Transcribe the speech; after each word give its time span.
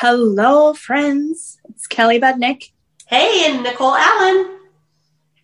Hello, 0.00 0.72
friends. 0.72 1.58
It's 1.68 1.86
Kelly 1.86 2.18
Budnick, 2.18 2.70
Hey, 3.06 3.44
and 3.44 3.62
Nicole 3.62 3.94
Allen. 3.94 4.58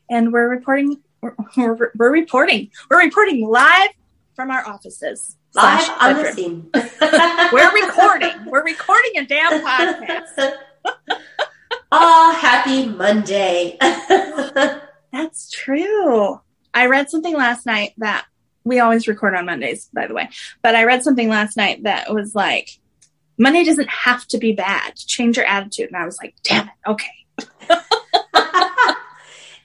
and 0.09 0.33
we're 0.33 0.49
reporting. 0.49 0.97
We're, 1.21 1.35
we're, 1.59 1.93
we're 1.95 2.11
reporting. 2.11 2.71
We're 2.89 3.01
reporting 3.05 3.47
live 3.47 3.91
from 4.35 4.51
our 4.51 4.67
offices. 4.67 5.37
Live 5.55 5.91
on 6.01 6.15
the 6.15 6.33
scene. 6.33 6.71
We're 7.53 7.87
recording. 7.87 8.47
We're 8.47 8.65
recording 8.65 9.19
a 9.19 9.27
damn 9.27 9.61
podcast. 9.63 10.55
oh, 11.93 12.33
happy 12.41 12.87
Monday. 12.87 13.77
That's 15.13 15.51
true. 15.51 16.41
I 16.73 16.87
read 16.87 17.11
something 17.11 17.37
last 17.37 17.67
night 17.67 17.93
that 17.99 18.25
we 18.65 18.81
always 18.81 19.07
record 19.07 19.35
on 19.35 19.45
Mondays, 19.45 19.91
by 19.93 20.07
the 20.07 20.15
way. 20.15 20.31
But 20.63 20.75
I 20.75 20.85
read 20.85 21.03
something 21.03 21.29
last 21.29 21.59
night 21.59 21.83
that 21.83 22.11
was 22.11 22.35
like, 22.35 22.71
Monday 23.39 23.65
doesn't 23.65 23.89
have 23.91 24.27
to 24.29 24.39
be 24.39 24.53
bad. 24.53 24.97
Change 24.97 25.37
your 25.37 25.47
attitude. 25.47 25.89
And 25.89 25.97
I 25.97 26.05
was 26.05 26.19
like, 26.23 26.35
damn 26.43 26.69
it. 26.69 26.75
Okay. 26.87 27.11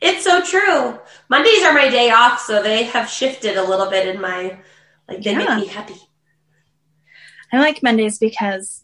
it's 0.02 0.23
so 0.23 0.41
true. 0.41 0.99
Mondays 1.30 1.63
are 1.63 1.73
my 1.73 1.89
day 1.89 2.09
off, 2.11 2.39
so 2.39 2.61
they 2.61 2.84
have 2.84 3.09
shifted 3.09 3.57
a 3.57 3.63
little 3.63 3.89
bit 3.89 4.13
in 4.13 4.21
my, 4.21 4.57
like, 5.07 5.23
they 5.23 5.31
Yeah. 5.31 5.38
make 5.38 5.67
me 5.67 5.67
happy. 5.67 5.95
I 7.53 7.59
like 7.59 7.84
Mondays 7.84 8.17
because 8.17 8.84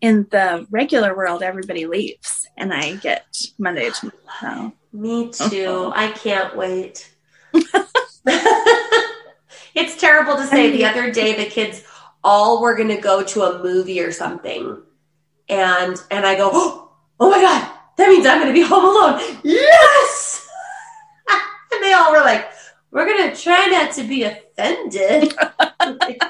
in 0.00 0.26
the 0.30 0.66
regular 0.70 1.16
world, 1.16 1.42
everybody 1.42 1.86
leaves, 1.86 2.46
and 2.56 2.72
I 2.72 2.96
get 2.96 3.26
Monday 3.58 3.90
to. 3.90 4.72
Me 4.92 5.30
too. 5.30 5.66
Uh-huh. 5.66 5.92
I 5.94 6.10
can't 6.12 6.56
wait. 6.56 7.12
it's 9.74 10.00
terrible 10.00 10.36
to 10.36 10.46
say. 10.46 10.70
The 10.70 10.84
other 10.84 11.12
day, 11.12 11.36
the 11.36 11.48
kids 11.48 11.82
all 12.26 12.60
were 12.60 12.74
going 12.74 12.88
to 12.88 12.96
go 12.96 13.22
to 13.22 13.42
a 13.42 13.62
movie 13.62 14.00
or 14.00 14.10
something, 14.10 14.82
and 15.48 15.96
and 16.10 16.26
I 16.26 16.34
go, 16.34 16.50
oh 17.20 17.30
my 17.30 17.40
god, 17.40 17.70
that 17.96 18.08
means 18.08 18.26
I'm 18.26 18.40
going 18.40 18.52
to 18.52 18.60
be 18.60 18.66
home 18.66 18.84
alone. 18.84 19.38
Yes, 19.44 20.48
and 21.72 21.82
they 21.82 21.92
all 21.92 22.10
were 22.10 22.20
like, 22.20 22.50
we're 22.90 23.06
going 23.06 23.30
to 23.30 23.40
try 23.40 23.66
not 23.66 23.92
to 23.92 24.02
be 24.02 24.24
offended. 24.24 25.32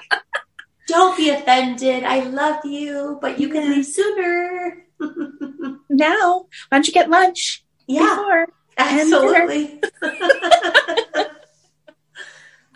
Don't 0.86 1.16
be 1.16 1.30
offended. 1.30 2.05
I 2.05 2.20
love 2.20 2.64
you, 2.64 3.19
but 3.20 3.41
you 3.41 3.48
can 3.48 3.70
leave 3.70 3.86
sooner. 3.86 4.84
Now, 5.88 6.47
why 6.69 6.77
don't 6.77 6.86
you 6.86 6.92
get 6.92 7.08
lunch 7.08 7.64
yeah, 7.86 8.00
before? 8.00 8.48
absolutely. 8.77 9.81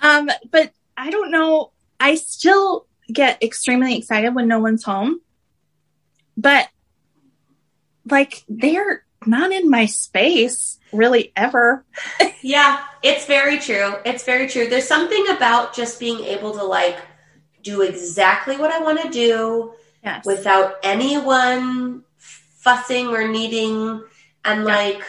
Um, 0.00 0.30
but 0.50 0.72
I 0.96 1.10
don't 1.10 1.30
know. 1.30 1.72
I 1.98 2.14
still 2.14 2.86
get 3.12 3.42
extremely 3.42 3.96
excited 3.96 4.34
when 4.34 4.48
no 4.48 4.58
one's 4.58 4.84
home, 4.84 5.20
but 6.36 6.68
like 8.08 8.44
they're 8.48 9.04
not 9.26 9.52
in 9.52 9.68
my 9.68 9.86
space 9.86 10.78
really 10.92 11.32
ever. 11.36 11.84
Yeah, 12.42 12.82
it's 13.02 13.26
very 13.26 13.58
true. 13.58 13.96
It's 14.06 14.24
very 14.24 14.48
true. 14.48 14.66
There's 14.66 14.88
something 14.88 15.26
about 15.28 15.74
just 15.74 16.00
being 16.00 16.24
able 16.24 16.52
to 16.52 16.64
like 16.64 16.96
do 17.62 17.82
exactly 17.82 18.56
what 18.56 18.72
I 18.72 18.80
want 18.80 19.02
to 19.02 19.10
do 19.10 19.74
Yes. 20.02 20.24
without 20.24 20.76
anyone 20.82 22.02
fussing 22.16 23.08
or 23.08 23.28
needing 23.28 24.02
and 24.42 24.60
Yeah. 24.60 24.74
like 24.74 25.02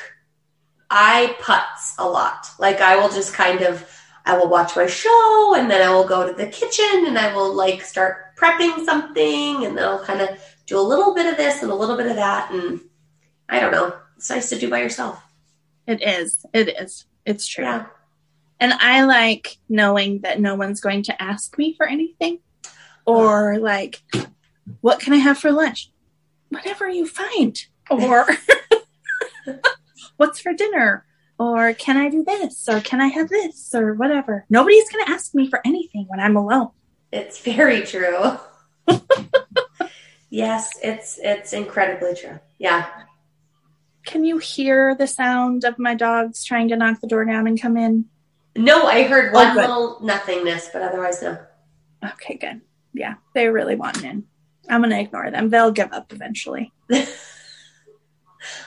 I 0.90 1.38
putz 1.40 1.94
a 1.98 2.06
lot. 2.06 2.48
Like 2.60 2.82
I 2.82 2.98
will 2.98 3.08
just 3.08 3.34
kind 3.34 3.62
of 3.62 3.88
I 4.26 4.38
will 4.38 4.50
watch 4.50 4.76
my 4.76 4.86
show 4.88 5.56
and 5.56 5.70
then 5.70 5.88
I 5.88 5.92
will 5.94 6.08
go 6.08 6.28
to 6.28 6.34
the 6.34 6.48
kitchen 6.48 7.06
and 7.08 7.18
I 7.18 7.34
will 7.34 7.54
like 7.54 7.82
start 7.82 8.36
prepping 8.38 8.86
something 8.86 9.66
and 9.66 9.78
then 9.78 9.84
I'll 9.84 10.04
kind 10.04 10.22
of 10.22 10.30
do 10.66 10.80
a 10.80 10.82
little 10.82 11.14
bit 11.16 11.26
of 11.26 11.38
this 11.38 11.62
and 11.62 11.72
a 11.72 11.76
little 11.76 11.98
bit 11.98 12.08
of 12.08 12.16
that 12.16 12.52
and 12.52 12.82
I 13.50 13.60
don't 13.60 13.72
know. 13.72 13.94
It's 14.18 14.30
nice 14.30 14.50
to 14.50 14.60
do 14.60 14.70
by 14.70 14.82
yourself. 14.82 15.22
it 15.88 16.02
is. 16.02 16.46
It 16.54 16.70
is. 16.70 17.06
It's 17.26 17.48
true. 17.48 17.66
Yeah. 17.66 17.86
And 18.60 18.74
I 18.74 19.06
like 19.06 19.58
knowing 19.68 20.20
that 20.20 20.40
no 20.40 20.54
one's 20.54 20.82
going 20.82 21.04
to 21.04 21.22
ask 21.22 21.58
me 21.58 21.74
for 21.76 21.88
anything 21.88 22.40
or 23.06 23.58
like, 23.58 24.04
what 24.82 25.00
can 25.00 25.14
I 25.14 25.18
have 25.18 25.40
for 25.40 25.52
lunch? 25.52 25.92
Whatever 26.50 26.88
you 26.88 27.08
find. 27.08 27.60
Or 27.90 28.28
what's 30.18 30.40
for 30.40 30.54
dinner? 30.54 31.06
Or 31.42 31.74
can 31.74 31.98
I 31.98 32.08
do 32.10 32.24
this? 32.24 32.70
Or 32.70 32.80
can 32.82 33.02
I 33.02 33.08
have 33.08 33.28
this? 33.28 33.74
Or 33.74 33.96
whatever. 33.96 34.46
Nobody's 34.48 34.88
going 34.92 35.04
to 35.06 35.12
ask 35.12 35.34
me 35.34 35.50
for 35.50 35.60
anything 35.66 36.06
when 36.08 36.20
I'm 36.20 36.36
alone. 36.36 36.70
It's 37.12 37.42
very 37.42 37.82
true. 37.82 38.38
yes, 40.30 40.70
it's 40.84 41.20
it's 41.22 41.54
incredibly 41.54 42.14
true. 42.16 42.40
Yeah. 42.60 42.86
Can 44.06 44.24
you 44.24 44.38
hear 44.38 44.94
the 44.96 45.08
sound 45.08 45.64
of 45.64 45.80
my 45.80 45.96
dogs 45.96 46.44
trying 46.44 46.70
to 46.70 46.76
knock 46.76 47.02
the 47.02 47.08
door 47.08 47.26
down 47.26 47.48
and 47.48 47.60
come 47.60 47.76
in? 47.76 48.06
No, 48.56 48.86
I 48.86 49.04
heard 49.04 49.32
Oh, 49.32 49.34
one 49.34 49.54
good. 49.56 49.62
little 49.62 49.98
nothingness, 50.04 50.70
but 50.72 50.84
otherwise 50.84 51.24
no. 51.24 51.40
Okay, 52.04 52.36
good. 52.36 52.62
Yeah, 52.94 53.16
they 53.34 53.48
really 53.48 53.76
want 53.76 54.04
in. 54.04 54.26
I'm 54.70 54.82
going 54.82 54.92
to 54.92 55.00
ignore 55.00 55.32
them. 55.32 55.50
They'll 55.50 55.72
give 55.72 55.92
up 55.92 56.14
eventually. 56.14 56.72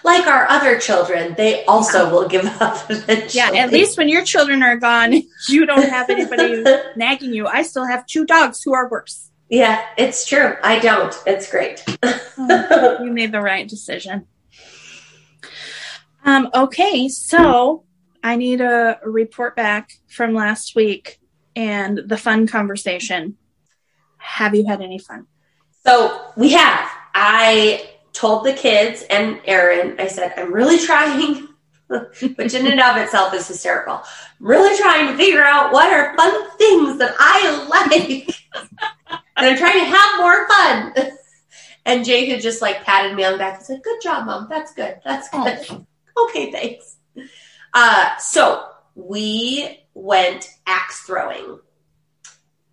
Like 0.02 0.26
our 0.26 0.48
other 0.48 0.78
children, 0.78 1.34
they 1.36 1.64
also 1.64 2.10
will 2.10 2.28
give 2.28 2.46
up 2.60 2.90
eventually. 2.90 3.30
Yeah, 3.34 3.50
at 3.62 3.72
least 3.72 3.98
when 3.98 4.08
your 4.08 4.24
children 4.24 4.62
are 4.62 4.76
gone, 4.76 5.12
you 5.48 5.66
don't 5.66 5.88
have 5.88 6.08
anybody 6.10 6.62
nagging 6.96 7.32
you. 7.32 7.46
I 7.46 7.62
still 7.62 7.84
have 7.84 8.06
two 8.06 8.24
dogs 8.24 8.62
who 8.62 8.72
are 8.74 8.88
worse. 8.88 9.30
yeah, 9.48 9.84
it's 9.96 10.26
true. 10.26 10.56
I 10.62 10.78
don't. 10.78 11.14
It's 11.26 11.50
great. 11.50 11.84
Oh, 12.02 12.98
you 13.02 13.12
made 13.12 13.32
the 13.32 13.40
right 13.40 13.68
decision. 13.68 14.26
Um, 16.24 16.48
okay, 16.54 17.08
so 17.08 17.84
I 18.22 18.36
need 18.36 18.60
a 18.60 18.98
report 19.04 19.54
back 19.56 19.90
from 20.08 20.32
last 20.34 20.74
week 20.74 21.18
and 21.54 22.00
the 22.06 22.16
fun 22.16 22.46
conversation. 22.46 23.36
Have 24.16 24.54
you 24.54 24.66
had 24.66 24.80
any 24.80 24.98
fun? 24.98 25.26
So 25.86 26.32
we 26.36 26.52
have. 26.52 26.88
I 27.14 27.90
told 28.14 28.46
the 28.46 28.54
kids 28.54 29.02
and 29.10 29.40
Aaron, 29.44 30.00
I 30.00 30.06
said, 30.06 30.32
I'm 30.36 30.52
really 30.54 30.78
trying, 30.78 31.48
which 31.88 32.54
in 32.54 32.66
and 32.66 32.80
of 32.80 32.96
itself 32.96 33.34
is 33.34 33.46
hysterical. 33.46 33.94
I'm 33.94 34.46
really 34.46 34.78
trying 34.78 35.08
to 35.08 35.16
figure 35.16 35.44
out 35.44 35.72
what 35.72 35.92
are 35.92 36.16
fun 36.16 36.50
things 36.56 36.98
that 36.98 37.14
I 37.18 37.66
like. 37.68 38.34
and 39.36 39.46
I'm 39.46 39.58
trying 39.58 39.80
to 39.80 39.84
have 39.84 40.20
more 40.20 40.48
fun. 40.48 40.94
And 41.86 42.02
Jake 42.02 42.30
had 42.30 42.40
just 42.40 42.62
like 42.62 42.82
patted 42.82 43.14
me 43.14 43.24
on 43.24 43.32
the 43.32 43.38
back 43.38 43.58
and 43.58 43.66
said, 43.66 43.82
Good 43.82 44.00
job, 44.02 44.24
mom. 44.24 44.46
That's 44.48 44.72
good. 44.72 45.00
That's 45.04 45.28
good. 45.28 45.84
okay, 46.16 46.50
thanks. 46.50 46.96
Uh, 47.74 48.16
so 48.16 48.66
we 48.94 49.80
went 49.92 50.48
axe 50.66 51.00
throwing. 51.00 51.58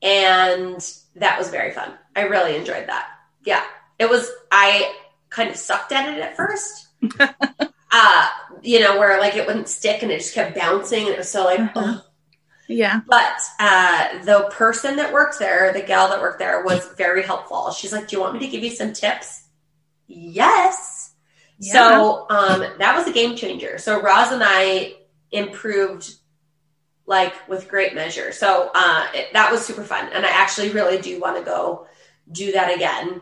And 0.01 0.81
that 1.15 1.37
was 1.37 1.49
very 1.49 1.71
fun. 1.71 1.93
I 2.15 2.21
really 2.21 2.55
enjoyed 2.55 2.87
that. 2.87 3.09
Yeah. 3.43 3.65
It 3.99 4.09
was, 4.09 4.31
I 4.49 4.95
kind 5.31 5.49
of 5.49 5.55
sucked 5.55 5.91
at 5.91 6.13
it 6.13 6.21
at 6.21 6.37
first. 6.37 6.89
uh, 7.91 8.27
you 8.61 8.79
know, 8.79 8.99
where 8.99 9.19
like 9.19 9.35
it 9.35 9.47
wouldn't 9.47 9.67
stick 9.67 10.03
and 10.03 10.11
it 10.11 10.19
just 10.19 10.35
kept 10.35 10.55
bouncing. 10.55 11.05
And 11.05 11.15
it 11.15 11.17
was 11.17 11.31
so 11.31 11.45
like, 11.45 11.59
Uh-huh. 11.59 11.79
ugh. 11.95 12.03
Yeah. 12.67 13.01
But 13.07 13.41
uh, 13.59 14.23
the 14.23 14.47
person 14.51 14.95
that 14.97 15.11
worked 15.11 15.39
there, 15.39 15.73
the 15.73 15.81
gal 15.81 16.07
that 16.09 16.21
worked 16.21 16.39
there, 16.39 16.63
was 16.63 16.85
very 16.95 17.23
helpful. 17.23 17.71
She's 17.71 17.91
like, 17.91 18.07
"Do 18.07 18.15
you 18.15 18.21
want 18.21 18.33
me 18.35 18.39
to 18.39 18.47
give 18.47 18.63
you 18.63 18.69
some 18.69 18.93
tips?" 18.93 19.43
Yes. 20.07 21.11
So 21.59 22.25
um, 22.29 22.61
that 22.79 22.95
was 22.95 23.07
a 23.07 23.11
game 23.11 23.35
changer. 23.35 23.77
So 23.77 24.01
Roz 24.01 24.31
and 24.31 24.41
I 24.43 24.95
improved 25.31 26.11
like 27.05 27.33
with 27.49 27.67
great 27.67 27.93
measure. 27.93 28.31
So 28.31 28.71
uh, 28.73 29.07
it, 29.13 29.33
that 29.33 29.51
was 29.51 29.65
super 29.65 29.83
fun, 29.83 30.09
and 30.13 30.25
I 30.25 30.29
actually 30.29 30.69
really 30.69 31.01
do 31.01 31.19
want 31.19 31.37
to 31.37 31.43
go 31.43 31.87
do 32.31 32.53
that 32.53 32.73
again, 32.73 33.21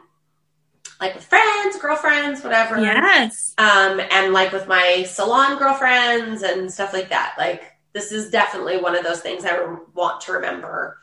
like 1.00 1.16
with 1.16 1.24
friends, 1.24 1.78
girlfriends, 1.80 2.44
whatever 2.44 2.80
yes. 2.80 3.54
um, 3.58 4.02
and 4.12 4.34
like 4.34 4.52
with 4.52 4.68
my 4.68 5.04
salon 5.08 5.58
girlfriends 5.58 6.44
and 6.44 6.72
stuff 6.72 6.94
like 6.94 7.10
that. 7.10 7.36
Like 7.38 7.64
this 7.94 8.12
is 8.12 8.30
definitely 8.30 8.78
one 8.78 8.96
of 8.96 9.04
those 9.04 9.22
things 9.22 9.46
I 9.46 9.58
re- 9.58 9.78
want 9.94 10.22
to 10.22 10.34
remember. 10.34 10.98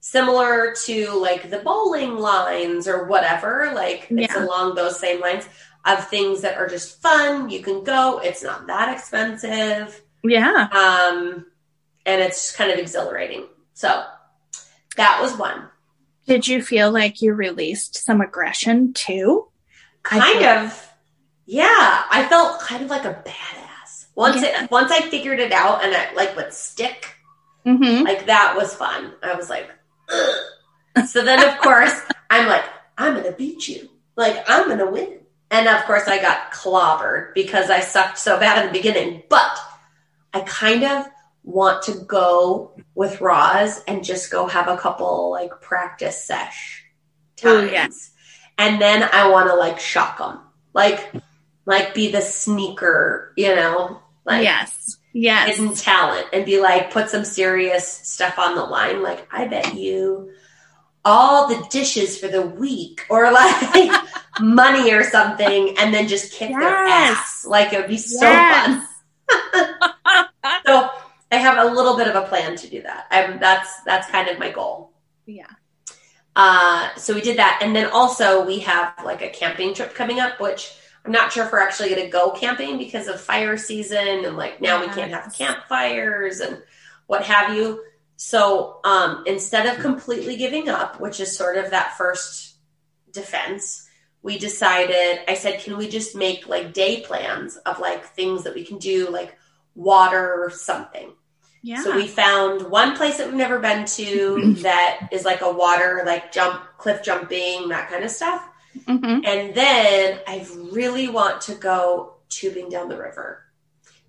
Similar 0.00 0.74
to 0.86 1.12
like 1.12 1.50
the 1.50 1.58
bowling 1.58 2.16
lines 2.16 2.88
or 2.88 3.04
whatever, 3.04 3.72
like 3.74 4.06
it's 4.10 4.34
along 4.34 4.74
those 4.74 4.98
same 4.98 5.20
lines 5.20 5.46
of 5.84 6.08
things 6.08 6.40
that 6.42 6.56
are 6.56 6.68
just 6.68 7.02
fun. 7.02 7.50
You 7.50 7.60
can 7.62 7.84
go. 7.84 8.20
It's 8.22 8.42
not 8.42 8.66
that 8.68 8.94
expensive, 8.96 10.00
Yeah. 10.22 10.68
um, 10.72 11.44
and 12.06 12.20
it's 12.20 12.54
kind 12.56 12.70
of 12.70 12.78
exhilarating. 12.78 13.46
So 13.74 14.04
that 14.96 15.20
was 15.20 15.36
one. 15.36 15.69
Did 16.30 16.46
you 16.46 16.62
feel 16.62 16.92
like 16.92 17.20
you 17.22 17.34
released 17.34 17.96
some 18.04 18.20
aggression 18.20 18.92
too? 18.92 19.48
Kind 20.04 20.22
feel- 20.38 20.48
of 20.48 20.86
yeah 21.46 22.04
i 22.10 22.24
felt 22.30 22.60
kind 22.60 22.84
of 22.84 22.88
like 22.90 23.04
a 23.04 23.20
badass 23.26 24.06
once 24.14 24.40
Yeah. 24.40 24.62
it 24.64 24.70
once 24.70 24.92
i 24.92 25.00
figured 25.00 25.40
it 25.40 25.50
out 25.50 25.82
and 25.84 25.92
i 25.92 26.12
like 26.14 26.36
would 26.36 26.52
stick 26.52 27.16
Mm-hmm. 27.66 28.04
like 28.04 28.26
that 28.26 28.54
was 28.56 28.72
fun 28.74 29.12
i 29.22 29.34
was 29.34 29.50
like 29.50 29.68
Ugh. 30.12 31.06
so 31.08 31.24
then 31.24 31.42
of 31.46 31.58
course 31.60 31.92
i'm 32.30 32.46
like 32.48 32.64
i'm 32.96 33.14
gonna 33.16 33.32
beat 33.32 33.66
you 33.66 33.88
Like, 34.16 34.44
I'm 34.48 34.66
going 34.66 34.78
to 34.78 34.86
win. 34.90 35.20
And 35.50 35.66
of 35.66 35.84
course, 35.86 36.06
I 36.06 36.20
got 36.20 36.52
clobbered 36.52 37.32
because 37.34 37.70
I 37.70 37.80
sucked 37.80 38.18
so 38.18 38.38
bad 38.38 38.58
in 38.60 38.66
the 38.66 38.72
beginning. 38.78 39.22
But 39.30 39.58
I 40.34 40.40
kind 40.40 40.84
of 40.84 41.06
want 41.42 41.82
to 41.84 41.92
go 42.06 42.72
with 42.94 43.20
Roz 43.20 43.82
and 43.88 44.04
just 44.04 44.30
go 44.30 44.46
have 44.46 44.68
a 44.68 44.76
couple 44.76 45.30
like 45.30 45.60
practice 45.60 46.22
sesh 46.24 46.84
times. 47.36 47.72
Yes. 47.72 48.10
And 48.58 48.80
then 48.80 49.02
I 49.02 49.28
want 49.30 49.48
to 49.48 49.54
like 49.56 49.80
shock 49.80 50.18
them. 50.18 50.40
Like, 50.74 51.12
like 51.66 51.94
be 51.94 52.10
the 52.12 52.20
sneaker, 52.20 53.32
you 53.36 53.54
know? 53.54 54.00
Like, 54.24 54.44
yes. 54.44 54.98
Yes. 55.12 55.56
hidden 55.56 55.74
talent 55.74 56.26
and 56.32 56.44
be 56.46 56.60
like, 56.60 56.92
put 56.92 57.08
some 57.10 57.24
serious 57.24 57.88
stuff 57.88 58.38
on 58.38 58.54
the 58.54 58.62
line. 58.62 59.02
Like, 59.02 59.26
I 59.32 59.46
bet 59.48 59.74
you 59.74 60.32
all 61.04 61.48
the 61.48 61.66
dishes 61.70 62.18
for 62.18 62.28
the 62.28 62.42
week 62.42 63.06
or 63.08 63.32
like 63.32 63.90
money 64.40 64.92
or 64.92 65.02
something 65.02 65.76
and 65.78 65.92
then 65.94 66.06
just 66.06 66.32
kick 66.32 66.50
their 66.50 66.60
ass. 66.60 67.44
Like, 67.46 67.72
it 67.72 67.78
would 67.78 67.88
be 67.88 67.96
so 67.96 68.26
Yes. 68.26 68.66
fun. 68.66 68.86
So 70.66 70.90
I 71.30 71.36
have 71.36 71.58
a 71.58 71.74
little 71.74 71.96
bit 71.96 72.08
of 72.08 72.16
a 72.16 72.26
plan 72.26 72.56
to 72.56 72.68
do 72.68 72.82
that. 72.82 73.06
I'm, 73.10 73.38
that's, 73.38 73.82
that's 73.82 74.08
kind 74.08 74.28
of 74.28 74.38
my 74.38 74.50
goal. 74.50 74.92
yeah. 75.26 75.46
Uh, 76.36 76.94
so 76.96 77.14
we 77.14 77.20
did 77.20 77.38
that. 77.38 77.60
And 77.62 77.74
then 77.74 77.86
also 77.90 78.46
we 78.46 78.60
have 78.60 78.94
like 79.04 79.20
a 79.22 79.28
camping 79.28 79.74
trip 79.74 79.94
coming 79.94 80.20
up, 80.20 80.40
which 80.40 80.72
I'm 81.04 81.12
not 81.12 81.32
sure 81.32 81.44
if 81.44 81.52
we're 81.52 81.60
actually 81.60 81.90
going 81.90 82.02
to 82.02 82.08
go 82.08 82.30
camping 82.30 82.78
because 82.78 83.08
of 83.08 83.20
fire 83.20 83.56
season 83.56 84.24
and 84.24 84.36
like 84.36 84.60
now 84.60 84.80
we 84.80 84.86
can't 84.92 85.12
have 85.12 85.34
campfires 85.34 86.40
and 86.40 86.62
what 87.06 87.24
have 87.24 87.54
you. 87.54 87.82
So 88.16 88.80
um, 88.84 89.24
instead 89.26 89.66
of 89.66 89.82
completely 89.82 90.36
giving 90.36 90.68
up, 90.68 91.00
which 91.00 91.20
is 91.20 91.36
sort 91.36 91.56
of 91.56 91.70
that 91.70 91.96
first 91.96 92.56
defense, 93.12 93.88
we 94.22 94.38
decided, 94.38 95.20
I 95.26 95.34
said, 95.34 95.60
can 95.60 95.78
we 95.78 95.88
just 95.88 96.14
make 96.14 96.46
like 96.46 96.74
day 96.74 97.00
plans 97.00 97.56
of 97.56 97.80
like 97.80 98.04
things 98.04 98.44
that 98.44 98.54
we 98.54 98.64
can 98.64 98.78
do, 98.78 99.08
like 99.08 99.36
water 99.74 100.42
or 100.44 100.50
something? 100.50 101.12
Yeah. 101.62 101.82
So 101.82 101.94
we 101.94 102.06
found 102.06 102.62
one 102.70 102.96
place 102.96 103.18
that 103.18 103.26
we've 103.26 103.36
never 103.36 103.58
been 103.58 103.84
to 103.86 104.54
that 104.62 105.08
is 105.12 105.24
like 105.24 105.42
a 105.42 105.52
water, 105.52 106.02
like 106.06 106.32
jump, 106.32 106.62
cliff 106.78 107.02
jumping, 107.02 107.68
that 107.68 107.90
kind 107.90 108.04
of 108.04 108.10
stuff. 108.10 108.48
Mhm. 108.86 109.26
And 109.26 109.54
then 109.54 110.20
I 110.26 110.46
really 110.72 111.08
want 111.08 111.40
to 111.42 111.54
go 111.54 112.14
tubing 112.28 112.68
down 112.70 112.88
the 112.88 112.96
river. 112.96 113.44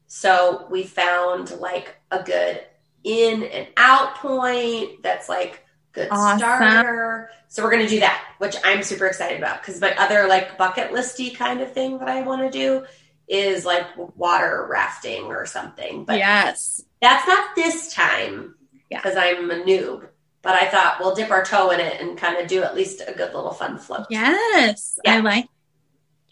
So 0.08 0.68
we 0.70 0.84
found 0.84 1.52
like 1.60 1.96
a 2.12 2.22
good 2.24 2.62
in 3.04 3.44
and 3.44 3.68
out 3.78 4.16
point 4.16 5.02
that's 5.02 5.28
like 5.28 5.66
good 5.94 6.08
Awesome. 6.12 6.40
starter. 6.40 7.30
So 7.48 7.64
we're 7.64 7.72
going 7.72 7.84
to 7.84 7.90
do 7.90 8.00
that, 8.02 8.24
which 8.38 8.56
I'm 8.64 8.84
super 8.84 9.08
excited 9.08 9.40
about 9.40 9.62
because 9.62 9.82
my 9.82 9.94
other 9.98 10.28
like 10.28 10.58
bucket 10.58 10.92
listy 10.92 11.36
kind 11.36 11.60
of 11.62 11.74
thing 11.74 11.98
that 12.00 12.08
I 12.08 12.22
want 12.22 12.42
to 12.42 12.50
do 12.50 12.86
is 13.32 13.66
like 13.66 13.86
water 14.18 14.68
rafting 14.70 15.24
or 15.24 15.46
something. 15.46 16.04
But 16.04 16.18
yes. 16.18 16.84
that's 17.02 17.26
not 17.28 17.56
this 17.56 17.94
time 17.94 18.56
Yeah. 18.90 19.00
because 19.00 19.16
I'm 19.18 19.50
a 19.50 19.56
noob. 19.56 20.08
But 20.42 20.62
I 20.62 20.68
thought 20.68 20.98
we'll 21.00 21.16
dip 21.16 21.32
our 21.32 21.46
toe 21.46 21.70
in 21.70 21.80
it 21.80 22.02
and 22.02 22.18
kind 22.18 22.38
of 22.38 22.48
do 22.48 22.64
at 22.64 22.76
least 22.76 23.02
a 23.08 23.14
good 23.14 23.34
little 23.34 23.54
fun 23.54 23.78
float. 23.78 24.08
Yes. 24.10 25.00
Yeah. 25.06 25.16
I 25.16 25.20
like. 25.20 25.48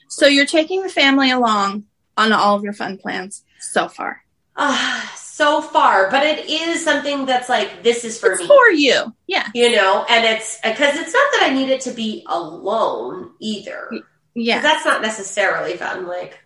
So 0.09 0.25
you're 0.27 0.45
taking 0.45 0.81
the 0.83 0.89
family 0.89 1.31
along 1.31 1.85
on 2.17 2.33
all 2.33 2.55
of 2.55 2.63
your 2.63 2.73
fun 2.73 2.97
plans 2.97 3.43
so 3.59 3.87
far. 3.87 4.23
Ah, 4.57 5.13
so 5.15 5.61
far, 5.61 6.11
but 6.11 6.23
it 6.23 6.49
is 6.49 6.83
something 6.83 7.25
that's 7.25 7.47
like 7.47 7.81
this 7.81 8.03
is 8.03 8.19
for 8.19 8.33
it's 8.33 8.41
me, 8.41 8.47
for 8.47 8.71
you. 8.71 9.15
Yeah. 9.25 9.47
you 9.55 9.73
know, 9.73 10.05
and 10.09 10.25
it's 10.25 10.57
because 10.61 10.97
it's 10.97 11.13
not 11.13 11.31
that 11.33 11.43
I 11.43 11.53
need 11.53 11.69
it 11.69 11.79
to 11.81 11.91
be 11.91 12.25
alone 12.27 13.31
either. 13.39 13.89
Yeah. 14.35 14.61
that's 14.61 14.83
not 14.85 15.01
necessarily 15.01 15.77
fun. 15.77 16.07
Like 16.07 16.39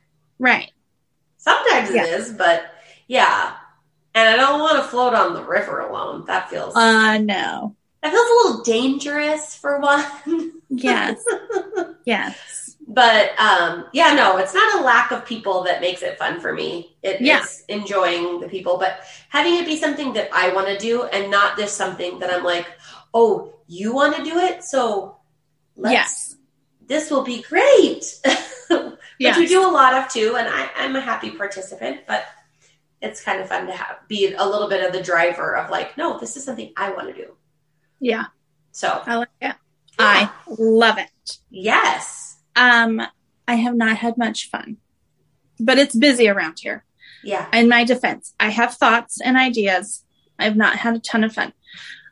Right. 0.43 0.71
sometimes 1.37 1.89
Yeah. 1.93 2.03
it 2.05 2.09
is, 2.19 2.33
but 2.33 2.65
yeah. 3.07 3.53
And 4.15 4.27
I 4.29 4.35
don't 4.35 4.59
want 4.59 4.77
to 4.77 4.83
float 4.89 5.13
on 5.13 5.33
the 5.33 5.43
river 5.43 5.79
alone. 5.79 6.25
That 6.27 6.49
feels 6.49 6.75
Uh 6.75 7.17
no. 7.17 7.75
that 8.01 8.11
feels 8.11 8.29
a 8.29 8.35
little 8.47 8.63
dangerous 8.63 9.55
for 9.55 9.79
one. 9.79 10.03
Yes. 10.69 11.23
yes. 12.05 12.75
But 12.85 13.31
um, 13.39 13.85
yeah, 13.93 14.13
no, 14.13 14.37
it's 14.37 14.53
not 14.53 14.79
a 14.79 14.83
lack 14.83 15.11
of 15.11 15.25
people 15.25 15.63
that 15.63 15.79
makes 15.79 16.01
it 16.03 16.17
fun 16.19 16.39
for 16.41 16.51
me. 16.53 16.97
It 17.01 17.21
is 17.21 17.27
Yeah. 17.31 17.45
enjoying 17.69 18.41
the 18.41 18.49
people, 18.49 18.77
but 18.77 18.99
having 19.29 19.53
it 19.55 19.65
be 19.65 19.77
something 19.77 20.11
that 20.13 20.29
I 20.33 20.51
want 20.53 20.67
to 20.67 20.77
do 20.77 21.03
and 21.03 21.31
not 21.31 21.57
just 21.57 21.77
something 21.77 22.19
that 22.19 22.29
I'm 22.33 22.43
like, 22.43 22.67
oh, 23.13 23.53
you 23.67 23.93
want 23.95 24.17
to 24.17 24.23
do 24.23 24.37
it, 24.39 24.63
so 24.63 25.17
let's. 25.77 25.93
Yes. 25.93 26.35
This 26.85 27.09
will 27.09 27.23
be 27.23 27.41
great. 27.43 28.03
Which 29.23 29.31
Yes. 29.31 29.37
we 29.37 29.47
do 29.47 29.65
a 29.65 29.71
lot 29.71 29.93
of 29.93 30.09
too, 30.11 30.35
and 30.37 30.47
I, 30.47 30.69
I'm 30.77 30.95
a 30.95 31.01
happy 31.01 31.31
participant, 31.31 32.01
but 32.07 32.25
it's 33.01 33.21
kind 33.23 33.41
of 33.41 33.47
fun 33.49 33.67
to 33.67 33.73
have 33.73 33.97
be 34.07 34.33
a 34.33 34.45
little 34.47 34.67
bit 34.69 34.85
of 34.85 34.91
the 34.93 35.01
driver 35.03 35.55
of 35.55 35.69
like, 35.69 35.97
no, 35.97 36.17
this 36.19 36.35
is 36.37 36.43
something 36.43 36.73
I 36.77 36.91
want 36.91 37.07
to 37.07 37.13
do. 37.13 37.35
Yeah. 37.99 38.25
So 38.71 39.01
I 39.05 39.15
like 39.15 39.29
it. 39.41 39.55
I 39.99 40.29
love 40.57 40.97
it. 40.97 41.37
yes, 41.49 42.37
Um, 42.55 43.01
I 43.47 43.55
have 43.55 43.75
not 43.75 43.97
had 43.97 44.17
much 44.17 44.49
fun, 44.49 44.77
but 45.59 45.77
it's 45.77 45.95
busy 45.95 46.27
around 46.27 46.57
here. 46.59 46.83
yeah, 47.23 47.47
In 47.53 47.69
my 47.69 47.83
defense, 47.83 48.33
I 48.39 48.49
have 48.49 48.73
thoughts 48.75 49.21
and 49.21 49.37
ideas. 49.37 50.03
I 50.39 50.45
have 50.45 50.55
not 50.55 50.77
had 50.77 50.95
a 50.95 50.99
ton 50.99 51.23
of 51.23 51.33
fun. 51.33 51.53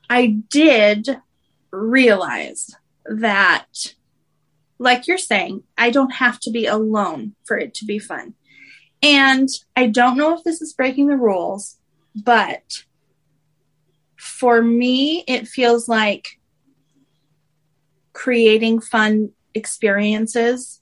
I 0.10 0.28
did 0.50 1.08
realize 1.72 2.76
that, 3.06 3.96
like 4.82 5.06
you're 5.06 5.18
saying, 5.20 5.62
I 5.78 5.92
don't 5.92 6.14
have 6.14 6.40
to 6.40 6.52
be 6.52 6.66
alone 6.66 7.36
for 7.46 7.56
it 7.58 7.76
to 7.76 7.86
be 7.86 8.00
fun. 8.00 8.34
And 9.04 9.48
I 9.76 9.86
don't 9.88 10.18
know 10.18 10.36
if 10.36 10.44
this 10.44 10.60
is 10.60 10.74
breaking 10.74 11.08
the 11.08 11.16
rules, 11.18 11.78
but 12.16 12.84
for 14.18 14.62
me, 14.62 15.24
it 15.28 15.48
feels 15.48 15.88
like 15.88 16.40
creating 18.14 18.82
fun 18.82 19.30
experiences 19.54 20.82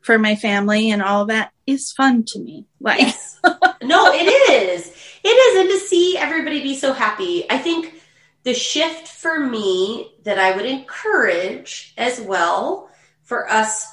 for 0.00 0.16
my 0.16 0.36
family 0.36 0.90
and 0.90 1.02
all 1.02 1.24
that 1.26 1.50
is 1.66 1.90
fun 1.92 2.22
to 2.28 2.38
me. 2.38 2.66
Like, 2.80 3.00
Yes. 3.00 3.40
no, 3.82 4.12
it 4.12 4.26
is. 4.52 4.92
It 5.24 5.28
is. 5.28 5.60
And 5.60 5.68
to 5.70 5.86
see 5.86 6.16
everybody 6.16 6.62
be 6.62 6.76
so 6.76 6.92
happy. 6.92 7.50
I 7.50 7.58
think 7.58 8.00
the 8.44 8.54
shift 8.54 9.08
for 9.08 9.40
me 9.40 10.14
that 10.22 10.38
I 10.38 10.54
would 10.54 10.64
encourage 10.66 11.94
as 11.98 12.20
well 12.20 12.89
for 13.30 13.48
us 13.48 13.86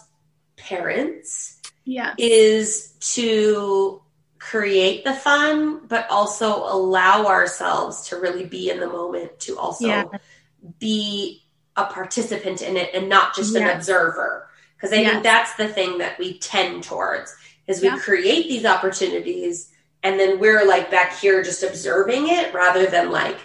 parents 0.55 1.61
yeah, 1.85 2.15
is 2.17 2.93
to 2.99 4.01
create 4.39 5.05
the 5.05 5.13
fun, 5.13 5.85
but 5.87 6.09
also 6.09 6.55
allow 6.63 7.27
ourselves 7.27 8.07
to 8.09 8.15
really 8.19 8.45
be 8.45 8.71
in 8.71 8.79
the 8.79 8.87
moment 8.87 9.39
to 9.41 9.55
also 9.59 9.85
Yeah. 9.87 10.05
be 10.79 11.43
a 11.75 11.85
participant 11.85 12.63
in 12.63 12.77
it 12.77 12.89
and 12.95 13.07
not 13.09 13.35
just 13.35 13.55
an 13.55 13.69
observer. 13.69 14.49
Because 14.75 14.91
I 14.91 15.01
Yes. 15.01 15.11
think 15.11 15.23
that's 15.23 15.53
the 15.53 15.67
thing 15.67 15.99
that 15.99 16.17
we 16.17 16.39
tend 16.39 16.83
towards 16.83 17.35
is 17.67 17.79
we 17.79 17.89
Yeah. 17.89 17.99
create 17.99 18.47
these 18.49 18.65
opportunities 18.65 19.69
and 20.01 20.19
then 20.19 20.39
we're 20.39 20.65
like 20.65 20.89
back 20.89 21.15
here 21.19 21.43
just 21.43 21.61
observing 21.61 22.27
it 22.27 22.53
rather 22.55 22.87
than 22.87 23.11
like 23.11 23.37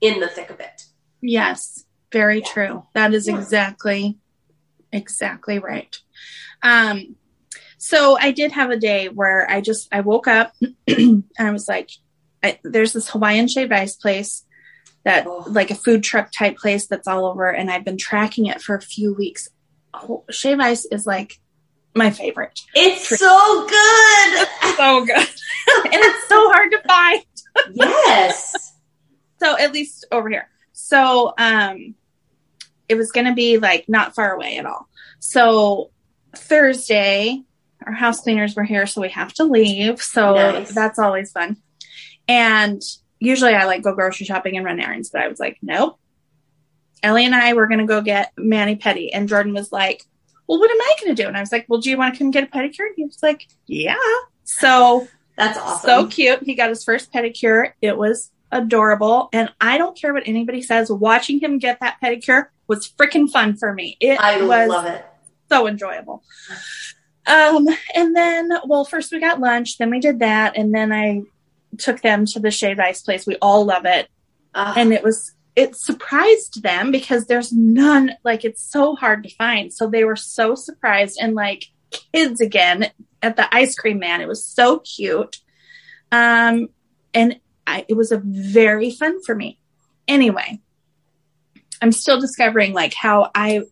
in 0.00 0.20
the 0.20 0.28
thick 0.28 0.50
of 0.50 0.60
it. 0.60 0.84
yes, 1.20 1.84
very 2.12 2.38
Yeah. 2.40 2.52
true. 2.52 2.86
That 2.94 3.12
is 3.14 3.26
Yeah. 3.26 3.38
exactly, 3.38 4.18
exactly 4.92 5.58
right. 5.58 5.96
Um, 6.62 7.16
so 7.78 8.16
I 8.16 8.30
did 8.30 8.52
have 8.52 8.70
a 8.70 8.76
day 8.76 9.08
where 9.08 9.50
I 9.50 9.60
just 9.60 9.88
I 9.92 10.00
woke 10.00 10.28
up 10.28 10.54
and 10.86 11.24
I 11.38 11.50
was 11.50 11.66
like, 11.68 11.90
I, 12.42 12.58
there's 12.62 12.92
this 12.92 13.08
Hawaiian 13.10 13.48
shaved 13.48 13.72
ice 13.72 13.96
place 13.96 14.44
that 15.04 15.26
Oh. 15.26 15.44
like 15.48 15.70
a 15.70 15.74
food 15.74 16.02
truck 16.04 16.30
type 16.32 16.56
place 16.56 16.86
that's 16.86 17.08
all 17.08 17.26
over, 17.26 17.50
and 17.50 17.70
I've 17.70 17.84
been 17.84 17.98
tracking 17.98 18.46
it 18.46 18.62
for 18.62 18.76
a 18.76 18.80
few 18.82 19.14
weeks. 19.14 19.48
Oh, 19.94 20.24
shave 20.30 20.60
ice 20.60 20.84
is 20.84 21.06
like 21.06 21.34
my 21.94 22.10
favorite. 22.10 22.60
It's 22.74 23.08
True. 23.08 23.16
so 23.16 23.66
good. 23.68 24.48
So 24.76 25.04
good, 25.04 25.16
and 25.18 25.28
it's 25.94 26.28
so 26.28 26.50
hard 26.50 26.70
to 26.72 26.80
find. 26.88 27.22
yes. 27.74 28.74
so 29.38 29.58
at 29.58 29.72
least 29.72 30.06
over 30.10 30.28
here 30.30 30.48
so 30.72 31.34
um 31.36 31.94
it 32.92 32.96
was 32.98 33.10
going 33.10 33.26
to 33.26 33.34
be 33.34 33.58
like 33.58 33.88
not 33.88 34.14
far 34.14 34.34
away 34.34 34.58
at 34.58 34.66
all 34.66 34.86
so 35.18 35.90
thursday 36.36 37.40
our 37.86 37.92
house 37.92 38.20
cleaners 38.20 38.54
were 38.54 38.64
here 38.64 38.86
so 38.86 39.00
we 39.00 39.08
have 39.08 39.32
to 39.32 39.44
leave 39.44 40.00
so 40.00 40.34
Nice. 40.34 40.74
that's 40.74 40.98
always 40.98 41.32
fun 41.32 41.56
and 42.28 42.80
usually 43.18 43.54
i 43.54 43.64
like 43.64 43.82
go 43.82 43.94
grocery 43.94 44.26
shopping 44.26 44.56
and 44.56 44.64
run 44.64 44.80
errands 44.80 45.10
but 45.10 45.22
i 45.22 45.28
was 45.28 45.40
like 45.40 45.58
nope 45.62 45.98
ellie 47.02 47.24
and 47.24 47.34
i 47.34 47.52
were 47.54 47.66
going 47.66 47.80
to 47.80 47.86
go 47.86 48.00
get 48.00 48.32
mani-pedi 48.36 49.10
and 49.12 49.28
jordan 49.28 49.54
was 49.54 49.72
like 49.72 50.04
well 50.46 50.58
what 50.60 50.70
am 50.70 50.80
i 50.80 50.94
going 51.00 51.14
to 51.16 51.22
do 51.22 51.26
and 51.28 51.36
i 51.36 51.40
was 51.40 51.52
like 51.52 51.66
well 51.68 51.80
do 51.80 51.90
you 51.90 51.96
want 51.98 52.14
to 52.14 52.18
come 52.18 52.30
get 52.30 52.44
a 52.44 52.46
pedicure 52.46 52.86
and 52.86 52.94
he 52.96 53.04
was 53.04 53.18
like 53.22 53.46
yeah 53.66 53.96
so 54.44 55.06
That's 55.36 55.58
awesome. 55.58 55.88
so 55.88 56.06
cute. 56.08 56.42
He 56.42 56.54
got 56.54 56.68
his 56.68 56.84
first 56.84 57.12
pedicure. 57.12 57.72
It 57.80 57.96
was 57.96 58.30
adorable. 58.50 59.28
And 59.32 59.50
I 59.60 59.78
don't 59.78 59.96
care 59.96 60.12
what 60.12 60.24
anybody 60.26 60.60
says, 60.62 60.90
watching 60.90 61.40
him 61.40 61.58
get 61.58 61.80
that 61.80 61.96
pedicure 62.02 62.46
was 62.68 62.88
freaking 62.88 63.28
fun 63.30 63.56
for 63.56 63.72
me. 63.72 63.96
It 64.00 64.18
I 64.20 64.42
was 64.42 64.68
love 64.68 64.86
it. 64.86 65.04
so 65.50 65.66
enjoyable. 65.66 66.22
Um, 67.26 67.68
and 67.94 68.16
then, 68.16 68.50
well, 68.66 68.84
first 68.84 69.12
we 69.12 69.20
got 69.20 69.40
lunch, 69.40 69.78
then 69.78 69.90
we 69.90 70.00
did 70.00 70.18
that, 70.20 70.56
and 70.56 70.74
then 70.74 70.92
I 70.92 71.22
took 71.78 72.00
them 72.00 72.26
to 72.26 72.40
the 72.40 72.50
shaved 72.50 72.80
ice 72.80 73.02
place. 73.02 73.26
We 73.26 73.36
all 73.42 73.64
love 73.64 73.84
it. 73.84 74.08
And 74.54 74.92
it 74.92 75.02
was, 75.02 75.32
it 75.56 75.76
surprised 75.76 76.62
them 76.62 76.90
because 76.90 77.26
there's 77.26 77.52
none, 77.52 78.12
like, 78.24 78.44
it's 78.44 78.62
so 78.62 78.94
hard 78.96 79.22
to 79.22 79.34
find. 79.36 79.72
So 79.72 79.86
they 79.88 80.04
were 80.04 80.16
so 80.16 80.54
surprised 80.54 81.18
and 81.20 81.34
like 81.34 81.66
kids 81.90 82.40
again 82.40 82.90
at 83.22 83.36
the 83.36 83.54
ice 83.54 83.74
cream 83.74 83.98
man. 83.98 84.20
It 84.20 84.28
was 84.28 84.44
so 84.44 84.78
cute. 84.80 85.38
Um, 86.10 86.68
and 87.14 87.38
I, 87.66 87.84
it 87.88 87.94
was 87.94 88.12
a 88.12 88.20
very 88.24 88.90
fun 88.90 89.22
for 89.22 89.34
me. 89.34 89.58
Anyway, 90.08 90.60
I'm 91.82 91.92
still 91.92 92.20
discovering 92.20 92.72
like 92.72 92.94
how 92.94 93.30
I, 93.34 93.62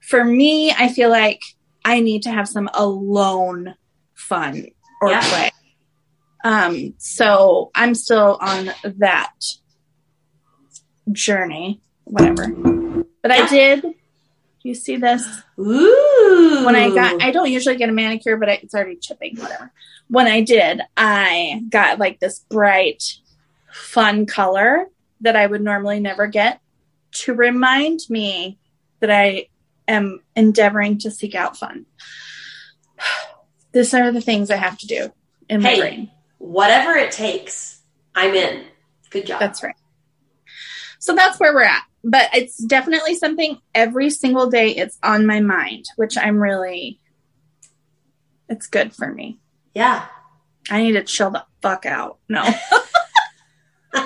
for 0.00 0.24
me, 0.24 0.72
I 0.72 0.88
feel 0.88 1.10
like 1.10 1.42
I 1.84 2.00
need 2.00 2.22
to 2.22 2.30
have 2.30 2.48
some 2.48 2.70
alone 2.72 3.74
fun 4.14 4.66
or 5.02 5.10
Yeah. 5.10 5.28
play. 5.28 5.50
Um, 6.42 6.94
so 6.96 7.70
I'm 7.74 7.94
still 7.94 8.38
on 8.40 8.70
that 8.96 9.32
journey, 11.12 11.80
whatever. 12.04 12.48
But 13.22 13.30
I 13.32 13.46
did. 13.46 13.84
You 14.62 14.74
see 14.74 14.96
this? 14.96 15.24
Ooh. 15.58 16.64
when 16.64 16.74
I 16.76 16.90
got, 16.94 17.22
I 17.22 17.30
don't 17.30 17.50
usually 17.50 17.76
get 17.76 17.88
a 17.88 17.92
manicure, 17.92 18.36
but 18.36 18.48
I, 18.48 18.52
it's 18.54 18.74
already 18.74 18.96
chipping, 18.96 19.36
whatever. 19.36 19.72
When 20.08 20.26
I 20.26 20.40
did, 20.40 20.80
I 20.96 21.62
got 21.68 21.98
like 21.98 22.20
this 22.20 22.40
bright, 22.50 23.02
fun 23.70 24.26
color 24.26 24.86
that 25.20 25.36
I 25.36 25.46
would 25.46 25.60
normally 25.62 26.00
never 26.00 26.26
get 26.26 26.60
to 27.12 27.34
remind 27.34 28.00
me 28.08 28.58
that 29.00 29.10
I 29.10 29.48
am 29.86 30.20
endeavoring 30.36 30.98
to 30.98 31.10
seek 31.10 31.34
out 31.34 31.56
fun. 31.56 31.86
These 33.72 33.94
are 33.94 34.12
the 34.12 34.20
things 34.20 34.50
I 34.50 34.56
have 34.56 34.78
to 34.78 34.86
do 34.86 35.12
in 35.48 35.62
my 35.62 35.76
brain. 35.76 36.10
whatever 36.38 36.94
it 36.94 37.12
takes, 37.12 37.82
I'm 38.14 38.34
in. 38.34 38.64
Good 39.10 39.26
job. 39.26 39.40
That's 39.40 39.62
right. 39.62 39.74
So 40.98 41.14
that's 41.14 41.38
where 41.38 41.54
we're 41.54 41.62
at. 41.62 41.84
But 42.04 42.30
it's 42.34 42.56
definitely 42.58 43.14
something 43.14 43.58
every 43.74 44.10
single 44.10 44.48
day 44.48 44.70
it's 44.70 44.98
on 45.02 45.26
my 45.26 45.40
mind, 45.40 45.86
which 45.96 46.16
I'm 46.16 46.38
really, 46.40 47.00
it's 48.48 48.66
good 48.66 48.94
for 48.94 49.12
me. 49.12 49.38
yeah. 49.74 50.06
I 50.70 50.82
need 50.82 50.92
to 50.92 51.02
chill 51.02 51.30
the 51.30 51.46
fuck 51.62 51.86
out. 51.86 52.18
No, 52.28 52.44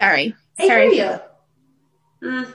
sorry. 0.00 0.34
hear 0.56 0.66
Sorry. 0.68 1.20
Mm. 2.24 2.54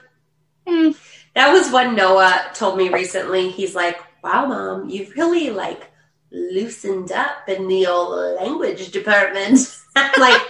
Mm. 0.66 0.96
That 1.34 1.52
was 1.52 1.70
what 1.70 1.92
Noah 1.92 2.50
told 2.54 2.76
me 2.76 2.88
recently. 2.88 3.50
He's 3.50 3.74
like, 3.74 3.98
"Wow, 4.22 4.46
mom, 4.46 4.88
you've 4.88 5.14
really 5.16 5.50
like 5.50 5.90
loosened 6.32 7.12
up 7.12 7.48
in 7.48 7.68
the 7.68 7.86
old 7.86 8.36
language 8.40 8.90
department." 8.90 9.58
Like, 10.18 10.40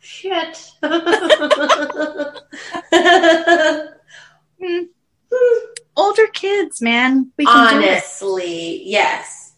"Shit." 0.00 0.72
Older 5.96 6.26
kids, 6.32 6.80
man. 6.82 7.30
We 7.38 7.44
can. 7.46 7.76
Honestly, 7.76 8.82
yes. 8.84 9.52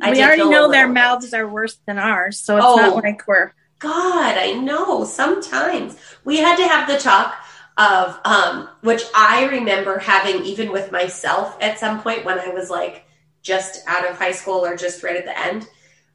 I 0.00 0.12
We 0.12 0.22
already 0.22 0.48
know 0.48 0.70
their 0.70 0.88
mouths 0.88 1.34
are 1.34 1.46
worse 1.46 1.78
than 1.86 1.98
ours, 1.98 2.38
so 2.40 2.56
it's 2.56 2.66
Oh. 2.66 2.76
not 2.76 3.02
like 3.04 3.26
we're. 3.26 3.52
God, 3.80 4.36
I 4.36 4.52
know. 4.52 5.04
Sometimes 5.04 5.96
we 6.24 6.36
had 6.38 6.56
to 6.56 6.68
have 6.68 6.86
the 6.86 6.98
talk 6.98 7.34
of, 7.76 8.20
um, 8.24 8.68
which 8.82 9.02
I 9.14 9.46
remember 9.46 9.98
having 9.98 10.44
even 10.44 10.70
with 10.70 10.92
myself 10.92 11.56
at 11.60 11.78
some 11.78 12.00
point 12.02 12.24
when 12.24 12.38
I 12.38 12.48
was 12.48 12.70
like 12.70 13.04
just 13.42 13.82
out 13.88 14.08
of 14.08 14.16
high 14.16 14.32
school 14.32 14.64
or 14.64 14.76
just 14.76 15.02
right 15.02 15.16
at 15.16 15.24
the 15.24 15.38
end, 15.38 15.66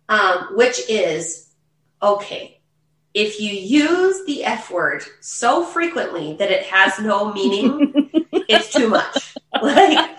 um, 0.07 0.55
which 0.55 0.89
is 0.89 1.49
okay. 2.01 2.61
If 3.13 3.39
you 3.39 3.49
use 3.49 4.25
the 4.25 4.43
F 4.43 4.69
word 4.69 5.03
so 5.21 5.63
frequently 5.63 6.35
that 6.37 6.51
it 6.51 6.65
has 6.67 6.99
no 6.99 7.33
meaning, 7.33 8.09
it's 8.31 8.71
too 8.71 8.89
much. 8.89 9.35
Like, 9.61 10.17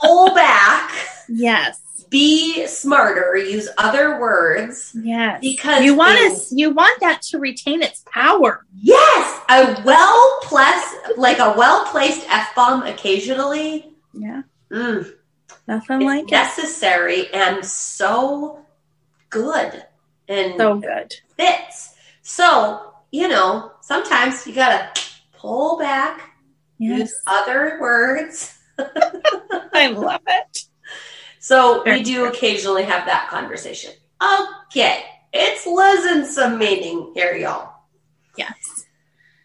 pull 0.00 0.34
back, 0.34 0.90
Yes. 1.28 1.80
Be 2.12 2.66
smarter, 2.68 3.36
use 3.36 3.68
other 3.78 4.20
words. 4.20 4.94
Yes. 5.02 5.40
Because 5.40 5.82
you 5.82 5.96
want 5.96 6.16
us, 6.30 6.52
you 6.52 6.70
want 6.70 7.00
that 7.00 7.22
to 7.22 7.38
retain 7.38 7.82
its 7.82 8.04
power. 8.12 8.64
Yes, 8.76 9.40
a 9.48 9.82
well 9.84 10.38
placed, 10.42 10.94
like 11.16 11.38
a 11.40 11.54
well 11.56 11.86
placed 11.86 12.24
f 12.28 12.54
bomb 12.54 12.82
occasionally. 12.84 13.92
Yeah. 14.12 14.42
Mm, 14.70 15.10
Nothing 15.66 16.00
like 16.02 16.24
it. 16.24 16.30
necessary 16.30 17.32
and 17.32 17.64
so 17.64 18.60
good 19.30 19.84
and 20.28 20.54
So 20.58 20.76
good. 20.76 21.14
fits. 21.36 21.94
So 22.22 22.92
you 23.10 23.28
know, 23.28 23.72
sometimes 23.80 24.46
you 24.46 24.54
gotta 24.54 24.88
pull 25.36 25.78
back, 25.78 26.30
Yes. 26.78 26.98
use 27.00 27.14
other 27.26 27.78
words. 27.80 28.58
I 28.78 29.88
love 29.88 30.22
it. 30.26 30.58
So 31.42 31.82
we 31.84 32.04
do 32.04 32.26
occasionally 32.26 32.84
have 32.84 33.04
that 33.06 33.28
conversation. 33.28 33.90
Okay, 34.68 35.04
it's 35.32 35.66
losing 35.66 36.24
some 36.24 36.56
meaning 36.56 37.10
here, 37.16 37.34
y'all. 37.34 37.72
Yes. 38.38 38.54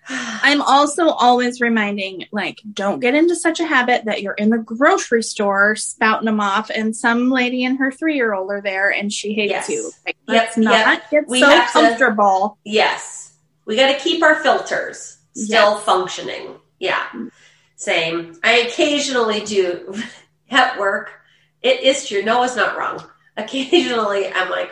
I'm 0.07 0.61
also 0.61 1.09
always 1.09 1.59
reminding, 1.59 2.25
like, 2.31 2.59
don't 2.71 2.99
get 2.99 3.15
into 3.15 3.35
such 3.35 3.59
a 3.59 3.65
habit 3.65 4.05
that 4.05 4.21
you're 4.21 4.35
in 4.35 4.51
the 4.51 4.59
grocery 4.59 5.23
store 5.23 5.75
spouting 5.75 6.27
them 6.27 6.39
off, 6.39 6.69
and 6.69 6.95
some 6.95 7.31
lady 7.31 7.65
and 7.65 7.79
her 7.79 7.91
three 7.91 8.15
year 8.15 8.35
old 8.35 8.51
are 8.51 8.61
there 8.61 8.91
and 8.91 9.11
she 9.11 9.33
hates 9.33 9.51
Yes. 9.51 9.69
you. 9.69 9.91
Like, 10.05 10.17
Yep, 10.27 10.43
let's 10.45 10.57
not 10.57 11.01
get 11.09 11.27
We 11.27 11.39
so 11.41 11.49
have 11.49 11.73
to- 11.73 12.51
Yes. 12.63 13.31
We 13.65 13.75
got 13.75 13.91
to 13.91 13.99
keep 13.99 14.21
our 14.21 14.35
filters 14.35 15.17
still 15.35 15.73
Yes. 15.73 15.83
functioning. 15.83 16.57
Yeah. 16.79 17.03
Same. 17.75 18.39
I 18.43 18.59
occasionally 18.59 19.41
do 19.43 19.95
at 20.51 20.79
work. 20.79 21.11
It 21.61 21.81
is 21.81 22.07
true. 22.07 22.23
Noah's 22.23 22.55
not 22.55 22.77
wrong. 22.77 23.03
Occasionally, 23.35 24.27
I'm 24.31 24.49
like, 24.49 24.71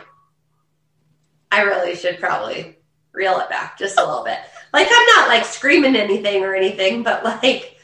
I 1.50 1.62
really 1.62 1.94
should 1.96 2.18
probably 2.18 2.76
reel 3.12 3.38
it 3.38 3.48
back 3.48 3.78
just 3.78 3.98
a 3.98 4.04
little 4.04 4.24
bit. 4.24 4.38
Like, 4.72 4.88
I'm 4.90 5.06
not 5.16 5.28
like 5.28 5.44
screaming 5.44 5.96
anything 5.96 6.42
or 6.44 6.54
anything, 6.54 7.02
but 7.02 7.24
like 7.24 7.76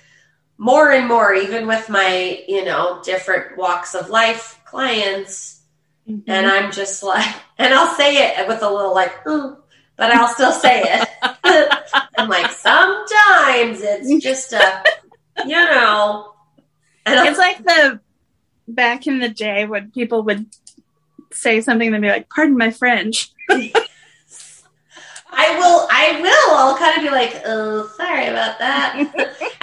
more 0.58 0.90
and 0.90 1.08
more, 1.08 1.32
even 1.34 1.66
with 1.66 1.88
my, 1.88 2.42
you 2.46 2.64
know, 2.64 3.00
different 3.04 3.56
walks 3.56 3.94
of 3.94 4.10
life 4.10 4.60
clients, 4.64 5.60
Mhm. 6.08 6.24
and 6.26 6.46
I'm 6.46 6.72
just 6.72 7.02
like, 7.02 7.32
and 7.58 7.72
I'll 7.72 7.94
say 7.94 8.16
it 8.16 8.48
with 8.48 8.62
a 8.62 8.68
little 8.70 8.92
like, 8.94 9.22
"Mm," 9.24 9.56
but 9.96 10.10
I'll 10.12 10.26
still 10.28 10.50
say 10.52 10.82
it. 10.84 11.08
I'm 12.18 12.28
like, 12.28 12.50
sometimes 12.50 13.80
it's 13.82 14.22
just 14.24 14.52
a, 14.52 14.82
you 15.46 15.54
know, 15.54 16.34
and 17.06 17.18
I'll- 17.20 17.26
it's 17.28 17.38
like 17.38 17.62
the 17.64 18.00
back 18.68 19.06
in 19.06 19.18
the 19.18 19.28
day 19.28 19.66
when 19.66 19.90
people 19.90 20.22
would 20.24 20.46
say 21.30 21.60
something 21.60 21.92
and 21.92 22.02
be 22.02 22.08
like, 22.08 22.28
pardon 22.28 22.56
my 22.56 22.70
French. 22.70 23.30
I 25.34 25.56
will, 25.58 25.88
I 25.90 26.20
will, 26.20 26.56
I'll 26.56 26.76
kind 26.76 26.98
of 26.98 27.02
be 27.02 27.10
like, 27.10 27.42
oh, 27.46 27.90
sorry 27.96 28.26
about 28.26 28.58
that. 28.58 28.96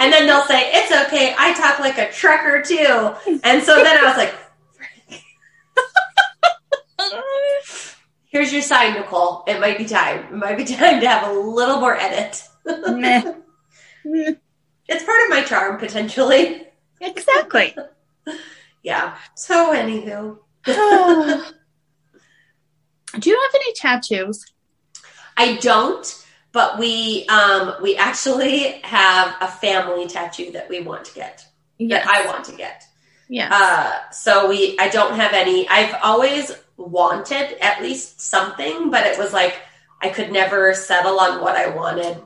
and 0.00 0.12
then 0.12 0.26
they'll 0.26 0.42
say, 0.42 0.68
it's 0.72 0.90
okay, 1.06 1.34
I 1.38 1.54
talk 1.54 1.78
like 1.78 1.96
a 1.96 2.10
trucker 2.10 2.60
too. 2.62 3.14
And 3.44 3.62
so 3.62 3.76
then 3.76 3.96
I 3.96 4.02
was 4.04 4.16
like, 4.16 4.34
here's 8.26 8.52
your 8.52 8.62
sign, 8.62 8.94
Nicole. 8.94 9.44
It 9.46 9.60
might 9.60 9.78
be 9.78 9.84
time. 9.84 10.24
It 10.24 10.32
might 10.32 10.56
be 10.56 10.64
time 10.64 11.00
to 11.00 11.08
have 11.08 11.30
a 11.30 11.32
little 11.38 11.80
more 11.80 11.96
edit. 11.96 12.42
It's 14.92 15.04
part 15.04 15.22
of 15.22 15.30
my 15.30 15.42
charm, 15.42 15.78
potentially. 15.78 16.66
exactly. 17.00 17.76
Yeah. 18.82 19.16
So, 19.34 19.74
anywho, 19.74 20.38
Do 23.18 23.28
you 23.28 23.40
have 23.40 23.54
any 23.54 23.72
tattoos? 23.74 24.44
I 25.36 25.56
don't, 25.56 26.26
but 26.52 26.78
we 26.78 27.26
um 27.26 27.74
we 27.82 27.96
actually 27.96 28.80
have 28.84 29.34
a 29.40 29.48
family 29.48 30.06
tattoo 30.06 30.50
that 30.52 30.68
we 30.68 30.80
want 30.80 31.04
to 31.06 31.14
get. 31.14 31.44
Yes. 31.78 32.04
That 32.04 32.14
I 32.14 32.26
want 32.26 32.44
to 32.44 32.56
get. 32.56 32.84
Yeah. 33.28 33.48
Uh 33.52 34.10
so 34.12 34.48
we 34.48 34.78
I 34.78 34.88
don't 34.88 35.14
have 35.14 35.32
any. 35.32 35.68
I've 35.68 35.96
always 36.02 36.52
wanted 36.76 37.56
at 37.62 37.82
least 37.82 38.20
something, 38.20 38.90
but 38.90 39.06
it 39.06 39.18
was 39.18 39.32
like 39.32 39.60
I 40.00 40.08
could 40.10 40.30
never 40.30 40.72
settle 40.74 41.18
on 41.20 41.40
what 41.40 41.56
I 41.56 41.68
wanted 41.74 42.22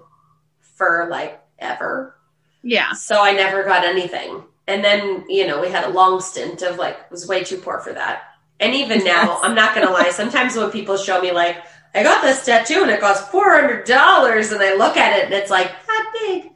for 0.77 1.07
like 1.11 1.41
ever. 1.59 2.17
yeah. 2.63 2.93
So 2.93 3.21
I 3.23 3.33
never 3.33 3.65
got 3.65 3.85
anything. 3.85 4.43
And 4.67 4.83
then, 4.85 5.25
you 5.29 5.47
know, 5.47 5.61
we 5.61 5.69
had 5.69 5.85
a 5.85 5.91
long 5.91 6.21
stint 6.21 6.63
of 6.63 6.77
like 6.79 7.11
was 7.11 7.27
way 7.29 7.45
too 7.45 7.59
poor 7.59 7.81
for 7.81 7.93
that. 7.93 8.23
And 8.61 8.75
even 8.75 9.05
now, 9.05 9.41
I'm 9.43 9.55
not 9.55 9.75
gonna 9.75 9.91
lie, 9.91 10.11
sometimes 10.11 10.57
when 10.57 10.71
people 10.71 10.97
show 10.97 11.21
me 11.21 11.33
like, 11.33 11.59
I 11.95 12.03
got 12.03 12.23
this 12.23 12.45
tattoo 12.45 12.83
and 12.83 12.91
it 12.91 13.01
cost 13.01 13.31
four 13.31 13.51
hundred 13.51 13.87
dollars 13.87 14.53
and 14.53 14.63
I 14.63 14.75
look 14.75 14.97
at 14.97 15.19
it 15.19 15.27
and 15.27 15.35
it's 15.35 15.51
like 15.51 15.69
that 15.87 16.13
big. 16.21 16.51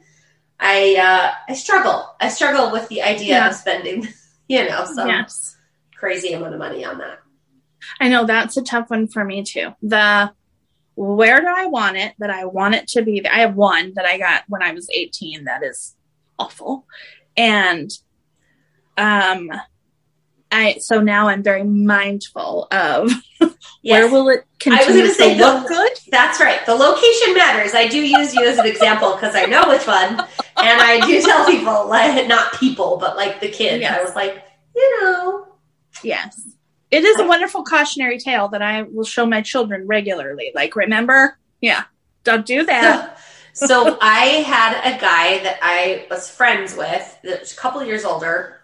I 0.59 0.95
uh, 0.95 1.31
I 1.51 1.53
struggle. 1.55 2.13
I 2.19 2.29
struggle 2.29 2.71
with 2.71 2.87
the 2.89 3.01
idea 3.03 3.35
Yeah. 3.35 3.49
of 3.49 3.55
spending, 3.55 4.07
you 4.47 4.67
know, 4.67 4.85
some 4.85 5.07
yes. 5.07 5.55
crazy 5.95 6.33
amount 6.33 6.53
of 6.53 6.59
money 6.59 6.83
on 6.83 6.97
that. 6.97 7.19
I 8.01 8.09
know 8.09 8.25
that's 8.25 8.57
a 8.57 8.61
tough 8.63 8.89
one 8.89 9.07
for 9.07 9.23
me 9.23 9.43
too. 9.43 9.73
The 9.81 10.31
where 10.95 11.39
do 11.39 11.47
I 11.47 11.67
want 11.67 11.95
it 11.95 12.13
that 12.19 12.29
I 12.29 12.43
want 12.45 12.75
it 12.75 12.89
to 12.89 13.01
be? 13.01 13.25
I 13.25 13.39
have 13.39 13.55
one 13.55 13.93
that 13.95 14.05
I 14.05 14.17
got 14.17 14.43
when 14.49 14.61
I 14.61 14.73
was 14.73 14.89
18 14.93 15.45
that 15.45 15.63
is 15.63 15.95
awful. 16.37 16.85
And 17.39 17.89
um 18.97 19.49
I 20.51 20.77
so 20.79 20.99
now 20.99 21.27
I'm 21.29 21.41
very 21.43 21.63
mindful 21.63 22.67
of 22.71 23.11
Yes. 23.81 24.01
where 24.01 24.11
will 24.11 24.29
it 24.29 24.39
I 24.39 24.69
was 24.69 24.79
continue 24.87 25.01
gonna 25.03 25.13
say 25.13 25.37
look 25.39 25.67
good? 25.67 25.91
That's 26.11 26.39
right. 26.41 26.65
The 26.65 26.75
location 26.75 27.33
matters. 27.33 27.73
I 27.73 27.87
do 27.87 27.97
use 28.05 28.33
you 28.35 28.45
as 28.45 28.57
an 28.57 28.65
example 28.65 29.13
because 29.13 29.35
I 29.35 29.45
know 29.45 29.71
it's 29.71 29.85
fun, 29.85 30.19
and 30.19 30.81
I 30.81 30.99
do 31.07 31.21
tell 31.21 31.45
people, 31.45 31.87
like 31.87 32.27
not 32.27 32.59
people, 32.59 32.97
but 32.97 33.15
like 33.15 33.39
the 33.39 33.47
kids. 33.47 33.81
Yes. 33.81 33.97
I 33.97 34.03
was 34.03 34.15
like, 34.15 34.43
you 34.75 35.01
know, 35.01 35.47
Yes. 36.03 36.41
It 36.91 37.03
is 37.03 37.19
a 37.19 37.25
wonderful 37.27 37.63
cautionary 37.63 38.17
tale 38.19 38.47
that 38.49 38.61
I 38.61 38.81
will 38.81 39.05
show 39.05 39.25
my 39.25 39.41
children 39.41 39.85
regularly. 39.87 40.51
Like, 40.55 40.75
remember? 40.75 41.37
Yeah. 41.61 41.83
Don't 42.23 42.45
do 42.45 42.65
that. 42.65 43.17
so 43.67 43.97
I 44.01 44.25
had 44.45 44.79
a 44.81 44.99
guy 44.99 45.43
that 45.43 45.59
I 45.61 46.07
was 46.09 46.29
friends 46.29 46.75
with, 46.75 47.17
that 47.23 47.41
was 47.41 47.53
a 47.53 47.55
couple 47.55 47.83
years 47.83 48.05
older, 48.05 48.61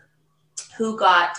who 0.78 0.98
got 0.98 1.38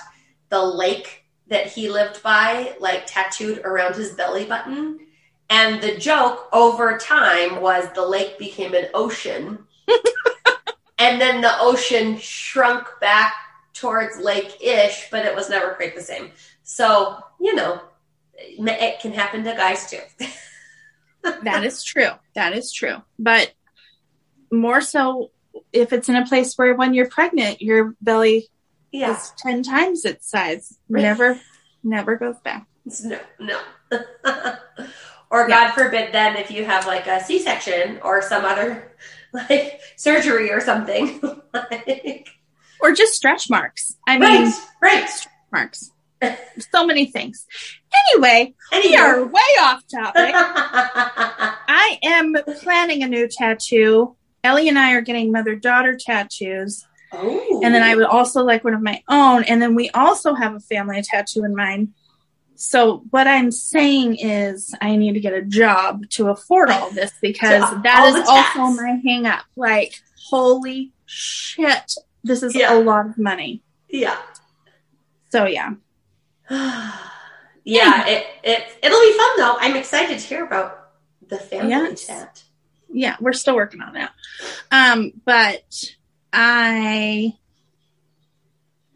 the 0.48 0.62
lake 0.62 1.24
that 1.48 1.66
he 1.66 1.88
lived 1.88 2.22
by 2.22 2.76
like 2.80 3.06
tattooed 3.06 3.58
around 3.58 3.94
his 3.94 4.12
belly 4.12 4.44
button. 4.44 5.00
And 5.48 5.80
the 5.80 5.96
joke 5.96 6.48
over 6.52 6.98
time 6.98 7.60
was 7.60 7.88
the 7.94 8.06
lake 8.06 8.38
became 8.38 8.74
an 8.74 8.88
ocean. 8.94 9.66
and 10.98 11.20
then 11.20 11.40
the 11.40 11.58
ocean 11.60 12.18
shrunk 12.18 12.86
back 13.00 13.32
towards 13.74 14.18
Lake 14.18 14.56
Ish, 14.60 15.08
but 15.10 15.24
it 15.24 15.34
was 15.34 15.48
never 15.48 15.74
quite 15.74 15.94
the 15.94 16.02
same. 16.02 16.32
So, 16.64 17.22
you 17.40 17.54
know, 17.54 17.80
it 18.34 19.00
can 19.00 19.12
happen 19.12 19.44
to 19.44 19.52
guys 19.52 19.88
too. 19.88 20.00
that 21.42 21.64
is 21.64 21.84
true. 21.84 22.10
That 22.36 22.52
is 22.52 22.72
true. 22.72 23.02
But 23.18 23.52
more 24.52 24.80
so 24.80 25.32
if 25.72 25.92
it's 25.92 26.08
in 26.08 26.16
a 26.16 26.26
place 26.26 26.54
where 26.56 26.74
when 26.74 26.94
you're 26.94 27.08
pregnant, 27.08 27.60
your 27.60 27.94
belly 28.00 28.48
Yeah. 28.92 29.16
is 29.16 29.32
10 29.38 29.62
times 29.64 30.04
its 30.04 30.30
size. 30.30 30.78
Never, 30.88 31.40
never 31.82 32.16
goes 32.16 32.38
back. 32.44 32.66
No, 33.02 33.18
no. 33.40 33.58
or 35.30 35.48
Yeah. 35.48 35.48
God 35.48 35.72
forbid, 35.72 36.12
then 36.12 36.36
if 36.36 36.50
you 36.50 36.64
have 36.64 36.86
like 36.86 37.06
a 37.06 37.24
C-section 37.24 37.98
or 38.04 38.22
some 38.22 38.44
other 38.44 38.92
like 39.32 39.80
surgery 39.96 40.52
or 40.52 40.60
something. 40.60 41.20
like, 41.54 42.28
Or 42.80 42.92
just 42.92 43.14
stretch 43.14 43.48
marks. 43.50 43.96
I 44.06 44.18
mean, 44.18 44.42
right, 44.44 44.54
right. 44.82 45.26
marks. 45.50 45.90
So 46.72 46.86
many 46.86 47.06
things. 47.06 47.46
Anyway, 48.10 48.54
we 48.72 48.96
are 48.96 49.24
way 49.24 49.40
off 49.60 49.82
topic. 49.92 50.32
I 50.34 51.98
am 52.02 52.34
planning 52.60 53.02
a 53.02 53.08
new 53.08 53.28
tattoo. 53.28 54.16
Ellie 54.42 54.68
and 54.68 54.78
I 54.78 54.92
are 54.94 55.00
getting 55.02 55.30
mother 55.32 55.54
daughter 55.56 55.96
tattoos. 55.98 56.86
oh, 57.12 57.60
And 57.62 57.74
then 57.74 57.82
I 57.82 57.94
would 57.94 58.06
also 58.06 58.42
like 58.42 58.64
one 58.64 58.74
of 58.74 58.82
my 58.82 59.02
own. 59.08 59.44
And 59.44 59.60
then 59.60 59.74
we 59.74 59.90
also 59.90 60.34
have 60.34 60.54
a 60.54 60.60
family 60.60 61.02
tattoo 61.02 61.44
in 61.44 61.54
mind. 61.54 61.92
So 62.54 63.02
what 63.10 63.26
I'm 63.26 63.50
saying 63.50 64.16
is 64.16 64.74
I 64.80 64.96
need 64.96 65.12
to 65.12 65.20
get 65.20 65.34
a 65.34 65.42
job 65.42 66.08
to 66.12 66.28
afford 66.30 66.70
all 66.70 66.90
this 66.90 67.12
because 67.20 67.68
To- 67.68 67.80
that 67.82 68.06
is 68.16 68.26
also 68.26 68.82
my 68.82 68.98
hang 69.04 69.26
up. 69.26 69.44
Like, 69.56 69.92
holy 70.30 70.92
shit. 71.04 71.92
This 72.24 72.42
is 72.42 72.54
Yeah. 72.54 72.72
a 72.74 72.80
lot 72.80 73.06
of 73.06 73.18
money. 73.18 73.62
yeah. 73.90 74.16
So 75.30 75.44
yeah. 75.44 75.72
yeah, 76.50 78.06
it, 78.06 78.26
it 78.44 78.64
it'll 78.82 79.00
be 79.00 79.16
fun 79.16 79.30
though. 79.36 79.56
I'm 79.58 79.76
excited 79.76 80.18
to 80.18 80.26
hear 80.26 80.44
about 80.44 80.88
the 81.28 81.38
family 81.38 81.70
Yes. 81.70 82.06
tat. 82.06 82.42
Yeah, 82.88 83.16
we're 83.20 83.32
still 83.32 83.56
working 83.56 83.80
on 83.80 83.94
that. 83.94 84.12
Um, 84.70 85.12
but 85.24 85.64
I 86.32 87.32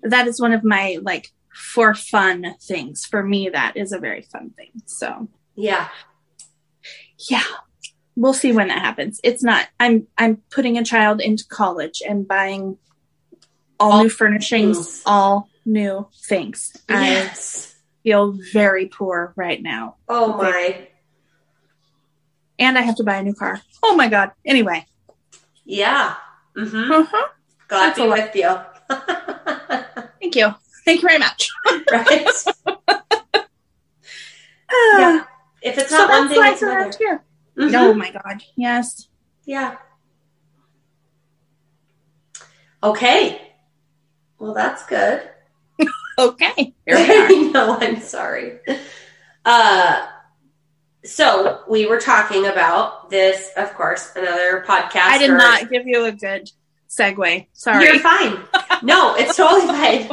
that 0.02 0.26
is 0.28 0.40
one 0.40 0.52
of 0.52 0.62
my 0.64 0.98
like 1.02 1.28
for 1.52 1.94
fun 1.94 2.54
things. 2.62 3.04
For 3.04 3.22
me, 3.22 3.48
that 3.50 3.76
is 3.76 3.92
a 3.92 3.98
very 3.98 4.22
fun 4.22 4.50
thing. 4.50 4.70
So 4.86 5.28
Yeah. 5.56 5.88
yeah 7.28 7.42
we'll 8.16 8.32
see 8.34 8.50
when 8.52 8.68
that 8.68 8.78
happens 8.80 9.20
it's 9.22 9.42
not 9.42 9.68
i'm 9.78 10.06
i'm 10.18 10.36
putting 10.50 10.76
a 10.78 10.84
child 10.84 11.20
into 11.20 11.44
college 11.46 12.02
and 12.06 12.26
buying 12.26 12.76
all, 13.78 13.92
All 13.92 14.02
new 14.02 14.08
furnishings 14.08 15.02
all 15.04 15.49
new 15.64 16.08
things 16.28 16.72
Yes. 16.88 17.74
i 17.74 18.02
feel 18.02 18.34
very 18.52 18.86
poor 18.86 19.32
right 19.36 19.62
now 19.62 19.96
Oh 20.08 20.36
my. 20.36 20.88
and 22.58 22.78
i 22.78 22.82
have 22.82 22.96
to 22.96 23.04
buy 23.04 23.16
a 23.16 23.22
new 23.22 23.34
car 23.34 23.60
oh 23.82 23.94
my 23.96 24.08
god 24.08 24.32
anyway 24.44 24.86
Yeah. 25.64 26.14
Mm-hmm. 26.56 26.92
uh-huh. 26.92 27.28
God 27.68 27.94
That's 27.94 27.98
be 28.00 28.08
with 28.08 28.34
you. 28.34 28.58
thank 30.20 30.34
you 30.34 30.54
thank 30.84 31.02
you 31.02 31.08
very 31.08 31.18
much 31.18 31.48
right? 31.92 32.26
Ah, 34.72 34.98
Yeah. 34.98 35.24
If 35.62 35.78
it's 35.78 35.90
so 35.90 35.98
not 35.98 36.10
one 36.10 36.28
thing, 36.28 36.38
it's 36.44 36.62
another. 36.62 36.90
here 36.98 37.24
Mhm. 37.58 37.74
oh 37.74 37.92
my 37.94 38.10
god 38.10 38.42
yes 38.56 39.08
Yeah. 39.44 39.76
Okay. 42.82 43.40
Well, 44.38 44.54
that's 44.54 44.86
good. 44.86 45.28
Okay 46.20 46.74
here 46.86 46.96
we 46.96 47.16
are 47.48 47.52
no, 47.52 47.78
I'm 47.80 48.00
sorry. 48.00 48.58
Uh, 49.44 50.06
so 51.04 51.62
we 51.68 51.86
were 51.86 51.98
talking 51.98 52.46
about 52.46 53.10
this, 53.10 53.50
of 53.56 53.72
course, 53.74 54.12
another 54.16 54.64
podcast. 54.66 55.06
i 55.06 55.18
did 55.18 55.30
not 55.30 55.70
give 55.70 55.86
you 55.86 56.04
a 56.04 56.12
good 56.12 56.50
segue 56.88 57.46
sorry 57.52 57.84
You're 57.84 57.98
fine. 58.00 58.38
No, 58.82 59.14
it's 59.14 59.36
totally 59.36 59.66
fine. 59.66 60.10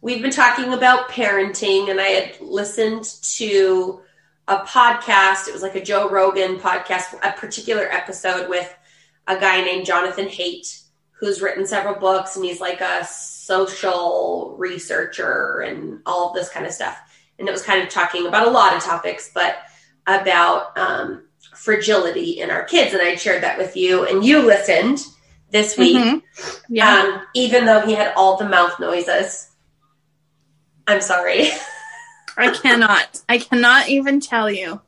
We've 0.00 0.22
been 0.22 0.30
talking 0.30 0.72
about 0.72 1.10
parenting, 1.10 1.90
and 1.90 2.00
I 2.00 2.06
had 2.06 2.40
listened 2.40 3.04
to 3.34 4.00
a 4.48 4.58
podcast. 4.58 5.48
It 5.48 5.52
was 5.52 5.60
like 5.62 5.74
a 5.74 5.82
Joe 5.82 6.08
Rogan 6.08 6.56
podcast, 6.56 7.14
a 7.22 7.32
particular 7.32 7.84
episode 7.92 8.48
with 8.48 8.74
a 9.26 9.38
guy 9.38 9.60
named 9.62 9.84
Jonathan 9.84 10.28
Haidt, 10.28 10.82
who's 11.10 11.42
written 11.42 11.66
several 11.66 11.96
books, 11.96 12.36
and 12.36 12.44
he's 12.44 12.60
like 12.60 12.80
a 12.80 13.04
social 13.46 14.56
researcher 14.58 15.60
and 15.60 16.00
all 16.04 16.28
of 16.28 16.34
this 16.34 16.48
kind 16.48 16.66
of 16.66 16.72
stuff. 16.72 16.98
And 17.38 17.48
it 17.48 17.52
was 17.52 17.62
kind 17.62 17.82
of 17.82 17.88
talking 17.88 18.26
about 18.26 18.48
a 18.48 18.50
lot 18.50 18.74
of 18.74 18.82
topics, 18.82 19.30
but 19.32 19.58
about 20.06 20.76
um, 20.76 21.28
fragility 21.54 22.40
in 22.40 22.50
our 22.50 22.64
kids. 22.64 22.92
And 22.92 23.02
I 23.02 23.14
shared 23.14 23.42
that 23.44 23.58
with 23.58 23.76
you, 23.76 24.04
and 24.04 24.24
you 24.24 24.42
listened 24.42 25.04
this 25.50 25.78
week. 25.78 25.96
Mhm. 25.96 26.22
yeah 26.68 27.02
Um, 27.02 27.22
even 27.34 27.66
though 27.66 27.80
he 27.80 27.94
had 27.94 28.12
all 28.16 28.36
the 28.36 28.48
mouth 28.48 28.80
noises. 28.80 29.48
I'm 30.88 31.00
sorry. 31.00 31.48
I 32.36 32.50
cannot. 32.50 33.22
I 33.28 33.38
cannot 33.38 33.88
even 33.88 34.20
tell 34.20 34.50
you. 34.50 34.80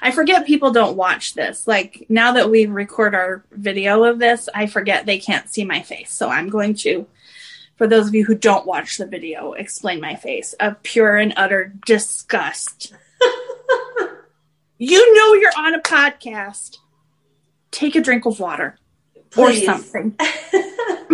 I 0.00 0.12
forget 0.12 0.46
people 0.46 0.70
don't 0.70 0.96
watch 0.96 1.34
this. 1.34 1.66
Like 1.66 2.06
now 2.08 2.32
that 2.32 2.50
we 2.50 2.66
record 2.66 3.14
our 3.14 3.44
video 3.50 4.04
of 4.04 4.18
this, 4.18 4.48
I 4.54 4.66
forget 4.66 5.04
they 5.04 5.18
can't 5.18 5.48
see 5.48 5.64
my 5.64 5.82
face. 5.82 6.12
So 6.12 6.28
I'm 6.28 6.48
going 6.48 6.74
to, 6.76 7.06
for 7.76 7.86
those 7.86 8.08
of 8.08 8.14
you 8.14 8.24
who 8.24 8.34
don't 8.34 8.66
watch 8.66 8.98
the 8.98 9.06
video, 9.06 9.52
explain 9.52 10.00
my 10.00 10.14
face 10.14 10.52
of 10.54 10.82
pure 10.82 11.16
and 11.16 11.32
utter 11.36 11.72
disgust. 11.86 12.94
you 14.78 15.14
know 15.14 15.34
you're 15.34 15.52
on 15.56 15.74
a 15.74 15.80
podcast. 15.80 16.78
Take 17.70 17.96
a 17.96 18.00
drink 18.00 18.26
of 18.26 18.38
water 18.38 18.78
or 19.36 19.52
something. 19.52 20.16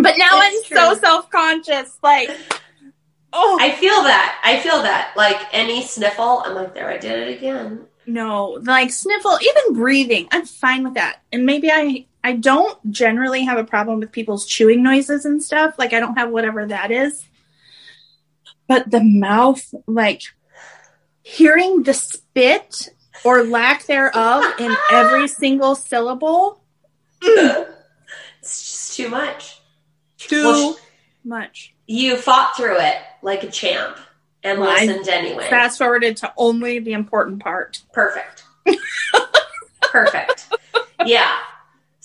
But 0.01 0.15
now 0.17 0.29
I'm 0.31 0.63
so 0.63 0.95
self 0.95 1.29
conscious. 1.29 1.97
Like, 2.01 2.29
oh. 3.33 3.57
I 3.61 3.71
feel 3.71 4.01
that. 4.03 4.39
I 4.43 4.59
feel 4.59 4.81
that. 4.81 5.13
Like 5.15 5.39
any 5.53 5.83
sniffle, 5.83 6.41
I'm 6.45 6.55
like, 6.55 6.73
there, 6.73 6.89
I 6.89 6.97
did 6.97 7.27
it 7.27 7.37
again. 7.37 7.85
No, 8.07 8.59
like 8.63 8.91
sniffle, 8.91 9.37
even 9.41 9.75
breathing, 9.75 10.27
I'm 10.31 10.45
fine 10.45 10.83
with 10.83 10.95
that. 10.95 11.21
And 11.31 11.45
maybe 11.45 11.69
I 11.71 12.05
I 12.23 12.33
don't 12.33 12.91
generally 12.91 13.43
have 13.45 13.57
a 13.57 13.63
problem 13.63 13.99
with 13.99 14.11
people's 14.11 14.45
chewing 14.45 14.83
noises 14.83 15.25
and 15.25 15.41
stuff. 15.41 15.75
Like 15.77 15.93
I 15.93 15.99
don't 15.99 16.17
have 16.17 16.29
whatever 16.29 16.65
that 16.67 16.91
is. 16.91 17.25
But 18.67 18.89
the 18.91 19.03
mouth, 19.03 19.61
like 19.87 20.21
hearing 21.23 21.83
the 21.83 21.93
spit 21.93 22.89
or 23.23 23.43
lack 23.43 23.85
thereof 23.85 24.43
in 24.59 24.75
every 24.91 25.27
single 25.41 25.75
syllable, 25.75 26.61
It's 27.21 27.67
just 28.41 28.95
too 28.97 29.09
much. 29.09 29.59
too 30.17 30.43
Well, 30.43 30.79
much. 31.23 31.73
You 31.87 32.17
fought 32.17 32.55
through 32.55 32.77
it 32.79 32.95
like 33.21 33.43
a 33.43 33.51
champ 33.51 33.97
and 34.43 34.59
Well, 34.59 34.69
I- 34.69 34.85
listened 34.85 35.09
anyway. 35.09 35.49
Fast 35.49 35.77
forwarded 35.77 36.17
to 36.17 36.31
only 36.37 36.79
the 36.79 36.93
important 36.93 37.41
part. 37.43 37.81
Perfect. 37.93 38.43
Perfect. 39.81 40.47
Yeah. 41.05 41.35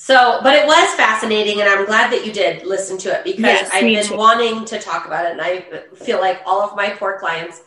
So, 0.06 0.38
but 0.44 0.54
it 0.54 0.64
was 0.68 0.94
fascinating, 0.94 1.60
and 1.60 1.68
I'm 1.68 1.84
glad 1.84 2.12
that 2.12 2.24
you 2.24 2.32
did 2.32 2.64
listen 2.64 2.96
to 2.98 3.08
it 3.12 3.24
because 3.24 3.40
Yes, 3.40 3.70
I've 3.72 3.82
been 3.82 4.06
too. 4.06 4.16
wanting 4.16 4.64
to 4.66 4.78
talk 4.78 5.04
about 5.04 5.24
it, 5.26 5.32
and 5.32 5.40
I 5.40 5.62
feel 5.96 6.20
like 6.20 6.40
all 6.46 6.60
of 6.62 6.76
my 6.76 6.90
core 6.94 7.18
clients, 7.18 7.58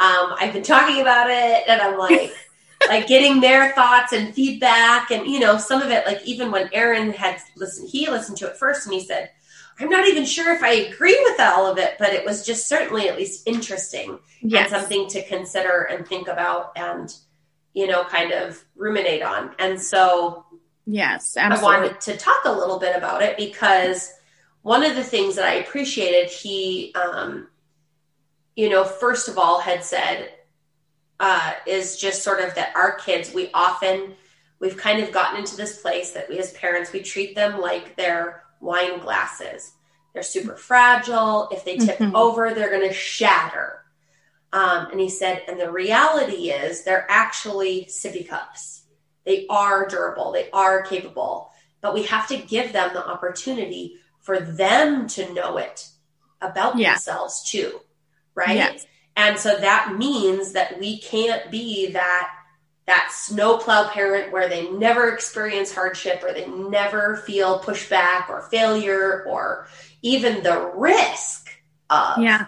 um, 0.00 0.34
I've 0.40 0.52
been 0.52 0.64
talking 0.64 1.02
about 1.02 1.30
it, 1.30 1.62
and 1.68 1.80
I'm 1.80 1.96
like, 1.96 2.34
like 2.88 3.06
getting 3.06 3.40
their 3.40 3.70
thoughts 3.74 4.12
and 4.12 4.34
feedback, 4.34 5.12
and 5.12 5.24
you 5.28 5.38
know, 5.38 5.56
some 5.56 5.82
of 5.82 5.90
it, 5.92 6.04
like 6.04 6.20
even 6.24 6.50
when 6.50 6.68
Aaron 6.72 7.12
had 7.12 7.40
listened, 7.56 7.88
he 7.90 8.10
listened 8.10 8.38
to 8.38 8.48
it 8.48 8.56
first, 8.56 8.86
and 8.86 8.92
he 8.92 8.98
said, 9.00 9.30
"I'm 9.78 9.88
not 9.88 10.08
even 10.08 10.24
sure 10.24 10.52
if 10.52 10.64
I 10.64 10.70
agree 10.72 11.16
with 11.22 11.38
all 11.38 11.64
of 11.70 11.78
it, 11.78 11.94
but 12.00 12.12
it 12.12 12.24
was 12.24 12.44
just 12.44 12.66
certainly 12.68 13.08
at 13.08 13.16
least 13.16 13.46
interesting 13.46 14.18
Yes. 14.42 14.72
and 14.72 14.80
something 14.80 15.06
to 15.10 15.22
consider 15.28 15.82
and 15.82 16.04
think 16.08 16.26
about, 16.26 16.72
and 16.74 17.14
you 17.72 17.86
know, 17.86 18.02
kind 18.02 18.32
of 18.32 18.64
ruminate 18.74 19.22
on." 19.22 19.54
And 19.60 19.80
so 19.80 20.44
Yes. 20.86 21.36
I 21.36 21.62
wanted 21.62 22.00
to 22.02 22.16
talk 22.16 22.44
a 22.44 22.52
little 22.52 22.78
bit 22.78 22.94
about 22.96 23.22
it 23.22 23.36
because 23.36 24.12
one 24.62 24.84
of 24.84 24.96
the 24.96 25.04
things 25.04 25.36
that 25.36 25.46
I 25.46 25.54
appreciated, 25.54 26.30
he, 26.30 26.94
um, 26.94 27.48
you 28.54 28.68
know, 28.68 28.84
first 28.84 29.28
of 29.28 29.38
all, 29.38 29.60
had 29.60 29.82
said 29.82 30.30
uh, 31.20 31.52
is 31.66 31.96
just 31.96 32.22
sort 32.22 32.40
of 32.40 32.54
that 32.54 32.74
our 32.76 32.96
kids, 32.96 33.32
we 33.32 33.50
often, 33.54 34.14
we've 34.58 34.76
kind 34.76 35.02
of 35.02 35.12
gotten 35.12 35.38
into 35.40 35.56
this 35.56 35.80
place 35.80 36.10
that 36.12 36.28
we 36.28 36.38
as 36.38 36.52
parents, 36.52 36.92
we 36.92 37.02
treat 37.02 37.34
them 37.34 37.60
like 37.60 37.96
they're 37.96 38.44
wine 38.60 38.98
glasses. 39.00 39.72
They're 40.12 40.22
super 40.22 40.56
fragile. 40.56 41.48
If 41.50 41.64
they 41.64 41.76
tip 41.76 41.98
Mhm. 41.98 42.14
over, 42.14 42.54
they're 42.54 42.70
going 42.70 42.88
to 42.88 42.94
shatter. 42.94 43.84
Um, 44.52 44.88
and 44.92 45.00
he 45.00 45.08
said, 45.10 45.42
and 45.48 45.58
the 45.58 45.70
reality 45.70 46.50
is 46.50 46.84
they're 46.84 47.06
actually 47.10 47.86
sippy 47.86 48.26
cups. 48.28 48.82
They 49.24 49.46
are 49.48 49.86
durable, 49.88 50.32
they 50.32 50.50
are 50.50 50.82
capable, 50.82 51.50
but 51.80 51.94
we 51.94 52.04
have 52.04 52.26
to 52.28 52.36
give 52.36 52.72
them 52.72 52.92
the 52.92 53.06
opportunity 53.06 53.96
for 54.20 54.40
them 54.40 55.06
to 55.08 55.32
know 55.34 55.56
it 55.58 55.88
about 56.40 56.76
Yeah. 56.78 56.92
themselves 56.94 57.42
too, 57.50 57.80
right? 58.34 58.56
Yes. 58.56 58.86
And 59.16 59.38
so 59.38 59.56
that 59.56 59.94
means 59.96 60.52
that 60.52 60.78
we 60.78 61.00
can't 61.00 61.50
be 61.50 61.92
that 61.92 62.30
that 62.86 63.10
snowplow 63.14 63.88
parent 63.88 64.30
where 64.30 64.46
they 64.48 64.68
never 64.68 65.08
experience 65.08 65.74
hardship 65.74 66.22
or 66.22 66.34
they 66.34 66.46
never 66.46 67.16
feel 67.16 67.60
pushback 67.60 68.28
or 68.28 68.42
failure 68.50 69.24
or 69.26 69.66
even 70.02 70.42
the 70.42 70.70
risk 70.74 71.48
of 71.88 72.18
Yeah. 72.18 72.46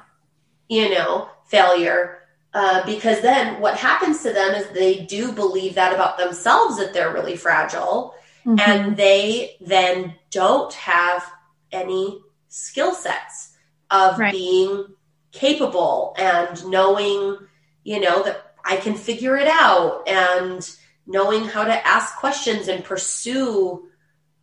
you 0.69 0.91
know, 0.91 1.31
failure. 1.47 2.19
Uh, 2.57 2.83
because 2.87 3.21
then 3.21 3.61
what 3.61 3.77
happens 3.77 4.23
to 4.23 4.33
them 4.33 4.55
is 4.55 4.67
they 4.69 5.01
do 5.01 5.31
believe 5.31 5.75
that 5.75 5.93
about 5.93 6.17
themselves 6.17 6.79
that 6.79 6.95
they're 6.95 7.13
really 7.13 7.37
fragile 7.37 8.15
Mhm. 8.47 8.61
and 8.61 8.97
they 8.97 9.59
then 9.61 10.15
don't 10.31 10.73
have 10.73 11.23
any 11.71 12.23
skill 12.49 12.95
sets 12.95 13.51
of 13.91 14.19
Right. 14.19 14.33
being 14.33 14.87
capable 15.33 16.15
and 16.17 16.65
knowing, 16.67 17.37
you 17.85 18.01
know, 18.01 18.23
that 18.23 18.55
I 18.65 18.77
can 18.79 18.95
figure 18.95 19.37
it 19.37 19.49
out 19.49 20.09
and 20.09 20.67
knowing 21.07 21.45
how 21.45 21.65
to 21.65 21.87
ask 21.87 22.17
questions 22.17 22.69
and 22.69 22.83
pursue 22.83 23.83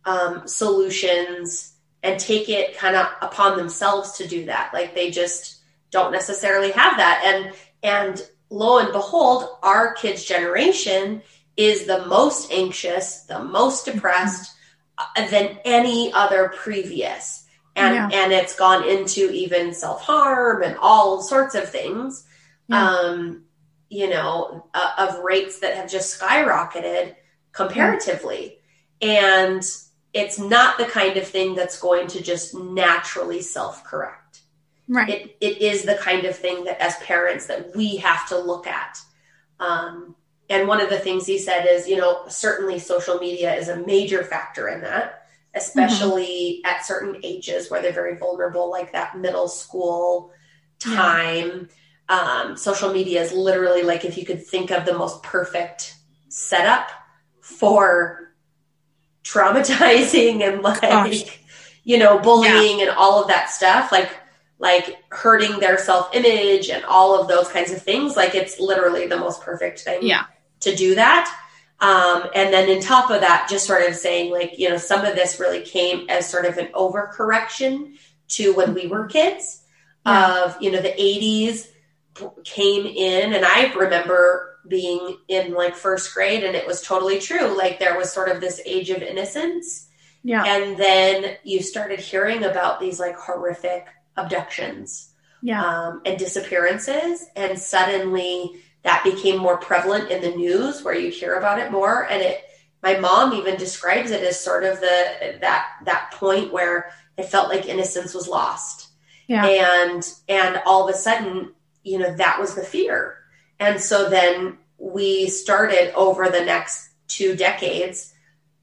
um, 0.06 0.46
solutions 0.46 1.72
and 2.02 2.20
take 2.20 2.48
it 2.48 2.76
kind 2.76 2.94
of 2.94 3.08
upon 3.22 3.56
themselves 3.56 4.12
to 4.18 4.28
do 4.28 4.44
that. 4.44 4.72
Like 4.72 4.94
they 4.94 5.10
just 5.10 5.56
don't 5.90 6.12
necessarily 6.12 6.70
have 6.72 6.98
that. 6.98 7.22
And 7.24 7.54
and 7.84 8.20
lo 8.50 8.78
and 8.78 8.90
behold, 8.92 9.46
our 9.62 9.94
kids' 9.94 10.24
generation 10.24 11.22
is 11.56 11.86
the 11.86 12.06
most 12.06 12.50
anxious, 12.50 13.20
the 13.22 13.38
most 13.38 13.84
depressed 13.84 14.52
uh, 14.98 15.28
than 15.30 15.58
any 15.64 16.12
other 16.12 16.48
previous. 16.56 17.44
And 17.76 17.94
Yeah. 17.94 18.08
and 18.12 18.32
it's 18.32 18.56
gone 18.56 18.88
into 18.88 19.30
even 19.30 19.74
self-harm 19.74 20.62
and 20.62 20.76
all 20.78 21.22
sorts 21.22 21.54
of 21.54 21.70
things. 21.70 22.24
Yeah. 22.68 22.88
Um, 22.88 23.44
you 23.90 24.08
know, 24.08 24.66
uh, 24.74 24.92
of 24.98 25.18
rates 25.22 25.60
that 25.60 25.76
have 25.76 25.90
just 25.90 26.18
skyrocketed 26.18 27.14
comparatively. 27.52 28.58
And 29.02 29.62
it's 30.12 30.38
not 30.38 30.78
the 30.78 30.86
kind 30.86 31.16
of 31.16 31.26
thing 31.28 31.54
that's 31.54 31.78
going 31.78 32.06
to 32.08 32.22
just 32.22 32.54
naturally 32.54 33.42
self-correct 33.42 34.23
Right. 34.86 35.08
it, 35.08 35.36
it 35.40 35.62
is 35.62 35.84
the 35.84 35.94
kind 35.96 36.26
of 36.26 36.36
thing 36.36 36.64
that 36.64 36.80
as 36.82 36.96
parents 36.96 37.46
that 37.46 37.74
we 37.74 37.96
have 37.96 38.28
to 38.28 38.38
look 38.38 38.66
at 38.66 38.98
um, 39.60 40.14
and 40.50 40.68
one 40.68 40.80
of 40.80 40.90
the 40.90 40.98
things 40.98 41.26
he 41.26 41.38
said 41.38 41.64
is 41.66 41.88
you 41.88 41.96
know 41.96 42.24
certainly 42.28 42.78
social 42.78 43.18
media 43.18 43.54
is 43.54 43.68
a 43.68 43.76
major 43.86 44.22
factor 44.22 44.68
in 44.68 44.82
that 44.82 45.22
especially 45.54 46.60
at 46.64 46.84
certain 46.84 47.16
ages 47.22 47.70
where 47.70 47.80
they're 47.80 47.92
very 47.92 48.16
vulnerable 48.16 48.70
like 48.70 48.92
that 48.92 49.16
middle 49.18 49.48
school 49.48 50.32
Yeah. 50.86 50.96
time 50.96 51.68
um, 52.10 52.56
social 52.58 52.92
media 52.92 53.22
is 53.22 53.32
literally 53.32 53.82
like 53.82 54.04
if 54.04 54.18
you 54.18 54.26
could 54.26 54.44
think 54.46 54.70
of 54.70 54.84
the 54.84 54.92
most 54.92 55.22
perfect 55.22 55.94
setup 56.28 56.90
for 57.40 58.34
traumatizing 59.22 60.42
and 60.46 60.62
like 60.62 60.80
Gosh. 60.82 61.38
you 61.84 61.98
know 61.98 62.18
bullying 62.18 62.80
and 62.82 62.90
all 62.90 63.22
of 63.22 63.28
that 63.28 63.50
stuff 63.50 63.90
like 63.90 64.10
like 64.68 64.86
hurting 65.22 65.54
their 65.60 65.78
self-image 65.78 66.66
and 66.74 66.82
all 66.96 67.10
of 67.20 67.28
those 67.28 67.48
kinds 67.48 67.70
of 67.70 67.80
things 67.82 68.16
like 68.20 68.34
it's 68.34 68.58
literally 68.70 69.06
the 69.06 69.16
most 69.26 69.38
perfect 69.48 69.78
thing 69.86 70.00
Yeah. 70.02 70.24
to 70.66 70.74
do 70.84 70.94
that 70.96 71.24
um, 71.80 72.18
and 72.34 72.52
then 72.54 72.68
in 72.74 72.80
top 72.80 73.10
of 73.10 73.20
that 73.20 73.46
just 73.50 73.66
sort 73.66 73.84
of 73.88 73.94
saying 73.94 74.32
like 74.38 74.52
you 74.58 74.68
know 74.70 74.78
some 74.78 75.04
of 75.04 75.14
this 75.14 75.38
really 75.42 75.62
came 75.76 75.98
as 76.08 76.28
sort 76.34 76.46
of 76.46 76.56
an 76.58 76.68
overcorrection 76.84 77.96
to 78.36 78.52
when 78.54 78.74
we 78.74 78.86
were 78.86 79.06
kids 79.06 79.62
Yeah. 80.06 80.44
of 80.44 80.62
you 80.62 80.70
know 80.72 80.80
the 80.80 80.92
80s 80.92 81.68
came 82.44 82.86
in 82.86 83.32
and 83.36 83.44
i 83.44 83.72
remember 83.74 84.50
being 84.68 85.18
in 85.28 85.52
like 85.52 85.74
first 85.76 86.14
grade 86.14 86.42
and 86.44 86.54
it 86.56 86.66
was 86.66 86.80
totally 86.80 87.18
true 87.18 87.46
like 87.62 87.78
there 87.78 87.98
was 87.98 88.10
sort 88.12 88.28
of 88.30 88.40
this 88.40 88.60
age 88.64 88.88
of 88.90 89.02
innocence 89.02 89.88
Yeah. 90.22 90.44
and 90.46 90.76
then 90.78 91.36
you 91.44 91.60
started 91.60 92.00
hearing 92.00 92.44
about 92.44 92.80
these 92.80 92.98
like 93.00 93.16
horrific 93.26 93.84
abductions 94.16 95.10
Yeah. 95.42 95.62
um, 95.64 96.02
and 96.04 96.18
disappearances 96.18 97.26
and 97.36 97.58
suddenly 97.58 98.60
that 98.82 99.02
became 99.04 99.38
more 99.38 99.56
prevalent 99.56 100.10
in 100.10 100.20
the 100.22 100.36
news 100.36 100.82
where 100.82 100.94
you 100.94 101.10
hear 101.10 101.34
about 101.34 101.58
it 101.58 101.72
more 101.72 102.02
and 102.10 102.22
it 102.22 102.44
my 102.82 102.98
mom 102.98 103.32
even 103.32 103.56
describes 103.56 104.10
it 104.10 104.22
as 104.22 104.38
sort 104.38 104.62
of 104.64 104.78
the 104.80 105.38
that 105.40 105.66
that 105.84 106.10
point 106.12 106.52
where 106.52 106.90
it 107.16 107.24
felt 107.24 107.48
like 107.48 107.66
innocence 107.66 108.12
was 108.14 108.28
lost 108.28 108.88
Yeah. 109.26 109.44
and 109.46 110.06
and 110.28 110.60
all 110.66 110.86
of 110.88 110.94
a 110.94 110.98
sudden 110.98 111.52
you 111.82 111.98
know 111.98 112.14
that 112.16 112.38
was 112.40 112.54
the 112.54 112.62
fear 112.62 113.16
and 113.58 113.80
so 113.80 114.08
then 114.10 114.58
we 114.78 115.28
started 115.28 115.94
over 115.94 116.28
the 116.28 116.44
next 116.44 116.90
two 117.08 117.34
decades 117.36 118.12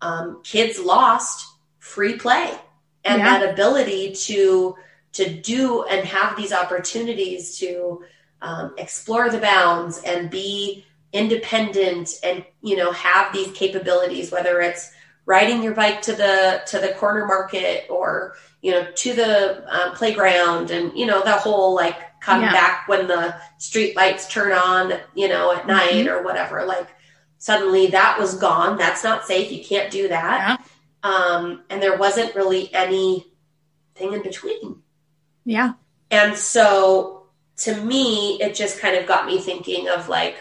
um, 0.01 0.41
kids 0.43 0.79
lost 0.79 1.45
free 1.79 2.15
play 2.17 2.51
and 3.03 3.21
Yeah. 3.21 3.39
that 3.39 3.49
ability 3.53 4.13
to 4.13 4.75
to 5.13 5.29
do 5.41 5.83
and 5.83 6.05
have 6.07 6.35
these 6.37 6.53
opportunities 6.53 7.57
to 7.59 8.03
um, 8.41 8.73
explore 8.77 9.29
the 9.29 9.37
bounds 9.39 9.99
and 10.03 10.29
be 10.29 10.85
independent 11.13 12.09
and 12.23 12.45
you 12.61 12.75
know 12.77 12.91
have 12.93 13.33
these 13.33 13.51
capabilities 13.51 14.31
whether 14.31 14.61
it's 14.61 14.91
riding 15.25 15.61
your 15.61 15.73
bike 15.73 16.01
to 16.01 16.13
the 16.13 16.61
to 16.65 16.79
the 16.79 16.93
corner 16.93 17.25
market 17.25 17.85
or 17.89 18.35
you 18.61 18.71
know 18.71 18.87
to 18.95 19.13
the 19.13 19.63
um, 19.73 19.93
playground 19.93 20.71
and 20.71 20.97
you 20.97 21.05
know 21.05 21.21
the 21.23 21.31
whole 21.33 21.75
like 21.75 21.97
come 22.21 22.41
Yeah. 22.41 22.51
back 22.53 22.87
when 22.87 23.07
the 23.07 23.35
street 23.57 23.95
lights 23.95 24.27
turn 24.27 24.51
on 24.53 24.93
you 25.15 25.27
know 25.27 25.51
at 25.53 25.67
night 25.67 26.07
or 26.07 26.23
whatever. 26.23 26.65
Like 26.65 26.87
suddenly 27.39 27.87
that 27.87 28.17
was 28.19 28.35
gone. 28.37 28.77
That's 28.77 29.03
not 29.03 29.25
safe. 29.25 29.51
You 29.51 29.63
can't 29.63 29.91
do 29.91 30.07
that. 30.07 30.63
Um, 31.03 31.63
and 31.69 31.81
there 31.81 31.97
wasn't 31.97 32.35
really 32.35 32.71
anything 32.73 33.25
in 33.99 34.21
between 34.21 34.80
Yeah. 35.51 35.73
and 36.09 36.37
so 36.37 37.25
to 37.57 37.75
me, 37.75 38.41
it 38.41 38.55
just 38.55 38.79
kind 38.79 38.95
of 38.97 39.05
got 39.05 39.25
me 39.27 39.37
thinking 39.39 39.87
of 39.89 40.07
like, 40.09 40.37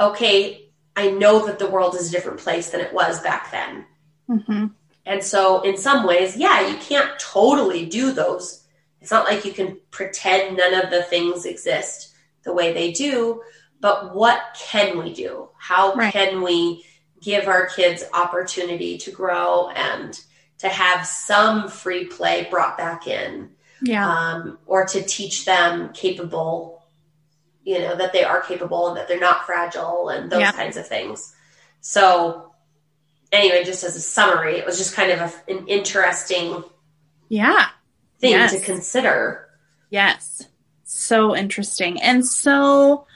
okay, 0.00 0.70
I 0.96 1.10
know 1.10 1.46
that 1.46 1.58
the 1.58 1.70
world 1.70 1.94
is 1.94 2.08
a 2.08 2.12
different 2.12 2.40
place 2.40 2.70
than 2.70 2.80
it 2.80 2.92
was 2.92 3.20
back 3.22 3.50
then. 3.50 3.86
hmm 4.26 4.66
And 5.04 5.22
so, 5.22 5.62
in 5.62 5.76
some 5.76 6.06
ways, 6.06 6.36
yeah, 6.36 6.66
you 6.68 6.76
can't 6.78 7.18
totally 7.18 7.86
do 7.86 8.12
those. 8.12 8.64
It's 9.00 9.10
not 9.10 9.26
like 9.26 9.44
you 9.44 9.52
can 9.52 9.78
pretend 9.90 10.56
none 10.56 10.74
of 10.74 10.90
the 10.90 11.02
things 11.02 11.44
exist 11.44 12.14
the 12.44 12.52
way 12.52 12.72
they 12.72 12.92
do, 12.92 13.42
but 13.80 14.14
what 14.14 14.40
can 14.58 14.98
we 14.98 15.12
do? 15.12 15.48
How 15.58 15.94
Right. 15.94 16.12
can 16.12 16.42
we 16.42 16.84
give 17.20 17.46
our 17.46 17.66
kids 17.68 18.04
opportunity 18.12 18.98
to 18.98 19.10
grow 19.10 19.68
and 19.70 20.18
to 20.62 20.68
have 20.68 21.06
some 21.06 21.68
free 21.68 22.06
play 22.06 22.48
brought 22.50 22.76
back 22.78 23.06
in? 23.06 23.50
Yeah. 23.84 24.08
um, 24.08 24.58
or 24.66 24.86
to 24.86 25.02
teach 25.02 25.44
them 25.44 25.92
capable, 25.92 26.84
you 27.64 27.80
know, 27.80 27.96
that 27.96 28.12
they 28.12 28.22
are 28.22 28.40
capable 28.40 28.86
and 28.86 28.96
that 28.96 29.08
they're 29.08 29.18
not 29.18 29.44
fragile 29.44 30.08
and 30.08 30.30
those 30.30 30.40
Yeah. 30.40 30.52
kinds 30.52 30.76
of 30.76 30.86
things. 30.86 31.34
So 31.80 32.52
anyway, 33.32 33.64
just 33.64 33.82
as 33.82 33.96
a 33.96 34.00
summary, 34.00 34.56
it 34.56 34.64
was 34.64 34.78
just 34.78 34.94
kind 34.94 35.10
of 35.10 35.18
a, 35.20 35.50
an 35.50 35.66
interesting 35.66 36.62
Yeah. 37.28 37.70
thing 38.20 38.30
Yes. 38.30 38.52
to 38.52 38.60
consider. 38.60 39.48
Yes. 39.90 40.46
So 40.84 41.34
interesting. 41.34 42.00
And 42.00 42.24
so 42.24 43.06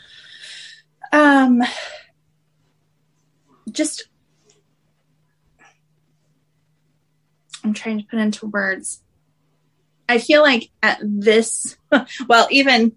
um 1.12 1.62
just 3.70 4.08
I'm 7.66 7.74
trying 7.74 7.98
to 7.98 8.04
put 8.06 8.20
into 8.20 8.46
words. 8.46 9.02
I 10.08 10.18
feel 10.18 10.40
like 10.42 10.70
at 10.82 11.00
this 11.02 11.76
well, 12.28 12.46
even 12.50 12.92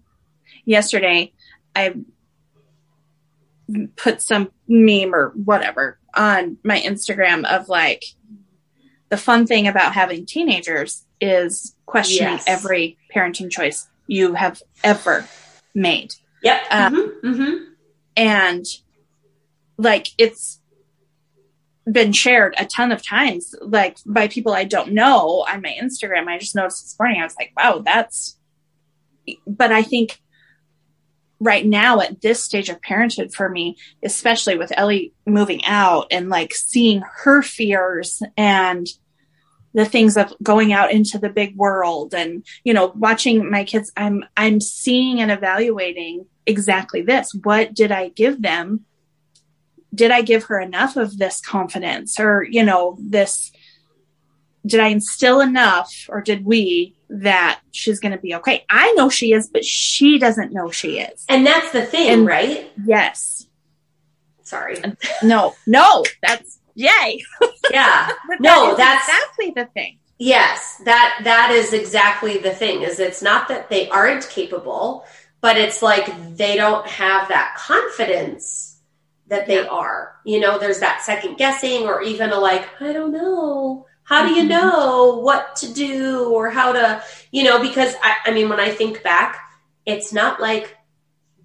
yesterday 0.64 1.32
I 1.74 1.94
put 3.96 4.20
some 4.22 4.50
meme 4.68 5.14
or 5.14 5.30
whatever 5.30 5.98
on 6.14 6.58
my 6.64 6.78
Instagram 6.80 7.44
of 7.44 7.68
like 7.68 8.04
the 9.08 9.16
fun 9.16 9.46
thing 9.46 9.66
about 9.66 9.92
having 9.94 10.24
teenagers 10.24 11.04
is 11.20 11.74
questioning 11.86 12.34
Yes. 12.34 12.44
every 12.46 12.96
parenting 13.14 13.50
choice 13.50 13.88
you 14.06 14.34
have 14.34 14.62
ever 14.84 15.26
made. 15.74 16.14
Yep. 16.42 16.62
Uh, 16.70 16.90
hmm 16.90 17.34
hmm 17.34 17.54
And 18.16 18.64
like 19.78 20.08
it's 20.16 20.59
been 21.90 22.12
shared 22.12 22.54
a 22.58 22.66
ton 22.66 22.92
of 22.92 23.04
times, 23.04 23.54
like 23.60 23.98
by 24.06 24.28
people 24.28 24.52
I 24.52 24.64
don't 24.64 24.92
know 24.92 25.44
on 25.48 25.62
my 25.62 25.76
Instagram. 25.80 26.28
I 26.28 26.38
just 26.38 26.54
noticed 26.54 26.84
this 26.84 26.96
morning, 26.98 27.20
I 27.20 27.24
was 27.24 27.36
like, 27.38 27.52
wow, 27.56 27.82
that's, 27.84 28.38
but 29.46 29.72
I 29.72 29.82
think 29.82 30.20
right 31.40 31.64
now 31.64 32.00
at 32.00 32.20
this 32.20 32.44
stage 32.44 32.68
of 32.68 32.82
parenthood 32.82 33.32
for 33.34 33.48
me, 33.48 33.76
especially 34.04 34.56
with 34.56 34.72
Ellie 34.76 35.14
moving 35.26 35.64
out 35.64 36.08
and 36.10 36.28
like 36.28 36.54
seeing 36.54 37.02
her 37.22 37.42
fears 37.42 38.22
and 38.36 38.86
the 39.72 39.84
things 39.84 40.16
of 40.16 40.34
going 40.42 40.72
out 40.72 40.92
into 40.92 41.18
the 41.18 41.28
big 41.28 41.56
world 41.56 42.12
and 42.12 42.44
you 42.64 42.74
know 42.74 42.92
watching 42.96 43.48
my 43.48 43.62
kids 43.62 43.92
i'm 43.96 44.24
i'm 44.36 44.60
seeing 44.60 45.20
and 45.20 45.30
evaluating 45.30 46.26
exactly 46.46 47.02
this. 47.02 47.34
What 47.44 47.74
did 47.74 47.92
i 47.92 48.08
give 48.08 48.42
them 48.42 48.84
did 49.94 50.10
i 50.10 50.22
give 50.22 50.44
her 50.44 50.60
enough 50.60 50.96
of 50.96 51.18
this 51.18 51.40
confidence 51.40 52.18
or 52.20 52.44
you 52.48 52.62
know 52.64 52.96
this 53.00 53.50
did 54.66 54.80
i 54.80 54.88
instill 54.88 55.40
enough 55.40 56.06
or 56.08 56.20
did 56.20 56.44
we 56.44 56.94
that 57.08 57.60
she's 57.72 57.98
going 58.00 58.12
to 58.12 58.18
be 58.18 58.34
okay 58.34 58.64
i 58.70 58.92
know 58.92 59.08
she 59.08 59.32
is 59.32 59.48
but 59.48 59.64
she 59.64 60.18
doesn't 60.18 60.52
know 60.52 60.70
she 60.70 60.98
is 61.00 61.24
And 61.28 61.46
that's 61.46 61.72
the 61.72 61.84
thing, 61.84 62.10
And- 62.10 62.26
right? 62.26 62.70
yes 62.84 63.46
Sorry. 64.42 64.76
no 65.22 65.54
no 65.66 66.04
that's 66.22 66.58
yay 66.74 67.22
Yeah. 67.70 68.10
No, 68.40 68.74
that 68.74 68.76
that's- 68.76 69.08
exactly 69.08 69.52
the 69.56 69.66
thing 69.72 69.96
Yes, 70.22 70.76
that 70.84 71.20
that 71.24 71.50
is 71.50 71.72
exactly 71.72 72.36
the 72.36 72.50
thing. 72.50 72.82
Is 72.82 73.00
it's 73.00 73.22
not 73.22 73.48
that 73.48 73.70
they 73.70 73.88
aren't 73.88 74.28
capable, 74.28 75.06
but 75.40 75.56
it's 75.56 75.80
like 75.80 76.36
they 76.36 76.56
don't 76.56 76.86
have 76.86 77.28
that 77.28 77.54
confidence 77.56 78.69
that 79.30 79.46
they 79.46 79.66
are. 79.66 80.16
You 80.24 80.40
know, 80.40 80.58
there's 80.58 80.80
that 80.80 81.02
second 81.02 81.38
guessing 81.38 81.86
or 81.86 82.02
even 82.02 82.30
a 82.30 82.38
like, 82.38 82.68
I 82.80 82.92
don't 82.92 83.12
know. 83.12 83.86
How 84.04 84.26
do 84.26 84.34
you 84.34 84.42
Mhm. 84.44 84.48
know 84.48 85.20
what 85.22 85.56
to 85.56 85.72
do 85.72 86.30
or 86.30 86.50
how 86.50 86.72
to, 86.72 87.02
you 87.30 87.44
know, 87.44 87.60
because 87.60 87.94
I, 88.02 88.16
I 88.26 88.30
mean, 88.32 88.48
when 88.48 88.60
I 88.60 88.70
think 88.70 89.02
back, 89.02 89.38
it's 89.86 90.12
not 90.12 90.40
like 90.40 90.76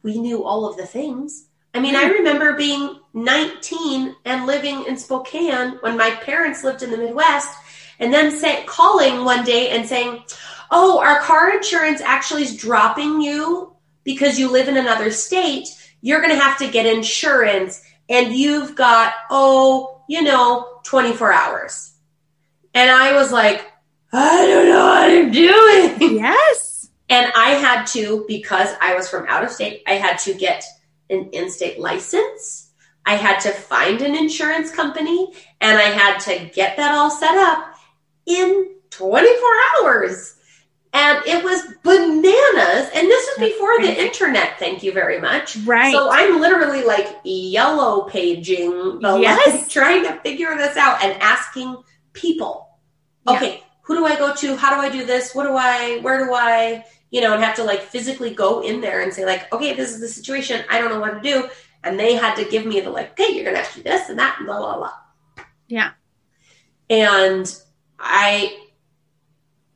we 0.04 0.20
knew 0.20 0.44
all 0.44 0.68
of 0.68 0.78
the 0.78 0.86
things. 0.86 1.46
I 1.76 1.80
mean, 1.80 1.96
I 1.96 2.06
remember 2.06 2.54
being 2.54 3.00
19 3.14 4.16
and 4.26 4.46
living 4.48 4.86
in 4.86 4.98
Spokane 4.98 5.78
when 5.82 5.98
my 5.98 6.12
parents 6.12 6.64
lived 6.64 6.84
in 6.84 6.92
the 6.92 6.98
Midwest 6.98 7.50
and 8.00 8.14
then 8.14 8.32
say, 8.32 8.64
calling 8.66 9.24
one 9.26 9.44
day 9.44 9.70
and 9.70 9.88
saying, 9.88 10.24
"Oh, 10.72 11.00
our 11.00 11.20
car 11.20 11.52
insurance 11.56 12.02
actually 12.02 12.44
is 12.44 12.58
dropping 12.58 13.22
you 13.22 13.74
because 14.04 14.40
you 14.40 14.50
live 14.50 14.68
in 14.68 14.78
another 14.78 15.12
state. 15.12 15.68
You're 16.06 16.22
going 16.22 16.36
to 16.36 16.40
have 16.40 16.60
to 16.60 16.70
get 16.70 16.86
insurance, 16.86 17.82
and 18.08 18.32
you've 18.32 18.76
got 18.76 19.14
oh, 19.32 20.04
you 20.08 20.22
know, 20.22 20.80
24 20.84 21.32
hours." 21.32 21.96
And 22.76 22.92
I 22.92 23.14
was 23.14 23.32
like, 23.32 23.66
"I 24.14 24.46
don't 24.46 24.68
know 24.68 24.86
what 24.86 25.10
I'm 25.10 25.32
doing." 25.32 26.18
yes 26.20 26.90
And 27.10 27.32
I 27.36 27.50
had 27.52 27.86
to, 27.88 28.24
because 28.28 28.70
I 28.82 28.94
was 28.94 29.10
from 29.10 29.26
out 29.28 29.44
of 29.44 29.50
state, 29.50 29.82
I 29.88 29.94
had 29.94 30.18
to 30.20 30.34
get 30.36 30.64
an 31.10 31.30
in 31.34 31.50
state 31.50 31.80
license. 31.80 32.72
I 33.06 33.16
had 33.16 33.40
to 33.42 33.52
find 33.52 34.02
an 34.02 34.16
insurance 34.16 34.72
company 34.72 35.34
and 35.62 35.78
I 35.78 35.90
had 35.90 36.20
to 36.22 36.46
get 36.54 36.78
that 36.78 36.94
all 36.96 37.12
set 37.12 37.36
up 37.38 37.76
in 38.26 38.76
24 38.90 39.50
hours. 39.84 40.35
And 40.96 41.26
it 41.28 41.44
was 41.44 41.62
bananas. 41.84 42.90
And 42.96 43.06
this 43.10 43.30
was 43.38 43.50
before 43.50 43.82
the 43.82 44.02
internet, 44.02 44.58
thank 44.58 44.82
you 44.82 44.94
very 44.94 45.20
much. 45.20 45.58
right 45.58 45.92
So 45.92 46.10
I'm 46.10 46.40
literally 46.40 46.86
like 46.86 47.18
yellow 47.26 48.04
paging 48.04 49.00
the 49.02 49.18
Yes. 49.18 49.54
like, 49.54 49.70
trying 49.80 50.04
to 50.04 50.14
figure 50.22 50.56
this 50.58 50.78
out 50.78 51.04
and 51.04 51.22
asking 51.22 51.84
people, 52.14 52.70
Yeah. 53.28 53.36
okay, 53.36 53.64
who 53.82 53.96
do 53.96 54.06
I 54.06 54.16
go 54.16 54.34
to? 54.34 54.56
How 54.56 54.74
do 54.74 54.82
I 54.82 54.90
do 54.90 55.06
this? 55.06 55.36
What 55.36 55.44
do 55.44 55.54
I, 55.58 56.00
where 56.00 56.26
do 56.26 56.34
I, 56.34 56.86
you 57.12 57.20
know, 57.20 57.34
and 57.34 57.44
have 57.44 57.56
to 57.58 57.64
like 57.66 57.82
physically 57.82 58.34
go 58.34 58.62
in 58.62 58.80
there 58.80 59.02
and 59.02 59.14
say 59.14 59.26
like, 59.26 59.52
okay, 59.54 59.74
this 59.74 59.92
is 59.92 60.00
the 60.00 60.08
situation. 60.08 60.64
I 60.70 60.80
don't 60.80 60.90
know 60.92 61.00
what 61.02 61.14
to 61.14 61.20
do. 61.22 61.50
And 61.84 62.00
they 62.00 62.16
had 62.16 62.36
to 62.36 62.46
give 62.46 62.66
me 62.66 62.80
the 62.80 62.90
like, 62.90 63.12
okay, 63.12 63.34
you're 63.36 63.44
going 63.44 63.58
to 63.58 63.62
have 63.62 63.72
to 63.74 63.78
do 63.80 63.84
this 63.84 64.08
and 64.08 64.18
that 64.18 64.38
and 64.38 64.48
blah, 64.48 64.60
blah, 64.60 64.78
blah. 64.78 64.94
Yeah. 65.68 65.92
And 66.90 67.54
I, 68.00 68.58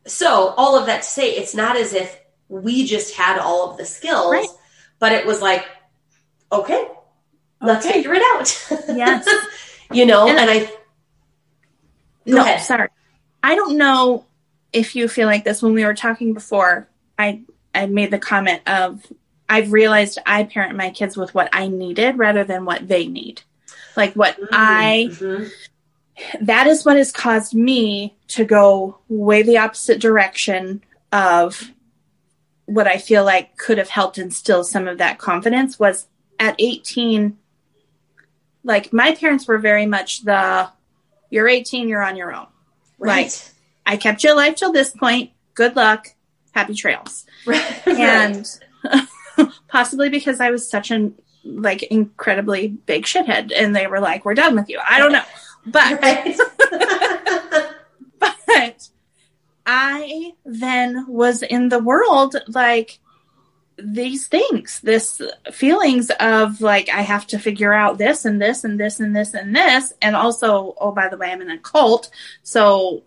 so 0.07 0.53
all 0.57 0.77
of 0.77 0.85
that 0.87 1.03
to 1.03 1.09
say, 1.09 1.31
it's 1.31 1.53
not 1.55 1.75
as 1.77 1.93
if 1.93 2.19
we 2.47 2.85
just 2.85 3.15
had 3.15 3.37
all 3.39 3.71
of 3.71 3.77
the 3.77 3.85
skills, 3.85 4.31
Right. 4.31 4.47
but 4.99 5.11
it 5.11 5.25
was 5.25 5.41
like, 5.41 5.65
okay, 6.51 6.87
let's 7.61 7.85
figure 7.85 8.13
it 8.13 8.23
out. 8.35 8.67
Yes. 8.95 9.27
you 9.91 10.05
know, 10.05 10.27
And- 10.27 10.39
and, 10.39 10.49
I, 10.49 10.71
no, 12.25 12.41
ahead. 12.41 12.61
sorry. 12.61 12.89
I 13.43 13.55
don't 13.55 13.77
know 13.77 14.25
if 14.73 14.95
you 14.95 15.07
feel 15.07 15.27
like 15.27 15.43
this. 15.43 15.61
When 15.61 15.73
we 15.73 15.85
were 15.85 15.93
talking 15.95 16.33
before, 16.33 16.87
I 17.17 17.41
I 17.73 17.85
made 17.85 18.11
the 18.11 18.19
comment 18.19 18.61
of 18.67 19.05
I've 19.47 19.71
realized 19.71 20.19
I 20.25 20.43
parent 20.43 20.75
my 20.75 20.89
kids 20.91 21.15
with 21.17 21.33
what 21.33 21.49
I 21.53 21.67
needed 21.67 22.17
rather 22.17 22.43
than 22.43 22.65
what 22.65 22.87
they 22.87 23.07
need. 23.07 23.41
Like 23.95 24.13
what 24.13 24.37
I 24.51 25.07
Mhm. 25.11 25.49
That 26.41 26.67
is 26.67 26.85
what 26.85 26.97
has 26.97 27.11
caused 27.11 27.53
me 27.53 28.15
to 28.29 28.45
go 28.45 28.99
way 29.07 29.41
the 29.41 29.57
opposite 29.57 29.99
direction 29.99 30.83
of 31.11 31.71
what 32.65 32.87
I 32.87 32.97
feel 32.97 33.25
like 33.25 33.57
could 33.57 33.77
have 33.77 33.89
helped 33.89 34.17
instill 34.17 34.63
some 34.63 34.87
of 34.87 34.99
that 34.99 35.17
confidence 35.17 35.79
was 35.79 36.07
at 36.39 36.55
18 36.59 37.37
like 38.63 38.93
my 38.93 39.15
parents 39.15 39.47
were 39.47 39.57
very 39.57 39.85
much 39.85 40.23
the 40.23 40.69
you're 41.29 41.47
18 41.47 41.87
you're 41.87 42.03
on 42.03 42.15
your 42.15 42.33
own. 42.33 42.47
Right. 42.97 43.53
I 43.85 43.97
kept 43.97 44.23
you 44.23 44.33
alive 44.33 44.55
till 44.55 44.71
this 44.71 44.89
point. 44.89 45.31
Good 45.53 45.75
luck. 45.75 46.13
Happy 46.51 46.73
trails. 46.73 47.25
Right. 47.45 47.87
and 47.87 48.45
possibly 49.67 50.09
because 50.09 50.39
I 50.39 50.51
was 50.51 50.69
such 50.69 50.91
an 50.91 51.15
like 51.45 51.83
incredibly 51.83 52.67
big 52.67 53.05
shithead 53.05 53.51
and 53.55 53.75
they 53.75 53.87
were 53.87 53.99
like 53.99 54.25
we're 54.25 54.33
done 54.33 54.55
with 54.55 54.69
you. 54.69 54.79
I 54.87 54.99
don't 54.99 55.13
know 55.13 55.23
but 55.71 56.01
right. 56.01 56.37
but 58.19 58.89
I 59.65 60.33
then 60.45 61.05
was 61.07 61.43
in 61.43 61.69
the 61.69 61.79
world 61.79 62.35
like 62.47 62.99
these 63.77 64.27
things, 64.27 64.79
this 64.81 65.21
feelings 65.51 66.11
of 66.19 66.61
like 66.61 66.89
I 66.89 67.01
have 67.01 67.27
to 67.27 67.39
figure 67.39 67.73
out 67.73 67.97
this 67.97 68.25
and 68.25 68.41
this 68.41 68.63
and 68.63 68.79
this 68.79 68.99
and 68.99 69.15
this 69.15 69.33
and 69.33 69.55
this, 69.55 69.93
and 70.01 70.15
also 70.15 70.75
oh 70.77 70.91
by 70.91 71.07
the 71.07 71.17
way 71.17 71.31
I'm 71.31 71.41
in 71.41 71.49
a 71.49 71.57
cult, 71.57 72.09
so 72.43 73.03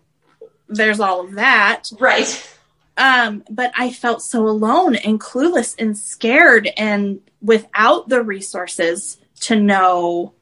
there's 0.69 1.01
all 1.01 1.21
of 1.21 1.33
that. 1.33 1.91
right. 1.99 2.49
Um, 2.97 3.43
but 3.51 3.73
I 3.77 3.91
felt 3.91 4.23
so 4.23 4.47
alone 4.47 4.97
and 4.97 5.19
clueless 5.19 5.75
and 5.79 5.97
scared 5.97 6.69
and 6.77 7.21
without 7.41 8.09
the 8.09 8.23
resources 8.23 9.19
to 9.41 9.57
know 9.57 10.35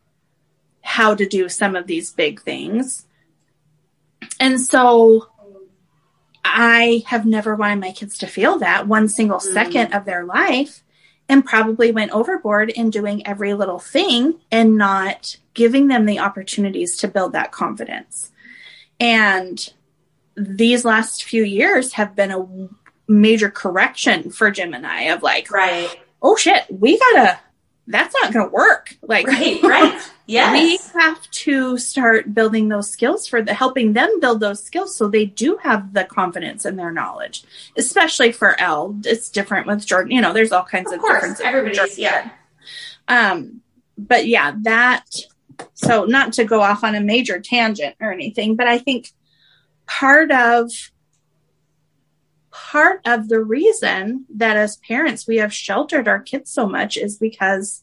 how 0.90 1.14
to 1.14 1.24
do 1.24 1.48
some 1.48 1.76
of 1.76 1.86
these 1.86 2.10
big 2.12 2.40
things. 2.42 3.06
And 4.40 4.60
so 4.60 5.28
I 6.44 7.04
have 7.06 7.24
never 7.26 7.54
wanted 7.54 7.78
my 7.80 7.92
kids 7.92 8.18
to 8.18 8.26
feel 8.26 8.58
that 8.58 8.88
one 8.88 9.08
single 9.08 9.38
Mm. 9.38 9.52
second 9.52 9.94
of 9.94 10.04
their 10.04 10.24
life 10.24 10.82
and 11.28 11.44
probably 11.44 11.92
went 11.92 12.10
overboard 12.10 12.70
in 12.70 12.90
doing 12.90 13.24
every 13.24 13.54
little 13.54 13.78
thing 13.78 14.40
and 14.50 14.76
not 14.76 15.36
giving 15.54 15.86
them 15.86 16.06
the 16.06 16.18
opportunities 16.18 16.96
to 16.96 17.08
build 17.08 17.34
that 17.34 17.52
confidence. 17.52 18.32
And 18.98 19.72
these 20.36 20.84
last 20.84 21.22
few 21.22 21.44
years 21.44 21.92
have 21.92 22.16
been 22.16 22.32
a 22.32 22.68
major 23.06 23.48
correction 23.50 24.30
for 24.30 24.50
Jim 24.50 24.74
and 24.74 24.84
I 24.86 25.02
of 25.14 25.22
like, 25.22 25.50
Right. 25.52 25.88
oh 26.20 26.34
shit, 26.36 26.64
we 26.68 26.98
gotta 26.98 27.38
that's 27.86 28.14
not 28.22 28.32
to 28.32 28.44
work. 28.46 28.94
Like, 29.02 29.26
Right, 29.26 29.60
right. 29.62 30.10
Yes. 30.30 30.52
we 30.52 31.00
have 31.00 31.30
to 31.30 31.76
start 31.76 32.32
building 32.32 32.68
those 32.68 32.88
skills 32.88 33.26
for 33.26 33.42
the 33.42 33.52
helping 33.52 33.94
them 33.94 34.20
build 34.20 34.38
those 34.38 34.62
skills 34.62 34.94
so 34.94 35.08
they 35.08 35.24
do 35.26 35.56
have 35.56 35.92
the 35.92 36.04
confidence 36.04 36.64
in 36.64 36.76
their 36.76 36.92
knowledge 36.92 37.42
especially 37.76 38.30
for 38.30 38.58
l 38.60 38.96
it's 39.04 39.28
different 39.28 39.66
with 39.66 39.84
jordan 39.84 40.12
you 40.12 40.20
know 40.20 40.32
there's 40.32 40.52
all 40.52 40.62
kinds 40.62 40.92
of, 40.92 40.98
of 40.98 41.00
course, 41.00 41.14
differences 41.14 41.44
everybody's 41.44 41.98
yeah. 41.98 42.30
um 43.08 43.60
but 43.98 44.28
yeah 44.28 44.54
that 44.62 45.04
so 45.74 46.04
not 46.04 46.32
to 46.34 46.44
go 46.44 46.60
off 46.60 46.84
on 46.84 46.94
a 46.94 47.00
major 47.00 47.40
tangent 47.40 47.96
or 48.00 48.12
anything 48.12 48.54
but 48.54 48.68
i 48.68 48.78
think 48.78 49.10
part 49.86 50.30
of 50.30 50.70
part 52.52 53.00
of 53.04 53.28
the 53.28 53.40
reason 53.40 54.26
that 54.32 54.56
as 54.56 54.76
parents 54.76 55.26
we 55.26 55.38
have 55.38 55.52
sheltered 55.52 56.06
our 56.06 56.20
kids 56.20 56.52
so 56.52 56.68
much 56.68 56.96
is 56.96 57.16
because 57.16 57.82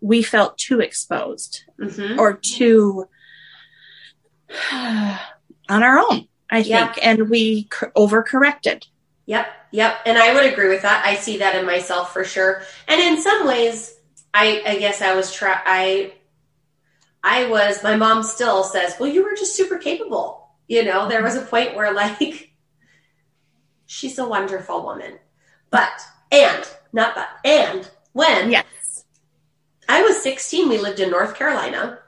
we 0.00 0.22
felt 0.22 0.56
too 0.58 0.80
exposed 0.80 1.64
hmm 1.78 2.18
or 2.18 2.34
too 2.34 3.06
on 4.72 5.18
our 5.68 5.98
own 5.98 6.26
i 6.50 6.62
think 6.62 6.68
Yeah. 6.68 6.94
and 7.02 7.30
we 7.30 7.64
cor- 7.64 7.92
overcorrected 7.96 8.84
Yep, 9.26 9.46
yep. 9.70 9.96
And 10.06 10.18
I 10.18 10.34
would 10.34 10.52
agree 10.52 10.68
with 10.70 10.82
that. 10.82 11.06
I 11.06 11.14
see 11.14 11.36
that 11.38 11.54
in 11.54 11.64
myself 11.64 12.12
for 12.12 12.24
sure. 12.24 12.62
And 12.88 13.00
in 13.00 13.22
some 13.22 13.46
ways, 13.46 13.94
I 14.34 14.60
I 14.66 14.76
guess 14.78 15.00
I 15.02 15.14
was 15.14 15.32
try 15.32 15.56
I 15.64 16.14
I 17.22 17.46
was 17.46 17.80
my 17.84 17.94
mom 17.94 18.24
still 18.24 18.64
says, 18.64 18.96
"Well, 18.98 19.08
you 19.08 19.22
were 19.22 19.36
just 19.36 19.54
super 19.54 19.78
capable." 19.78 20.48
You 20.66 20.82
know, 20.84 21.08
there 21.08 21.22
was 21.22 21.36
a 21.36 21.42
point 21.42 21.76
where 21.76 21.92
like 21.94 22.50
she's 23.86 24.18
a 24.18 24.26
wonderful 24.26 24.82
woman. 24.82 25.12
But 25.70 25.92
and 26.32 26.68
not 26.92 27.14
but 27.14 27.28
and 27.44 27.88
when 28.12 28.50
yes 28.50 28.64
I 29.90 30.02
was 30.02 30.22
16, 30.22 30.68
we 30.68 30.78
lived 30.78 31.00
in 31.00 31.10
North 31.10 31.34
Carolina. 31.34 31.98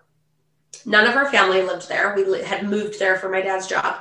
None 0.86 1.04
of 1.04 1.16
our 1.16 1.28
family 1.32 1.62
lived 1.62 1.88
there. 1.88 2.14
We 2.14 2.40
had 2.40 2.68
moved 2.68 3.00
there 3.00 3.16
for 3.16 3.28
my 3.28 3.40
dad's 3.40 3.66
job. 3.66 3.96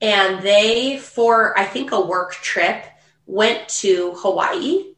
And 0.00 0.42
they, 0.42 0.98
for 0.98 1.56
I 1.56 1.64
think 1.64 1.92
a 1.92 2.00
work 2.00 2.32
trip, 2.32 2.84
went 3.26 3.68
to 3.68 4.14
Hawaii. 4.16 4.94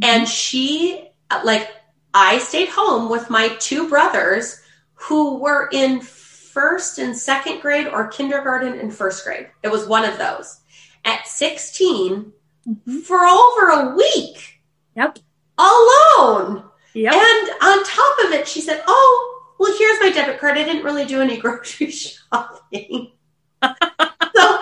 And 0.00 0.26
she, 0.26 1.10
like, 1.44 1.68
I 2.14 2.38
stayed 2.38 2.70
home 2.70 3.10
with 3.10 3.28
my 3.28 3.48
two 3.60 3.90
brothers 3.90 4.62
who 4.94 5.38
were 5.38 5.68
in 5.70 6.00
first 6.00 6.98
and 6.98 7.14
second 7.14 7.60
grade 7.60 7.88
or 7.88 8.08
kindergarten 8.08 8.80
and 8.80 8.94
first 8.94 9.22
grade. 9.22 9.48
It 9.62 9.70
was 9.70 9.86
one 9.86 10.06
of 10.06 10.16
those. 10.16 10.60
At 11.04 11.26
16, 11.26 12.32
Mhm. 12.66 13.02
for 13.02 13.26
over 13.26 13.68
a 13.68 13.94
week, 13.94 14.62
yep 14.96 15.18
alone. 15.58 16.69
Yep 16.94 17.12
And 17.14 17.50
on 17.62 17.84
top 17.84 18.18
of 18.24 18.32
it, 18.32 18.46
she 18.48 18.60
said, 18.60 18.82
Oh, 18.86 19.42
well, 19.58 19.76
here's 19.78 20.00
my 20.00 20.10
debit 20.10 20.40
card. 20.40 20.56
I 20.56 20.64
didn't 20.64 20.84
really 20.84 21.04
do 21.04 21.20
any 21.20 21.36
grocery 21.44 21.90
shopping. 21.90 23.12
so 23.62 24.58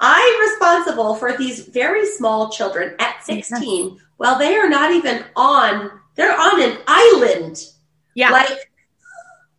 I'm 0.00 0.40
responsible 0.40 1.14
for 1.16 1.36
these 1.36 1.66
very 1.68 2.06
small 2.06 2.50
children 2.50 2.94
at 3.00 3.24
16. 3.24 3.98
Well, 4.18 4.38
they 4.38 4.56
are 4.56 4.68
not 4.68 4.92
even 4.92 5.24
on, 5.34 5.90
they're 6.14 6.38
on 6.38 6.62
an 6.62 6.78
island, 6.86 7.64
yeah 8.14 8.30
like 8.30 8.70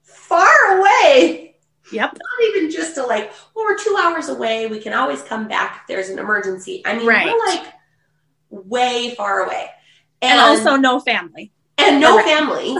far 0.03 0.79
away. 0.79 1.55
yep 1.91 2.11
Not 2.13 2.47
even 2.55 2.71
just 2.71 2.95
to 2.95 3.05
like, 3.05 3.31
well, 3.55 3.65
we're 3.65 3.77
two 3.77 3.97
hours 4.01 4.29
away. 4.29 4.67
We 4.67 4.79
can 4.79 4.93
always 4.93 5.21
come 5.21 5.47
back 5.47 5.81
if 5.81 5.87
there's 5.87 6.09
an 6.09 6.19
emergency. 6.19 6.81
I 6.85 6.97
mean, 6.97 7.07
Right. 7.07 7.27
we're 7.27 7.45
like 7.45 7.73
way 8.49 9.13
far 9.15 9.41
away. 9.45 9.67
and 10.21 10.39
also 10.39 10.75
no 10.75 10.99
family 10.99 11.51
and 11.87 12.01
no 12.01 12.21
family 12.23 12.77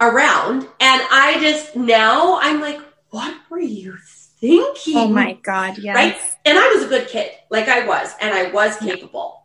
around. 0.00 0.62
And 0.80 1.02
I 1.10 1.38
just 1.40 1.76
now 1.76 2.38
I'm 2.40 2.60
like, 2.60 2.80
what 3.10 3.34
were 3.50 3.60
you 3.60 3.96
thinking? 4.40 4.96
oh 4.96 5.08
my 5.08 5.32
god 5.42 5.78
yes 5.78 5.96
Right? 5.96 6.16
And 6.44 6.58
I 6.58 6.68
was 6.68 6.84
a 6.84 6.88
good 6.88 7.08
kid, 7.08 7.32
like 7.50 7.68
I 7.68 7.86
was, 7.86 8.12
and 8.20 8.34
I 8.34 8.50
was 8.52 8.76
capable. 8.76 9.42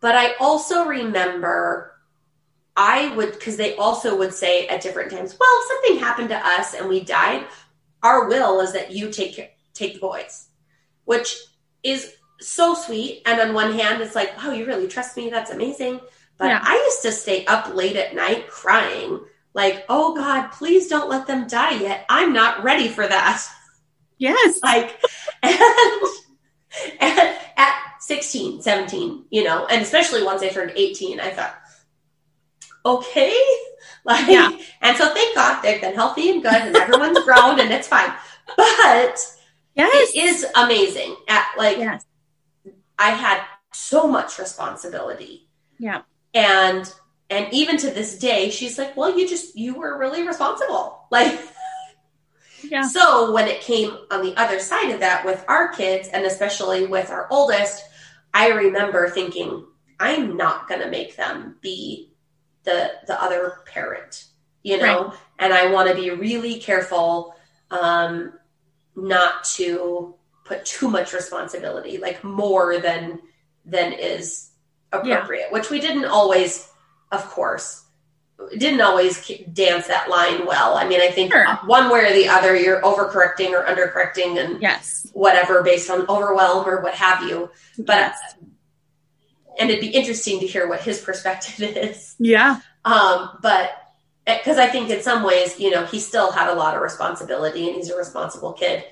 But 0.00 0.14
I 0.14 0.34
also 0.40 0.86
remember 0.86 1.90
I 2.76 3.14
would 3.14 3.32
because 3.32 3.56
they 3.56 3.76
also 3.76 4.16
would 4.16 4.32
say 4.32 4.66
at 4.68 4.80
different 4.80 5.10
times, 5.10 5.36
well, 5.38 5.50
if 5.52 5.68
something 5.68 5.98
happened 5.98 6.28
to 6.30 6.36
us 6.36 6.74
and 6.74 6.88
we 6.88 7.00
died, 7.00 7.46
our 8.02 8.28
will 8.28 8.60
is 8.60 8.72
that 8.72 8.90
you 8.92 9.10
take 9.10 9.38
take 9.74 9.94
the 9.94 10.00
boys, 10.00 10.48
which 11.04 11.36
is 11.82 12.14
so 12.40 12.74
sweet. 12.74 13.22
And 13.26 13.40
on 13.40 13.54
one 13.54 13.72
hand, 13.72 14.02
it's 14.02 14.14
like, 14.14 14.36
wow, 14.38 14.52
you 14.52 14.66
really 14.66 14.88
trust 14.88 15.16
me. 15.16 15.28
That's 15.28 15.50
amazing. 15.50 16.00
But 16.40 16.48
Yeah. 16.48 16.60
I 16.64 16.74
used 16.86 17.02
to 17.02 17.12
stay 17.12 17.44
up 17.44 17.74
late 17.74 17.96
at 17.96 18.14
night 18.14 18.48
crying, 18.48 19.20
like, 19.54 19.84
oh 19.90 20.14
God, 20.16 20.48
please 20.52 20.88
don't 20.88 21.10
let 21.10 21.26
them 21.26 21.46
die 21.46 21.72
yet. 21.74 22.06
I'm 22.08 22.32
not 22.32 22.64
ready 22.64 22.88
for 22.88 23.06
that. 23.06 23.44
yes 24.16 24.58
Like, 24.70 24.98
and, 25.42 25.60
and 26.98 27.36
at 27.58 27.74
16, 28.00 28.62
17, 28.62 29.26
you 29.30 29.44
know, 29.44 29.66
and 29.66 29.82
especially 29.82 30.22
once 30.22 30.42
I 30.42 30.48
turned 30.48 30.72
18, 30.74 31.20
I 31.20 31.30
thought, 31.30 31.54
okay. 32.84 33.36
Like, 34.02 34.26
Yeah. 34.28 34.48
and 34.80 34.96
so 34.96 35.12
thank 35.12 35.34
God 35.34 35.60
they've 35.60 35.80
been 35.80 35.94
healthy 35.94 36.30
and 36.30 36.42
good 36.42 36.54
and 36.54 36.74
everyone's 36.74 37.22
grown 37.24 37.60
and 37.60 37.70
it's 37.70 37.86
fine. 37.86 38.10
But 38.56 39.18
yes 39.74 40.10
it 40.14 40.24
is 40.24 40.46
amazing 40.56 41.16
at 41.28 41.46
like, 41.58 41.76
yes 41.76 42.02
I 42.98 43.10
had 43.10 43.42
so 43.74 44.06
much 44.06 44.38
responsibility 44.38 45.48
yeah 45.78 46.02
and 46.34 46.92
and 47.28 47.52
even 47.52 47.76
to 47.76 47.90
this 47.90 48.18
day 48.18 48.50
she's 48.50 48.78
like 48.78 48.96
well 48.96 49.16
you 49.16 49.28
just 49.28 49.56
you 49.56 49.74
were 49.74 49.98
really 49.98 50.26
responsible. 50.26 50.98
Like 51.10 51.40
yeah. 52.62 52.82
so 52.82 53.32
when 53.32 53.48
it 53.48 53.62
came 53.62 53.96
on 54.12 54.22
the 54.22 54.36
other 54.36 54.60
side 54.60 54.90
of 54.90 55.00
that 55.00 55.24
with 55.24 55.44
our 55.48 55.72
kids 55.72 56.08
and 56.08 56.24
especially 56.24 56.86
with 56.86 57.10
our 57.10 57.26
oldest 57.32 57.82
i 58.32 58.50
remember 58.50 59.08
thinking 59.08 59.66
i'm 59.98 60.36
not 60.36 60.68
going 60.68 60.80
to 60.80 60.88
make 60.88 61.16
them 61.16 61.56
be 61.60 62.12
the 62.62 62.92
the 63.08 63.20
other 63.20 63.62
parent 63.66 64.26
you 64.62 64.78
know? 64.78 65.12
And 65.40 65.52
i 65.52 65.72
want 65.72 65.88
to 65.88 65.96
be 65.96 66.10
really 66.10 66.60
careful 66.60 67.34
um 67.72 68.34
not 68.94 69.42
to 69.44 70.14
put 70.44 70.64
too 70.64 70.88
much 70.88 71.12
responsibility 71.12 71.98
like 71.98 72.22
more 72.22 72.78
than 72.78 73.18
than 73.64 73.92
is 73.92 74.49
appropriate 74.92 75.50
which 75.52 75.70
we 75.70 75.80
didn't 75.80 76.04
always 76.04 76.68
of 77.12 77.24
course 77.30 77.84
didn't 78.56 78.80
always 78.80 79.26
dance 79.52 79.86
that 79.86 80.08
line 80.08 80.46
well 80.46 80.76
i 80.76 80.86
mean 80.88 81.00
i 81.00 81.10
think 81.10 81.32
Sure. 81.32 81.46
one 81.66 81.90
way 81.90 82.10
or 82.10 82.14
the 82.14 82.28
other 82.28 82.56
you're 82.56 82.80
overcorrecting 82.82 83.50
or 83.50 83.64
undercorrecting 83.64 84.42
and 84.42 84.60
yes 84.62 85.06
whatever 85.12 85.62
based 85.62 85.90
on 85.90 86.08
overwhelm 86.08 86.66
or 86.66 86.80
what 86.82 86.94
have 86.94 87.22
you 87.28 87.50
but 87.78 88.12
Yes. 88.12 88.34
and 89.58 89.70
it'd 89.70 89.80
be 89.80 89.88
interesting 89.88 90.40
to 90.40 90.46
hear 90.46 90.68
what 90.68 90.80
his 90.80 91.00
perspective 91.00 91.60
is 91.76 92.16
yeah 92.18 92.60
um, 92.84 93.38
but 93.42 93.72
because 94.26 94.58
I 94.58 94.68
think 94.68 94.90
in 94.90 95.02
some 95.02 95.22
ways, 95.22 95.58
you 95.58 95.70
know, 95.70 95.84
he 95.84 95.98
still 95.98 96.30
had 96.30 96.48
a 96.50 96.54
lot 96.54 96.76
of 96.76 96.82
responsibility 96.82 97.66
and 97.66 97.76
he's 97.76 97.90
a 97.90 97.96
responsible 97.96 98.52
kid. 98.52 98.84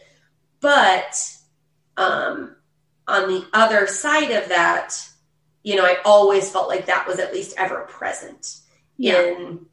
But 0.61 1.15
um, 1.97 2.57
on 3.07 3.29
the 3.29 3.47
other 3.53 3.87
side 3.87 4.31
of 4.33 4.49
that, 4.49 4.95
you 5.62 5.77
know, 5.77 5.85
I 5.85 5.99
always 6.05 6.51
felt 6.51 6.68
like 6.68 6.87
that 6.87 7.07
was 7.07 7.18
at 7.18 7.33
least 7.33 7.55
ever 7.59 7.81
present 7.81 8.61
yeah 8.97 9.21
in 9.21 9.66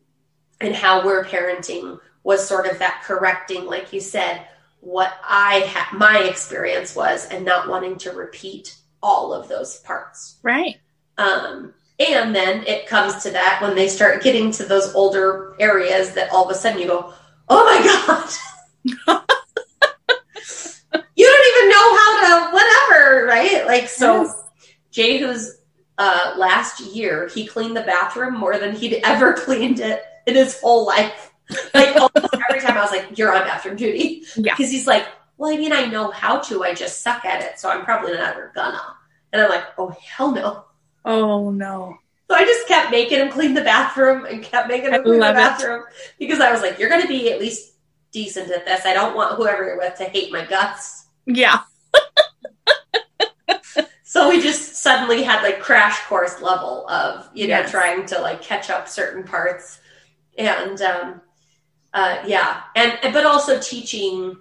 in 0.61 0.73
how 0.73 1.05
we're 1.05 1.25
parenting 1.25 1.99
was 2.23 2.47
sort 2.47 2.65
of 2.65 2.79
that 2.79 3.03
correcting, 3.05 3.65
like 3.65 3.93
you 3.93 3.99
said, 3.99 4.47
what 4.79 5.13
I 5.27 5.59
had 5.59 5.97
my 5.97 6.19
experience 6.19 6.95
was 6.95 7.27
and 7.27 7.45
not 7.45 7.69
wanting 7.69 7.97
to 7.99 8.11
repeat 8.11 8.75
all 9.01 9.33
of 9.33 9.47
those 9.47 9.79
parts. 9.81 10.37
right 10.41 10.77
Um, 11.17 11.73
and 11.99 12.35
then 12.35 12.65
it 12.65 12.87
comes 12.87 13.23
to 13.23 13.31
that 13.31 13.59
when 13.61 13.75
they 13.75 13.87
start 13.87 14.23
getting 14.23 14.51
to 14.51 14.65
those 14.65 14.93
older 14.95 15.55
areas 15.59 16.13
that 16.13 16.31
all 16.31 16.45
of 16.45 16.51
a 16.51 16.55
sudden 16.55 16.79
you 16.79 16.87
go, 16.87 17.13
oh 17.47 17.65
my 17.65 17.79
God. 17.85 18.29
you 21.15 21.25
don't 21.25 21.47
even 21.57 21.69
know 21.69 21.97
how 21.97 22.11
to 22.21 22.53
whatever, 22.53 23.25
right? 23.25 23.65
Like, 23.65 23.87
so 23.87 24.23
Yes. 24.23 24.41
Jehu's 24.91 25.57
uh, 25.97 26.35
last 26.37 26.79
year, 26.81 27.27
he 27.33 27.45
cleaned 27.45 27.75
the 27.77 27.81
bathroom 27.81 28.35
more 28.37 28.57
than 28.57 28.75
he'd 28.75 29.01
ever 29.03 29.33
cleaned 29.45 29.79
it 29.79 30.03
in 30.27 30.35
his 30.35 30.59
whole 30.59 30.85
life. 30.85 31.31
Like, 31.73 31.95
almost 31.95 32.33
every 32.49 32.61
time 32.61 32.77
I 32.77 32.81
was 32.81 32.91
like, 32.91 33.17
you're 33.17 33.33
on 33.33 33.43
bathroom 33.43 33.75
duty. 33.75 34.23
Yeah. 34.35 34.53
Because 34.55 34.71
he's 34.71 34.87
like, 34.87 35.05
well, 35.37 35.51
I 35.53 35.57
mean, 35.57 35.73
I 35.73 35.85
know 35.85 36.11
how 36.11 36.39
to, 36.39 36.63
I 36.63 36.73
just 36.73 37.01
suck 37.01 37.25
at 37.25 37.41
it, 37.43 37.59
so 37.59 37.69
I'm 37.69 37.83
probably 37.85 38.13
not 38.13 38.21
ever 38.35 38.51
gonna. 38.55 38.81
And 39.33 39.41
I'm 39.41 39.49
like, 39.49 39.65
oh, 39.77 39.89
hell 40.01 40.31
no. 40.31 40.63
oh 41.03 41.51
no 41.51 41.97
So 42.29 42.35
I 42.35 42.45
just 42.45 42.67
kept 42.67 42.89
making 42.91 43.19
him 43.19 43.29
clean 43.29 43.53
the 43.53 43.61
bathroom 43.61 44.25
and 44.25 44.41
kept 44.43 44.67
making 44.69 44.93
I 44.93 44.97
him 44.97 45.03
clean 45.03 45.19
the 45.19 45.19
love 45.19 45.35
it. 45.35 45.39
bathroom 45.39 45.83
because 46.17 46.39
I 46.39 46.51
was 46.51 46.61
like, 46.61 46.79
you're 46.79 46.89
going 46.89 47.01
to 47.01 47.07
be 47.07 47.31
at 47.31 47.39
least 47.39 47.73
decent 48.11 48.49
at 48.51 48.65
this. 48.65 48.85
I 48.85 48.93
don't 48.93 49.15
want 49.15 49.35
whoever 49.35 49.63
you're 49.65 49.77
with 49.77 49.95
to 49.97 50.05
hate 50.05 50.31
my 50.31 50.45
guts. 50.45 51.05
yeah 51.25 51.59
So 54.03 54.29
we 54.29 54.41
just 54.41 54.64
suddenly 54.85 55.23
had 55.23 55.41
like 55.41 55.59
crash 55.59 55.97
course 56.09 56.35
level 56.49 56.87
of 56.87 57.27
you 57.33 57.47
know 57.47 57.59
Yes. 57.61 57.71
trying 57.71 58.05
to 58.11 58.19
like 58.27 58.39
catch 58.51 58.69
up 58.69 58.87
certain 58.87 59.23
parts 59.23 59.79
and 60.37 60.79
um 60.91 61.21
uh 61.93 62.15
yeah 62.27 62.61
and 62.75 62.99
but 63.15 63.25
also 63.25 63.53
teaching 63.59 64.37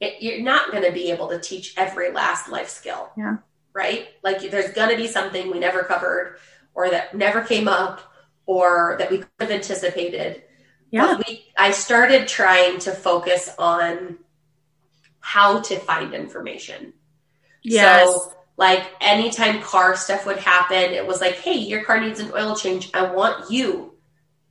it, 0.00 0.20
you're 0.20 0.42
not 0.42 0.70
going 0.72 0.82
to 0.82 0.92
be 0.92 1.10
able 1.14 1.28
to 1.28 1.38
teach 1.38 1.74
every 1.76 2.10
last 2.10 2.48
life 2.56 2.68
skill 2.68 3.10
Yeah. 3.16 3.36
right 3.72 4.08
like 4.24 4.38
there's 4.50 4.72
going 4.72 4.90
to 4.90 4.96
be 4.96 5.06
something 5.06 5.50
we 5.50 5.60
never 5.60 5.82
covered 5.84 6.38
or 6.74 6.90
that 6.90 7.14
never 7.16 7.40
came 7.42 7.68
up 7.68 8.00
or 8.46 8.96
that 8.98 9.10
we 9.12 9.18
could 9.18 9.28
have 9.38 9.50
anticipated 9.52 10.42
Yeah. 10.90 11.06
but 11.06 11.28
we, 11.28 11.44
I 11.56 11.70
started 11.70 12.26
trying 12.26 12.80
to 12.80 12.90
focus 12.92 13.44
on 13.58 14.18
how 15.20 15.60
to 15.60 15.76
find 15.78 16.14
information. 16.14 16.94
Yes. 17.62 18.08
So, 18.10 18.32
like, 18.60 18.84
anytime 19.00 19.62
car 19.62 19.96
stuff 19.96 20.26
would 20.26 20.36
happen, 20.36 20.92
it 20.92 21.06
was 21.06 21.20
like, 21.20 21.36
hey, 21.36 21.54
your 21.56 21.82
car 21.82 21.98
needs 21.98 22.20
an 22.20 22.30
oil 22.32 22.54
change. 22.54 22.90
I 22.92 23.10
want 23.10 23.50
you. 23.50 23.94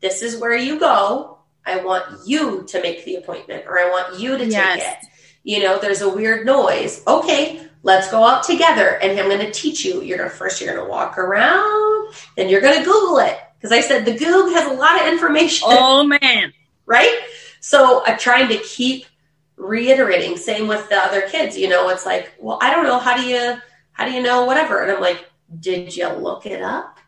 This 0.01 0.23
is 0.23 0.39
where 0.41 0.57
you 0.57 0.79
go. 0.79 1.37
I 1.63 1.77
want 1.83 2.27
you 2.27 2.63
to 2.63 2.81
make 2.81 3.05
the 3.05 3.15
appointment, 3.17 3.65
or 3.67 3.77
I 3.79 3.89
want 3.91 4.19
you 4.19 4.31
to 4.31 4.45
take 4.45 4.51
Yes. 4.51 5.03
it. 5.03 5.09
You 5.43 5.59
know, 5.63 5.77
there's 5.77 6.01
a 6.01 6.09
weird 6.09 6.45
noise. 6.45 7.03
Okay, 7.07 7.61
let's 7.83 8.09
go 8.09 8.23
out 8.23 8.43
together, 8.43 8.87
and 9.01 9.19
I'm 9.19 9.27
going 9.29 9.45
to 9.45 9.51
teach 9.51 9.85
you. 9.85 10.01
You're 10.01 10.17
gonna 10.17 10.29
first, 10.31 10.59
you're 10.59 10.73
gonna 10.75 10.89
walk 10.89 11.17
around, 11.19 12.13
then 12.35 12.49
you're 12.49 12.61
gonna 12.61 12.83
Google 12.83 13.19
it 13.19 13.37
because 13.57 13.71
I 13.71 13.81
said 13.81 14.05
the 14.05 14.17
Goog 14.17 14.53
has 14.53 14.65
a 14.71 14.73
lot 14.73 14.99
of 15.01 15.07
information 15.07 15.67
oh 15.69 16.03
man. 16.03 16.51
right? 16.87 17.19
So 17.59 18.03
I'm 18.05 18.17
trying 18.17 18.47
to 18.49 18.57
keep 18.57 19.05
reiterating. 19.55 20.35
Same 20.37 20.67
with 20.67 20.89
the 20.89 20.95
other 20.97 21.21
kids. 21.21 21.57
You 21.57 21.67
know, 21.69 21.89
it's 21.89 22.05
like, 22.05 22.31
well, 22.39 22.57
I 22.61 22.71
don't 22.73 22.85
know. 22.85 22.97
How 22.99 23.15
do 23.17 23.23
you 23.23 23.57
how 23.99 24.05
do 24.05 24.11
you 24.11 24.23
know 24.23 24.45
whatever? 24.45 24.81
And 24.81 24.93
I'm 24.93 25.01
like, 25.01 25.29
did 25.59 25.93
you 25.93 26.07
look 26.07 26.45
it 26.45 26.61
up? 26.61 26.99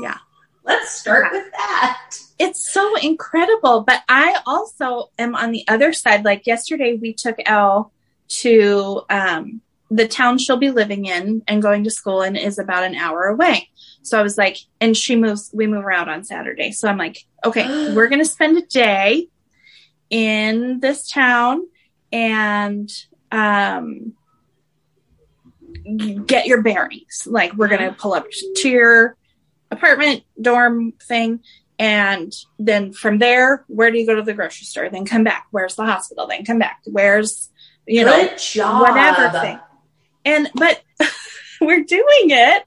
Yeah. 0.00 0.16
Let's 0.64 0.90
start 0.90 1.30
with 1.30 1.52
that. 1.52 2.14
It's 2.38 2.72
so 2.72 2.96
incredible. 2.96 3.82
But 3.82 4.02
I 4.08 4.40
also 4.46 5.10
am 5.18 5.34
on 5.34 5.50
the 5.50 5.62
other 5.68 5.92
side. 5.92 6.24
Like 6.24 6.46
yesterday, 6.46 6.94
we 6.94 7.12
took 7.12 7.36
Elle 7.44 7.92
to 8.28 9.02
um, 9.10 9.60
the 9.90 10.08
town 10.08 10.38
she'll 10.38 10.56
be 10.56 10.70
living 10.70 11.04
in 11.04 11.42
and 11.46 11.60
going 11.60 11.84
to 11.84 11.90
school 11.90 12.22
and 12.22 12.38
is 12.38 12.58
about 12.58 12.84
an 12.84 12.94
hour 12.94 13.24
away. 13.24 13.68
So 14.00 14.18
I 14.18 14.22
was 14.22 14.38
like, 14.38 14.56
and 14.80 14.96
she 14.96 15.16
moves, 15.16 15.50
we 15.52 15.66
move 15.66 15.84
around 15.84 16.08
on 16.08 16.24
Saturday. 16.24 16.72
So 16.72 16.88
I'm 16.88 16.96
like, 16.96 17.26
okay, 17.44 17.92
we're 17.94 18.08
going 18.08 18.22
to 18.22 18.24
spend 18.24 18.56
a 18.56 18.62
day 18.62 19.28
in 20.08 20.80
this 20.80 21.10
town 21.10 21.66
and 22.10 22.90
um, 23.30 24.14
get 26.26 26.46
your 26.46 26.62
bearings. 26.62 27.26
Like, 27.26 27.54
we're 27.54 27.68
going 27.68 27.88
to 27.88 27.96
pull 27.96 28.14
up 28.14 28.26
to 28.56 28.68
your 28.68 29.16
apartment, 29.70 30.22
dorm 30.40 30.92
thing. 30.92 31.40
And 31.78 32.32
then 32.58 32.92
from 32.92 33.18
there, 33.18 33.64
where 33.66 33.90
do 33.90 33.98
you 33.98 34.06
go 34.06 34.14
to 34.14 34.22
the 34.22 34.34
grocery 34.34 34.66
store? 34.66 34.88
Then 34.88 35.04
come 35.04 35.24
back. 35.24 35.46
Where's 35.50 35.74
the 35.74 35.84
hospital? 35.84 36.26
Then 36.26 36.44
come 36.44 36.58
back. 36.58 36.80
Where's, 36.84 37.50
you 37.86 38.04
know, 38.04 38.30
job. 38.36 38.82
whatever 38.82 39.38
thing. 39.38 39.58
And 40.24 40.48
but 40.54 40.82
we're 41.60 41.82
doing 41.82 42.30
it, 42.30 42.64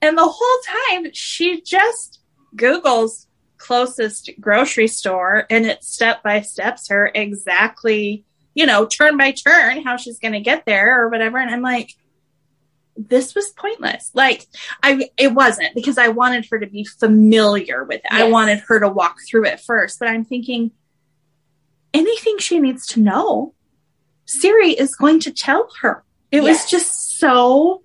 and 0.00 0.16
the 0.16 0.22
whole 0.24 0.92
time 0.92 1.10
she 1.12 1.60
just 1.62 2.20
Google's 2.54 3.26
closest 3.58 4.30
grocery 4.40 4.86
store, 4.86 5.46
and 5.50 5.66
it 5.66 5.82
step 5.82 6.22
by 6.22 6.42
steps 6.42 6.88
her 6.88 7.10
exactly, 7.12 8.24
you 8.54 8.66
know, 8.66 8.86
turn 8.86 9.16
by 9.16 9.32
turn 9.32 9.82
how 9.82 9.96
she's 9.96 10.20
going 10.20 10.34
to 10.34 10.40
get 10.40 10.64
there 10.66 11.02
or 11.02 11.08
whatever. 11.08 11.38
And 11.38 11.50
I'm 11.50 11.62
like, 11.62 11.94
this 12.96 13.34
was 13.34 13.48
pointless. 13.50 14.10
Like 14.14 14.46
I, 14.82 15.10
it 15.16 15.32
wasn't 15.32 15.74
because 15.74 15.98
I 15.98 16.08
wanted 16.08 16.46
her 16.50 16.58
to 16.58 16.66
be 16.66 16.84
familiar 16.84 17.84
with 17.84 18.00
it. 18.04 18.12
I 18.12 18.30
wanted 18.30 18.60
her 18.68 18.80
to 18.80 18.88
walk 18.88 19.16
through 19.28 19.46
it 19.46 19.60
first, 19.60 19.98
but 19.98 20.08
I'm 20.08 20.24
thinking 20.24 20.70
anything 21.92 22.38
she 22.38 22.60
needs 22.60 22.86
to 22.88 23.00
know 23.00 23.54
Siri 24.26 24.70
is 24.70 24.94
going 24.94 25.20
to 25.20 25.32
tell 25.32 25.68
her. 25.80 26.04
It 26.30 26.42
was 26.42 26.68
just 26.68 27.18
so 27.18 27.82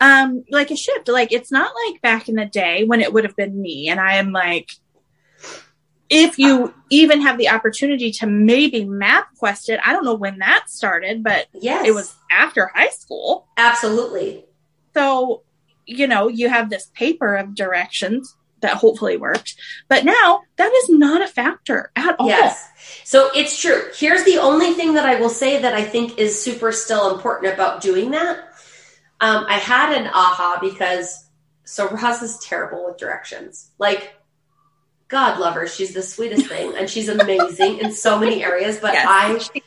um 0.00 0.44
like 0.50 0.70
a 0.70 0.76
shift. 0.76 1.08
Like 1.08 1.32
it's 1.32 1.50
not 1.50 1.72
like 1.86 2.02
back 2.02 2.28
in 2.28 2.36
the 2.36 2.46
day 2.46 2.84
when 2.84 3.00
it 3.00 3.12
would 3.12 3.24
have 3.24 3.36
been 3.36 3.60
me 3.60 3.88
and 3.88 3.98
I 3.98 4.16
am 4.16 4.32
like 4.32 4.70
if 6.10 6.38
you 6.38 6.74
even 6.90 7.20
have 7.22 7.38
the 7.38 7.48
opportunity 7.48 8.10
to 8.10 8.26
maybe 8.26 8.84
map 8.84 9.28
quest 9.38 9.68
it, 9.70 9.78
I 9.84 9.92
don't 9.92 10.04
know 10.04 10.14
when 10.14 10.38
that 10.40 10.68
started, 10.68 11.22
but 11.22 11.46
Yes. 11.54 11.86
it 11.86 11.92
was 11.94 12.14
after 12.30 12.70
high 12.74 12.90
school. 12.90 13.46
absolutely. 13.56 14.44
So, 14.94 15.42
you 15.86 16.06
know, 16.08 16.26
you 16.28 16.48
have 16.48 16.68
this 16.68 16.90
paper 16.94 17.36
of 17.36 17.54
directions 17.54 18.34
that 18.60 18.74
hopefully 18.74 19.16
worked. 19.16 19.54
But 19.88 20.04
now 20.04 20.42
that 20.56 20.70
is 20.82 20.90
not 20.90 21.22
a 21.22 21.26
factor 21.28 21.90
at 21.96 22.16
all. 22.18 22.26
Yes. 22.26 22.68
So 23.04 23.30
it's 23.34 23.58
true. 23.58 23.84
Here's 23.94 24.24
the 24.24 24.36
only 24.38 24.72
thing 24.74 24.94
that 24.94 25.06
I 25.06 25.18
will 25.20 25.30
say 25.30 25.62
that 25.62 25.72
I 25.74 25.82
think 25.84 26.18
is 26.18 26.42
super 26.42 26.72
still 26.72 27.14
important 27.14 27.54
about 27.54 27.80
doing 27.80 28.10
that. 28.10 28.38
Um, 29.20 29.46
I 29.48 29.54
had 29.58 29.96
an 29.96 30.08
aha 30.08 30.58
because 30.60 31.28
so 31.64 31.88
Roz 31.88 32.20
is 32.20 32.38
terrible 32.40 32.84
with 32.86 32.98
directions. 32.98 33.70
Like, 33.78 34.14
God 35.10 35.38
love 35.40 35.54
her. 35.54 35.66
She's 35.66 35.92
the 35.92 36.02
sweetest 36.02 36.46
thing 36.46 36.72
and 36.76 36.88
she's 36.88 37.08
amazing 37.08 37.78
in 37.80 37.92
so 37.92 38.18
many 38.18 38.42
areas. 38.44 38.78
But 38.78 38.94
Yes, 38.94 39.50
I, 39.56 39.60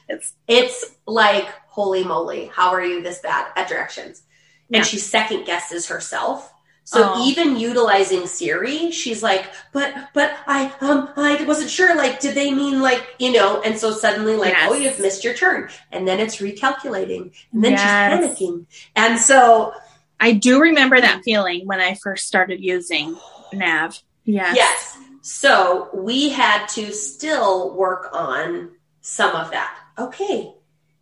it's 0.47 0.85
like, 1.05 1.47
holy 1.67 2.03
moly, 2.03 2.45
how 2.53 2.69
are 2.69 2.83
you 2.83 3.03
this 3.03 3.19
bad 3.19 3.47
at 3.55 3.67
directions? 3.67 4.23
Yeah. 4.69 4.77
And 4.77 4.87
she 4.87 4.97
second 4.97 5.45
guesses 5.45 5.87
herself. 5.87 6.49
So 6.85 7.13
Oh. 7.15 7.25
even 7.29 7.57
utilizing 7.57 8.25
Siri, 8.27 8.91
she's 8.91 9.21
like, 9.23 9.45
but 9.71 9.93
but 10.13 10.35
I 10.47 10.71
um 10.81 11.09
I 11.15 11.41
wasn't 11.45 11.69
sure. 11.69 11.95
Like, 11.95 12.19
did 12.19 12.35
they 12.35 12.51
mean 12.53 12.81
like 12.81 13.01
you 13.19 13.31
know? 13.31 13.61
And 13.61 13.77
so 13.77 13.91
suddenly, 13.91 14.35
like, 14.35 14.51
Yes. 14.51 14.67
oh, 14.69 14.73
you've 14.73 14.99
missed 14.99 15.23
your 15.23 15.33
turn, 15.33 15.69
and 15.93 16.05
then 16.05 16.19
it's 16.19 16.37
recalculating, 16.37 17.31
and 17.53 17.63
then 17.63 17.71
Yes. 17.71 17.81
she's 17.81 18.47
panicking, 18.49 18.65
and 18.97 19.17
so 19.17 19.73
I 20.19 20.33
do 20.33 20.59
remember 20.61 20.99
that 20.99 21.21
feeling 21.23 21.65
when 21.67 21.79
I 21.79 21.95
first 21.95 22.27
started 22.27 22.59
using 22.61 23.17
Nav. 23.53 23.97
Yes. 24.25 24.55
yes. 24.57 24.97
So 25.23 25.89
we 25.93 26.29
had 26.29 26.67
to 26.71 26.91
still 26.93 27.75
work 27.75 28.09
on 28.13 28.71
some 29.01 29.35
of 29.35 29.51
that. 29.51 29.77
Okay, 29.97 30.53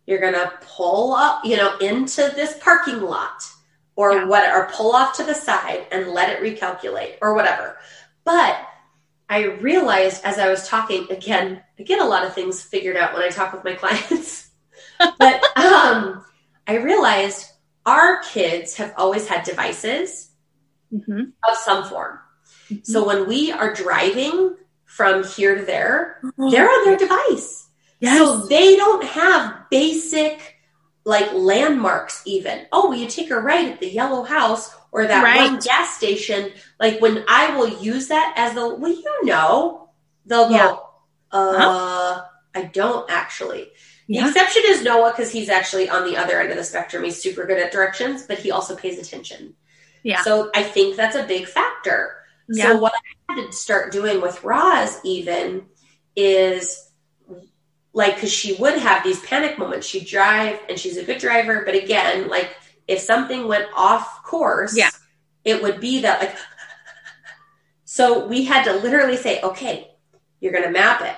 you're 0.06 0.20
gonna 0.20 0.52
pull 0.62 1.12
up, 1.14 1.44
you 1.44 1.56
know, 1.56 1.76
into 1.78 2.32
this 2.36 2.56
parking 2.60 3.02
lot 3.02 3.42
or 3.96 4.12
Yeah. 4.12 4.24
what, 4.26 4.50
or 4.52 4.70
pull 4.72 4.94
off 4.94 5.16
to 5.16 5.24
the 5.24 5.34
side 5.34 5.86
and 5.92 6.08
let 6.08 6.30
it 6.30 6.40
recalculate 6.40 7.16
or 7.22 7.34
whatever. 7.34 7.78
But 8.24 8.58
I 9.28 9.44
realized 9.44 10.24
as 10.24 10.38
I 10.38 10.50
was 10.50 10.68
talking 10.68 11.08
again, 11.10 11.62
I 11.78 11.84
get 11.84 12.00
a 12.00 12.06
lot 12.06 12.24
of 12.26 12.34
things 12.34 12.62
figured 12.62 12.96
out 12.96 13.14
when 13.14 13.22
I 13.24 13.30
talk 13.30 13.52
with 13.54 13.64
my 13.64 13.74
clients. 13.76 14.50
but 15.18 15.42
um, 15.58 16.24
I 16.68 16.76
realized 16.76 17.50
our 17.86 18.22
kids 18.22 18.76
have 18.76 18.94
always 18.98 19.28
had 19.28 19.44
devices 19.44 20.30
hmm 20.90 21.32
of 21.48 21.56
some 21.56 21.84
form. 21.84 22.18
So 22.82 23.06
when 23.06 23.26
we 23.26 23.52
are 23.52 23.72
driving 23.74 24.56
from 24.84 25.24
here 25.24 25.56
to 25.56 25.64
there, 25.64 26.20
Oh, 26.38 26.50
they're 26.50 26.68
on 26.68 26.84
their 26.84 26.96
device. 26.96 27.68
yes. 28.00 28.18
So 28.18 28.46
they 28.46 28.76
don't 28.76 29.04
have 29.04 29.68
basic 29.70 30.56
like 31.04 31.32
landmarks 31.32 32.22
even. 32.26 32.66
Oh, 32.72 32.88
will 32.90 32.96
you 32.96 33.08
take 33.08 33.30
a 33.30 33.40
right 33.40 33.72
at 33.72 33.80
the 33.80 33.88
yellow 33.90 34.22
house 34.22 34.72
or 34.92 35.06
that 35.06 35.24
Right. 35.24 35.50
one 35.50 35.58
gas 35.58 35.96
station? 35.96 36.52
Like 36.78 37.00
when 37.00 37.24
I 37.28 37.56
will 37.56 37.68
use 37.68 38.08
that 38.08 38.34
as 38.36 38.54
the 38.54 38.74
well, 38.74 38.92
you 38.92 39.24
know, 39.24 39.90
they'll 40.26 40.48
go, 40.48 40.54
Yeah. 40.54 40.76
uh, 41.38 42.22
I 42.54 42.62
don't 42.64 43.10
actually. 43.10 43.72
The 44.08 44.14
Yeah. 44.14 44.28
exception 44.28 44.62
is 44.66 44.82
Noah 44.82 45.10
because 45.10 45.32
he's 45.32 45.48
actually 45.48 45.88
on 45.88 46.04
the 46.04 46.16
other 46.16 46.40
end 46.40 46.50
of 46.50 46.56
the 46.56 46.64
spectrum. 46.64 47.02
He's 47.04 47.20
super 47.20 47.46
good 47.46 47.58
at 47.58 47.72
directions, 47.72 48.22
but 48.26 48.38
he 48.38 48.50
also 48.50 48.76
pays 48.76 48.98
attention. 48.98 49.54
Yeah. 50.02 50.22
So 50.22 50.50
I 50.54 50.62
think 50.62 50.96
that's 50.96 51.16
a 51.16 51.22
big 51.24 51.46
factor. 51.48 52.16
Yeah. 52.48 52.72
So 52.72 52.78
what 52.78 52.92
I 53.28 53.34
had 53.34 53.46
to 53.46 53.52
start 53.52 53.92
doing 53.92 54.20
with 54.20 54.42
Roz 54.44 54.98
even 55.04 55.66
is 56.16 56.90
like 57.92 58.14
because 58.14 58.32
she 58.32 58.54
would 58.54 58.78
have 58.78 59.04
these 59.04 59.20
panic 59.20 59.58
moments. 59.58 59.86
She'd 59.86 60.06
drive 60.06 60.58
and 60.68 60.78
she's 60.78 60.96
a 60.96 61.04
good 61.04 61.18
driver, 61.18 61.62
but 61.64 61.74
again, 61.74 62.28
like 62.28 62.50
if 62.88 63.00
something 63.00 63.46
went 63.48 63.66
off 63.74 64.22
course, 64.24 64.76
Yeah. 64.76 64.90
it 65.44 65.62
would 65.62 65.80
be 65.80 66.00
that 66.02 66.20
like 66.20 66.36
so 67.84 68.26
we 68.26 68.44
had 68.44 68.64
to 68.64 68.72
literally 68.74 69.16
say, 69.16 69.40
okay, 69.42 69.90
you're 70.40 70.52
gonna 70.52 70.70
map 70.70 71.02
it. 71.02 71.16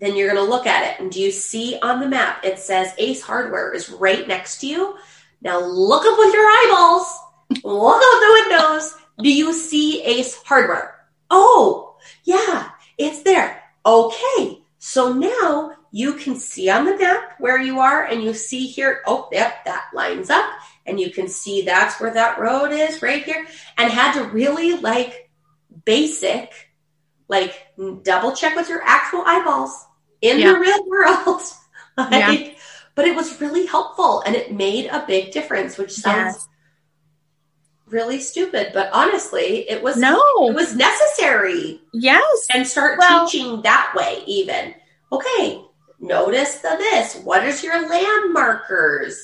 Then 0.00 0.16
you're 0.16 0.28
gonna 0.28 0.42
look 0.48 0.66
at 0.66 0.84
it. 0.92 1.00
And 1.00 1.10
do 1.10 1.20
you 1.20 1.30
see 1.30 1.78
on 1.82 2.00
the 2.00 2.08
map 2.08 2.44
it 2.44 2.58
says 2.58 2.92
Ace 2.98 3.22
Hardware 3.22 3.72
is 3.72 3.90
right 3.90 4.26
next 4.28 4.60
to 4.60 4.66
you? 4.66 4.96
Now 5.40 5.60
look 5.60 6.04
up 6.06 6.18
with 6.18 6.32
your 6.32 6.44
eyeballs, 6.46 7.06
look 7.64 8.02
out 8.02 8.20
the 8.20 8.46
windows. 8.48 8.94
Do 9.20 9.30
you 9.32 9.52
see 9.52 10.02
Ace 10.02 10.36
Hardware? 10.44 10.94
Oh, 11.30 11.96
yeah, 12.24 12.70
it's 12.98 13.22
there. 13.22 13.62
Okay, 13.86 14.62
so 14.78 15.12
now 15.12 15.72
you 15.92 16.14
can 16.14 16.34
see 16.36 16.68
on 16.70 16.84
the 16.84 16.96
map 16.96 17.34
where 17.38 17.60
you 17.60 17.78
are 17.80 18.04
and 18.04 18.22
you 18.22 18.34
see 18.34 18.66
here, 18.66 19.02
oh, 19.06 19.28
yep, 19.30 19.64
that 19.64 19.84
lines 19.94 20.30
up. 20.30 20.44
And 20.86 20.98
you 20.98 21.10
can 21.10 21.28
see 21.28 21.62
that's 21.62 22.00
where 22.00 22.12
that 22.12 22.38
road 22.40 22.72
is 22.72 23.00
right 23.00 23.22
here. 23.24 23.46
And 23.78 23.90
had 23.92 24.14
to 24.14 24.24
really 24.30 24.76
like 24.76 25.30
basic, 25.84 26.52
like 27.28 27.54
double 28.02 28.32
check 28.34 28.56
with 28.56 28.68
your 28.68 28.82
actual 28.82 29.22
eyeballs 29.24 29.86
in 30.20 30.40
Yeah. 30.40 30.52
the 30.54 30.58
real 30.58 30.84
world. 30.88 31.42
like, 31.96 32.10
Yeah. 32.40 32.50
But 32.96 33.06
it 33.06 33.16
was 33.16 33.40
really 33.40 33.66
helpful 33.66 34.22
and 34.26 34.34
it 34.36 34.52
made 34.52 34.86
a 34.86 35.04
big 35.06 35.32
difference, 35.32 35.78
which 35.78 35.92
sounds 35.92 36.34
Yes. 36.34 36.48
Really 37.94 38.20
stupid, 38.20 38.72
but 38.74 38.90
honestly, 38.92 39.64
it 39.70 39.80
was 39.82 39.96
No. 39.96 40.18
it 40.50 40.54
was 40.54 40.74
necessary 40.74 41.80
Yes. 41.92 42.26
and 42.52 42.66
start 42.66 42.98
Well- 42.98 43.26
teaching 43.28 43.62
that 43.62 43.94
way 43.96 44.22
even 44.26 44.74
okay 45.12 45.62
notice 46.00 46.56
the 46.56 46.74
this 46.78 47.14
what 47.28 47.44
is 47.50 47.62
your 47.62 47.78
landmarkers 47.88 49.14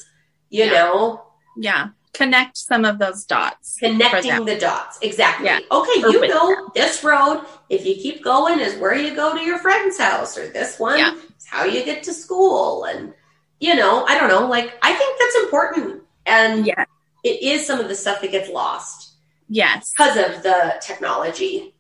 you 0.51 0.65
Yeah. 0.65 0.73
know 0.73 1.23
Yeah. 1.57 1.89
Connect 2.13 2.57
some 2.57 2.85
of 2.85 2.99
those 2.99 3.25
dots. 3.25 3.77
connecting 3.79 4.45
the 4.45 4.57
dots 4.59 4.99
exactly 5.03 5.47
Yeah. 5.47 5.59
okay 5.71 6.03
Or 6.05 6.11
you 6.11 6.29
know 6.29 6.47
them. 6.55 6.67
this 6.75 7.03
road 7.05 7.45
if 7.69 7.85
you 7.87 7.95
keep 7.95 8.23
going 8.23 8.61
is 8.61 8.75
where 8.83 8.95
you 8.95 9.15
go 9.15 9.35
to 9.37 9.43
your 9.43 9.59
friend's 9.59 9.99
house 9.99 10.37
or 10.39 10.47
this 10.49 10.79
one 10.79 10.99
Yeah. 10.99 11.13
is 11.39 11.47
how 11.49 11.65
you 11.65 11.83
get 11.85 12.03
to 12.05 12.13
school 12.13 12.85
and 12.85 13.13
you 13.59 13.75
know 13.75 14.05
i 14.07 14.13
don't 14.19 14.29
know 14.29 14.47
like 14.47 14.69
i 14.83 14.93
think 14.93 15.19
that's 15.21 15.39
important 15.45 16.03
and 16.27 16.67
Yeah. 16.67 16.85
It 17.25 17.43
is 17.43 17.67
some 17.67 17.81
of 17.81 17.89
the 17.89 17.95
stuff 17.95 18.21
that 18.21 18.31
gets 18.31 18.49
lost 18.51 19.15
Yes. 19.49 19.91
because 19.93 20.17
of 20.17 20.43
the 20.43 20.75
technology 20.81 21.75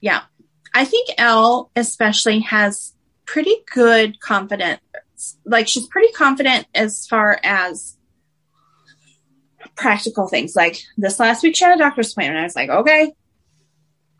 Yeah. 0.00 0.22
I 0.74 0.84
think 0.84 1.08
Elle 1.18 1.70
especially 1.74 2.40
has 2.40 2.94
pretty 3.24 3.56
good 3.74 4.20
confidence. 4.20 4.80
Like 5.44 5.66
she's 5.66 5.86
pretty 5.88 6.12
confident 6.12 6.66
as 6.74 7.06
far 7.06 7.40
as 7.42 7.96
practical 9.76 10.28
things. 10.28 10.54
Like 10.56 10.80
this 10.96 11.18
last 11.18 11.42
week 11.42 11.56
she 11.56 11.64
had 11.64 11.74
a 11.76 11.78
doctor's 11.78 12.12
appointment. 12.12 12.38
I 12.40 12.44
was 12.44 12.56
like, 12.56 12.70
okay, 12.70 13.12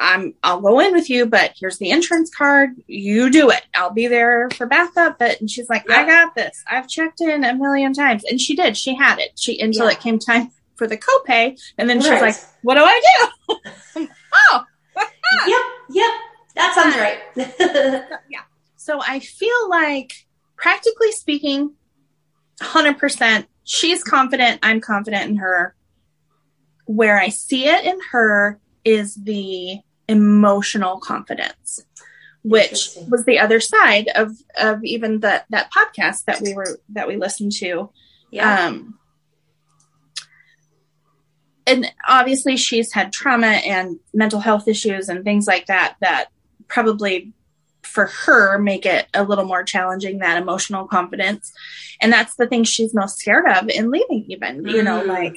I'm 0.00 0.34
I'll 0.42 0.60
go 0.60 0.78
in 0.80 0.92
with 0.92 1.10
you, 1.10 1.26
but 1.26 1.52
here's 1.58 1.78
the 1.78 1.90
insurance 1.90 2.30
card. 2.34 2.70
You 2.86 3.30
do 3.30 3.50
it. 3.50 3.62
I'll 3.74 3.92
be 3.92 4.06
there 4.06 4.48
for 4.56 4.66
backup. 4.66 5.18
But 5.18 5.40
and 5.40 5.50
she's 5.50 5.68
like, 5.68 5.88
I 5.90 6.06
got 6.06 6.34
this. 6.34 6.62
I've 6.68 6.88
checked 6.88 7.20
in 7.20 7.44
a 7.44 7.54
million 7.54 7.92
times. 7.92 8.24
And 8.24 8.40
she 8.40 8.54
did. 8.56 8.76
She 8.76 8.94
had 8.94 9.18
it. 9.18 9.32
She 9.38 9.58
until 9.60 9.86
Yeah. 9.86 9.92
it 9.92 10.00
came 10.00 10.18
time 10.18 10.50
for 10.78 10.86
the 10.86 10.96
copay. 10.96 11.60
And 11.76 11.90
then 11.90 12.00
she's 12.00 12.08
like, 12.08 12.36
What 12.62 12.76
do 12.76 12.82
I 12.84 13.28
do? 13.48 13.56
oh, 14.34 14.64
yep 15.46 15.60
yep 15.90 16.10
that 16.54 16.74
sounds 16.74 16.96
right 16.96 17.18
yeah. 18.30 18.40
So 18.88 19.02
I 19.06 19.20
feel 19.20 19.68
like, 19.68 20.12
practically 20.56 21.12
speaking, 21.12 21.74
100%, 22.62 23.46
she's 23.62 24.02
confident, 24.02 24.60
I'm 24.62 24.80
confident 24.80 25.28
in 25.30 25.36
her. 25.36 25.74
Where 26.86 27.20
I 27.20 27.28
see 27.28 27.66
it 27.66 27.84
in 27.84 27.98
her 28.12 28.58
is 28.86 29.14
the 29.14 29.80
emotional 30.08 31.00
confidence, 31.00 31.84
which 32.42 32.88
was 33.10 33.26
the 33.26 33.38
other 33.38 33.60
side 33.60 34.08
of, 34.14 34.32
of 34.58 34.82
even 34.84 35.20
the, 35.20 35.44
that 35.50 35.70
podcast 35.70 36.24
that 36.24 36.40
we 36.40 36.54
were, 36.54 36.80
that 36.88 37.08
we 37.08 37.18
listened 37.18 37.52
to. 37.56 37.90
yeah 38.30 38.68
Um, 38.68 38.98
and 41.68 41.92
obviously 42.08 42.56
she's 42.56 42.92
had 42.92 43.12
trauma 43.12 43.46
and 43.46 43.98
mental 44.14 44.40
health 44.40 44.66
issues 44.66 45.08
and 45.08 45.22
things 45.22 45.46
like 45.46 45.66
that 45.66 45.96
that 46.00 46.28
probably 46.66 47.32
for 47.82 48.06
her 48.06 48.58
make 48.58 48.86
it 48.86 49.06
a 49.14 49.24
little 49.24 49.44
more 49.44 49.62
challenging 49.62 50.18
that 50.18 50.40
emotional 50.40 50.86
confidence. 50.86 51.52
And 52.00 52.12
that's 52.12 52.36
the 52.36 52.46
thing 52.46 52.64
she's 52.64 52.94
most 52.94 53.18
scared 53.18 53.46
of 53.46 53.68
in 53.68 53.90
leaving 53.90 54.24
even 54.28 54.66
you 54.66 54.82
know 54.82 55.02
Mm. 55.02 55.06
like 55.06 55.36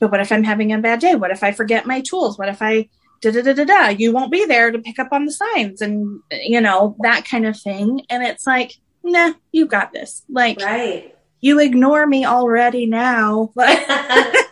but 0.00 0.10
what 0.12 0.20
if 0.20 0.30
i'm 0.30 0.44
having 0.44 0.72
a 0.72 0.78
bad 0.78 1.00
day? 1.00 1.14
What 1.14 1.30
if 1.30 1.42
i 1.42 1.52
forget 1.52 1.86
my 1.86 2.00
tools? 2.00 2.38
What 2.38 2.48
if 2.48 2.62
i 2.62 2.88
da 3.20 3.30
da 3.30 3.42
da 3.42 3.52
da 3.52 3.64
da 3.64 3.88
you 3.88 4.12
won't 4.12 4.32
be 4.32 4.44
there 4.46 4.70
to 4.70 4.78
pick 4.78 4.98
up 4.98 5.08
on 5.12 5.24
the 5.24 5.32
signs 5.32 5.80
and 5.80 6.20
you 6.30 6.60
know 6.60 6.96
that 7.00 7.24
kind 7.24 7.46
of 7.46 7.60
thing. 7.60 8.02
And 8.10 8.22
it's 8.22 8.46
like 8.46 8.74
nah 9.02 9.32
you 9.52 9.66
got 9.66 9.92
this. 9.92 10.22
Like 10.28 10.60
right. 10.60 11.14
you 11.40 11.60
ignore 11.60 12.06
me 12.06 12.24
already 12.24 12.86
now. 12.86 13.52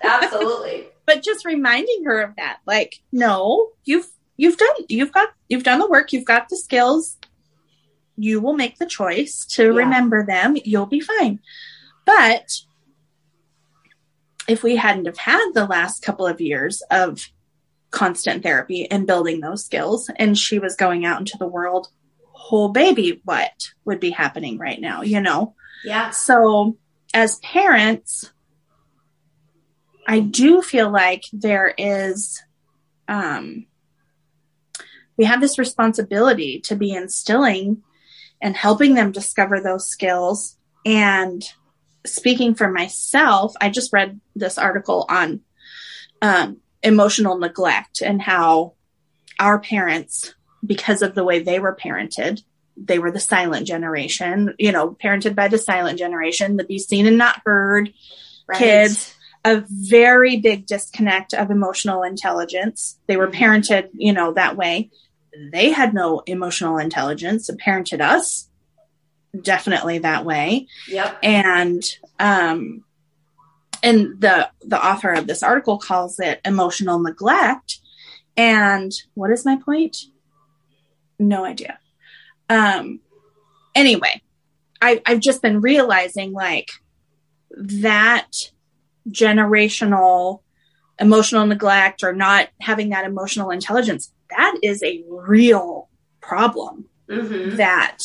Absolutely 0.02 0.86
but 1.06 1.22
just 1.22 1.44
reminding 1.44 2.04
her 2.04 2.20
of 2.20 2.36
that, 2.36 2.58
like, 2.66 3.00
no, 3.12 3.70
you've 3.84 4.08
you've 4.36 4.56
done 4.58 4.76
you've 4.88 5.12
got 5.12 5.28
you've 5.48 5.62
done 5.64 5.78
the 5.78 5.88
work, 5.88 6.12
you've 6.12 6.24
got 6.24 6.48
the 6.48 6.56
skills. 6.56 7.16
You 8.18 8.40
will 8.40 8.54
make 8.54 8.78
the 8.78 8.86
choice 8.86 9.44
to 9.52 9.64
Yeah. 9.64 9.68
remember 9.84 10.24
them. 10.26 10.56
You'll 10.64 10.86
be 10.86 11.00
fine. 11.00 11.40
But 12.06 12.50
if 14.48 14.62
we 14.62 14.76
hadn't 14.76 15.06
have 15.06 15.18
had 15.18 15.50
the 15.54 15.66
last 15.66 16.02
couple 16.02 16.26
of 16.26 16.40
years 16.40 16.82
of 16.90 17.26
constant 17.90 18.42
therapy 18.42 18.88
and 18.90 19.06
building 19.06 19.40
those 19.40 19.64
skills, 19.64 20.10
and 20.16 20.36
she 20.38 20.58
was 20.58 20.76
going 20.76 21.04
out 21.04 21.18
into 21.18 21.36
the 21.38 21.46
world, 21.48 21.88
whole 22.32 22.68
baby, 22.70 23.20
what 23.24 23.70
would 23.84 24.00
be 24.00 24.10
happening 24.10 24.56
right 24.58 24.80
now? 24.80 25.02
You 25.02 25.20
know. 25.20 25.54
yeah 25.84 26.10
So, 26.10 26.76
as 27.12 27.38
parents, 27.40 28.30
I 30.06 30.20
do 30.20 30.62
feel 30.62 30.90
like 30.90 31.24
there 31.32 31.74
is, 31.76 32.40
um, 33.08 33.66
we 35.16 35.24
have 35.24 35.40
this 35.40 35.58
responsibility 35.58 36.60
to 36.66 36.76
be 36.76 36.92
instilling 36.92 37.82
and 38.40 38.56
helping 38.56 38.94
them 38.94 39.12
discover 39.12 39.60
those 39.60 39.88
skills. 39.88 40.56
And 40.84 41.42
speaking 42.06 42.54
for 42.54 42.70
myself, 42.70 43.54
I 43.60 43.70
just 43.70 43.92
read 43.92 44.20
this 44.36 44.58
article 44.58 45.06
on 45.08 45.40
um, 46.22 46.58
emotional 46.82 47.38
neglect 47.38 48.00
and 48.00 48.22
how 48.22 48.74
our 49.40 49.58
parents, 49.58 50.34
because 50.64 51.02
of 51.02 51.14
the 51.14 51.24
way 51.24 51.40
they 51.42 51.58
were 51.58 51.74
parented, 51.74 52.42
they 52.76 52.98
were 52.98 53.10
the 53.10 53.20
silent 53.20 53.66
generation, 53.66 54.54
you 54.58 54.70
know, 54.70 54.90
parented 55.02 55.34
by 55.34 55.48
the 55.48 55.58
silent 55.58 55.98
generation, 55.98 56.56
the 56.56 56.64
be 56.64 56.78
seen 56.78 57.06
and 57.06 57.18
not 57.18 57.42
heard, 57.44 57.92
right. 58.46 58.58
kids. 58.58 59.15
A 59.46 59.64
very 59.68 60.36
big 60.38 60.66
disconnect 60.66 61.32
of 61.32 61.50
emotional 61.50 62.02
intelligence. 62.02 62.98
They 63.06 63.16
were 63.16 63.28
Mhm. 63.28 63.34
parented, 63.40 63.88
you 63.94 64.12
know, 64.12 64.32
that 64.32 64.56
way. 64.56 64.90
They 65.52 65.70
had 65.70 65.94
no 65.94 66.20
emotional 66.26 66.78
intelligence, 66.78 67.48
and 67.48 67.60
parented 67.60 68.00
us 68.00 68.48
definitely 69.42 69.98
that 69.98 70.24
way. 70.24 70.66
yep 70.88 71.18
And 71.22 71.82
um 72.18 72.82
and 73.82 74.18
the 74.20 74.50
the 74.62 74.82
author 74.84 75.10
of 75.12 75.26
this 75.26 75.42
article 75.42 75.78
calls 75.78 76.18
it 76.18 76.40
emotional 76.44 76.98
neglect. 76.98 77.78
And 78.36 78.90
what 79.14 79.30
is 79.30 79.44
my 79.44 79.56
point? 79.56 79.96
No 81.18 81.44
idea. 81.44 81.78
Um 82.48 83.00
anyway, 83.74 84.22
I 84.80 85.02
I've 85.06 85.20
just 85.20 85.42
been 85.42 85.60
realizing 85.60 86.32
like 86.32 86.70
that 87.50 88.32
generational 89.08 90.40
emotional 90.98 91.46
neglect 91.46 92.02
or 92.02 92.12
not 92.12 92.48
having 92.60 92.90
that 92.90 93.04
emotional 93.04 93.50
intelligence, 93.50 94.12
that 94.30 94.56
is 94.62 94.82
a 94.82 95.02
real 95.08 95.88
problem 96.20 96.86
hmm 97.08 97.56
that 97.56 97.98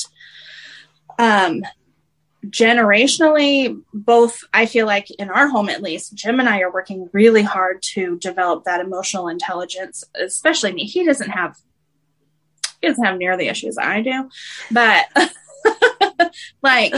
um 1.17 1.63
generationally 2.47 3.81
both 3.93 4.41
i 4.53 4.65
feel 4.65 4.85
like 4.85 5.09
in 5.11 5.29
our 5.29 5.47
home 5.47 5.69
at 5.69 5.81
least 5.81 6.13
jim 6.13 6.39
and 6.39 6.47
i 6.47 6.59
are 6.59 6.71
working 6.71 7.09
really 7.13 7.41
hard 7.41 7.81
to 7.81 8.17
develop 8.19 8.63
that 8.63 8.79
emotional 8.79 9.27
intelligence 9.27 10.03
especially 10.15 10.71
me. 10.71 10.85
He 10.85 11.03
doesn't 11.03 11.29
have 11.29 11.55
he 12.81 12.87
doesn't 12.87 13.03
have 13.03 13.17
near 13.17 13.37
the 13.37 13.47
issues 13.47 13.77
i 13.77 14.01
do 14.01 14.29
but 14.71 15.05
like 16.61 16.93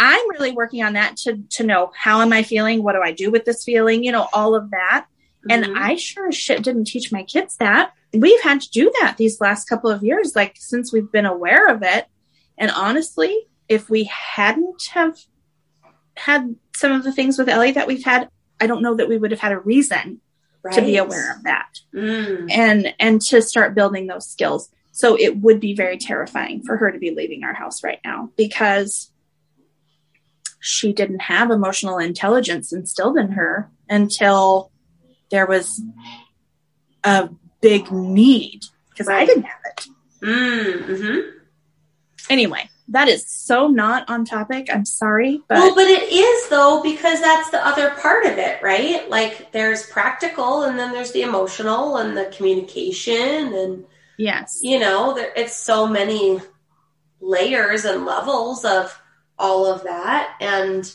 i'm 0.00 0.30
really 0.30 0.50
working 0.50 0.82
on 0.82 0.94
that 0.94 1.16
to 1.16 1.36
to 1.50 1.62
know 1.62 1.92
how 1.96 2.20
am 2.20 2.32
i 2.32 2.42
feeling 2.42 2.82
what 2.82 2.94
do 2.94 3.00
i 3.02 3.12
do 3.12 3.30
with 3.30 3.44
this 3.44 3.62
feeling 3.64 4.02
you 4.02 4.10
know 4.10 4.26
all 4.32 4.54
of 4.56 4.70
that 4.72 5.06
and 5.48 5.64
Mhm. 5.64 5.74
I 5.74 5.96
sure 5.96 6.28
as 6.28 6.36
shit 6.36 6.62
didn't 6.62 6.84
teach 6.84 7.10
my 7.10 7.22
kids 7.22 7.56
that. 7.56 7.92
We've 8.12 8.42
had 8.42 8.60
to 8.60 8.70
do 8.70 8.92
that 9.00 9.14
these 9.16 9.40
last 9.40 9.66
couple 9.70 9.88
of 9.88 10.02
years, 10.02 10.36
like 10.36 10.54
since 10.58 10.92
we've 10.92 11.10
been 11.10 11.24
aware 11.24 11.66
of 11.68 11.82
it. 11.82 12.04
And 12.58 12.70
honestly, 12.70 13.34
if 13.66 13.88
we 13.88 14.04
hadn't 14.04 14.82
have 14.92 15.16
had 16.16 16.56
some 16.76 16.92
of 16.92 17.04
the 17.04 17.12
things 17.12 17.38
with 17.38 17.48
Ellie 17.48 17.72
that 17.72 17.86
we've 17.86 18.04
had, 18.04 18.28
I 18.60 18.66
don't 18.66 18.82
know 18.82 18.94
that 18.96 19.08
we 19.08 19.16
would 19.16 19.30
have 19.30 19.40
had 19.40 19.52
a 19.52 19.58
reason 19.58 20.20
to 20.72 20.82
be 20.82 20.98
aware 20.98 21.34
of 21.34 21.42
that 21.44 21.70
Mm. 21.94 22.50
and 22.50 22.94
and 23.00 23.22
to 23.22 23.40
start 23.40 23.74
building 23.74 24.08
those 24.08 24.28
skills. 24.28 24.68
So 24.92 25.16
it 25.18 25.38
would 25.38 25.58
be 25.58 25.72
very 25.74 25.96
terrifying 25.96 26.62
for 26.66 26.76
her 26.76 26.92
to 26.92 26.98
be 26.98 27.12
leaving 27.12 27.44
our 27.44 27.54
house 27.54 27.82
right 27.82 28.00
now 28.04 28.28
because 28.36 29.10
she 30.60 30.92
didn't 30.92 31.22
have 31.22 31.50
emotional 31.50 31.98
intelligence 31.98 32.72
instilled 32.72 33.16
in 33.16 33.32
her 33.32 33.70
until 33.88 34.70
there 35.30 35.46
was 35.46 35.82
a 37.02 37.30
big 37.60 37.90
need 37.90 38.60
because 38.90 39.08
I 39.08 39.24
didn't 39.24 39.44
have 39.44 39.60
it. 39.64 39.86
Mm. 40.22 40.98
hmm 40.98 41.36
Anyway, 42.28 42.68
that 42.88 43.08
is 43.08 43.26
so 43.28 43.68
not 43.68 44.08
on 44.10 44.24
topic. 44.24 44.68
I'm 44.72 44.84
sorry, 44.84 45.40
but 45.48 45.58
well, 45.58 45.74
but 45.74 45.86
it 45.86 46.12
is 46.12 46.48
though 46.48 46.82
because 46.82 47.20
that's 47.20 47.50
the 47.50 47.66
other 47.66 47.90
part 47.90 48.26
of 48.26 48.36
it, 48.38 48.62
right? 48.62 49.08
Like 49.08 49.50
there's 49.52 49.86
practical, 49.86 50.62
and 50.62 50.78
then 50.78 50.92
there's 50.92 51.12
the 51.12 51.22
emotional 51.22 51.96
and 51.96 52.16
the 52.16 52.26
communication, 52.26 53.54
and 53.54 53.84
yes, 54.18 54.60
you 54.62 54.78
know, 54.78 55.14
there, 55.14 55.32
it's 55.34 55.56
so 55.56 55.86
many 55.86 56.40
layers 57.20 57.84
and 57.84 58.04
levels 58.04 58.64
of 58.64 58.99
all 59.40 59.66
of 59.66 59.82
that. 59.84 60.36
And 60.40 60.90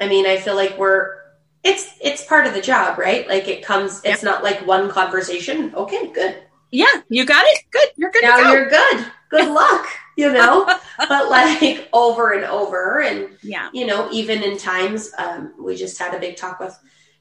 I 0.00 0.08
mean, 0.08 0.26
I 0.26 0.38
feel 0.38 0.54
like 0.54 0.78
we're 0.78 1.16
it's 1.64 1.94
it's 2.00 2.24
part 2.24 2.46
of 2.46 2.54
the 2.54 2.60
job, 2.60 2.98
right? 2.98 3.28
Like 3.28 3.48
it 3.48 3.64
comes. 3.64 4.00
It's 4.04 4.22
not 4.22 4.42
like 4.42 4.66
one 4.66 4.90
conversation. 4.90 5.74
Okay, 5.74 6.10
good. 6.12 6.42
Yeah, 6.70 6.86
you 7.08 7.26
got 7.26 7.44
it. 7.46 7.58
Good. 7.70 7.88
You're 7.96 8.10
good. 8.10 8.22
Now 8.22 8.42
go. 8.42 8.52
you're 8.52 8.68
good. 8.68 9.06
Good 9.30 9.50
luck. 9.50 9.86
You 10.16 10.32
know, 10.32 10.66
but 11.08 11.30
like 11.30 11.88
over 11.92 12.32
and 12.32 12.44
over, 12.44 13.00
and 13.00 13.36
yeah, 13.42 13.70
you 13.72 13.86
know, 13.86 14.10
even 14.12 14.42
in 14.42 14.58
times, 14.58 15.10
um, 15.18 15.54
we 15.58 15.76
just 15.76 15.98
had 15.98 16.14
a 16.14 16.18
big 16.18 16.36
talk 16.36 16.60
with 16.60 16.78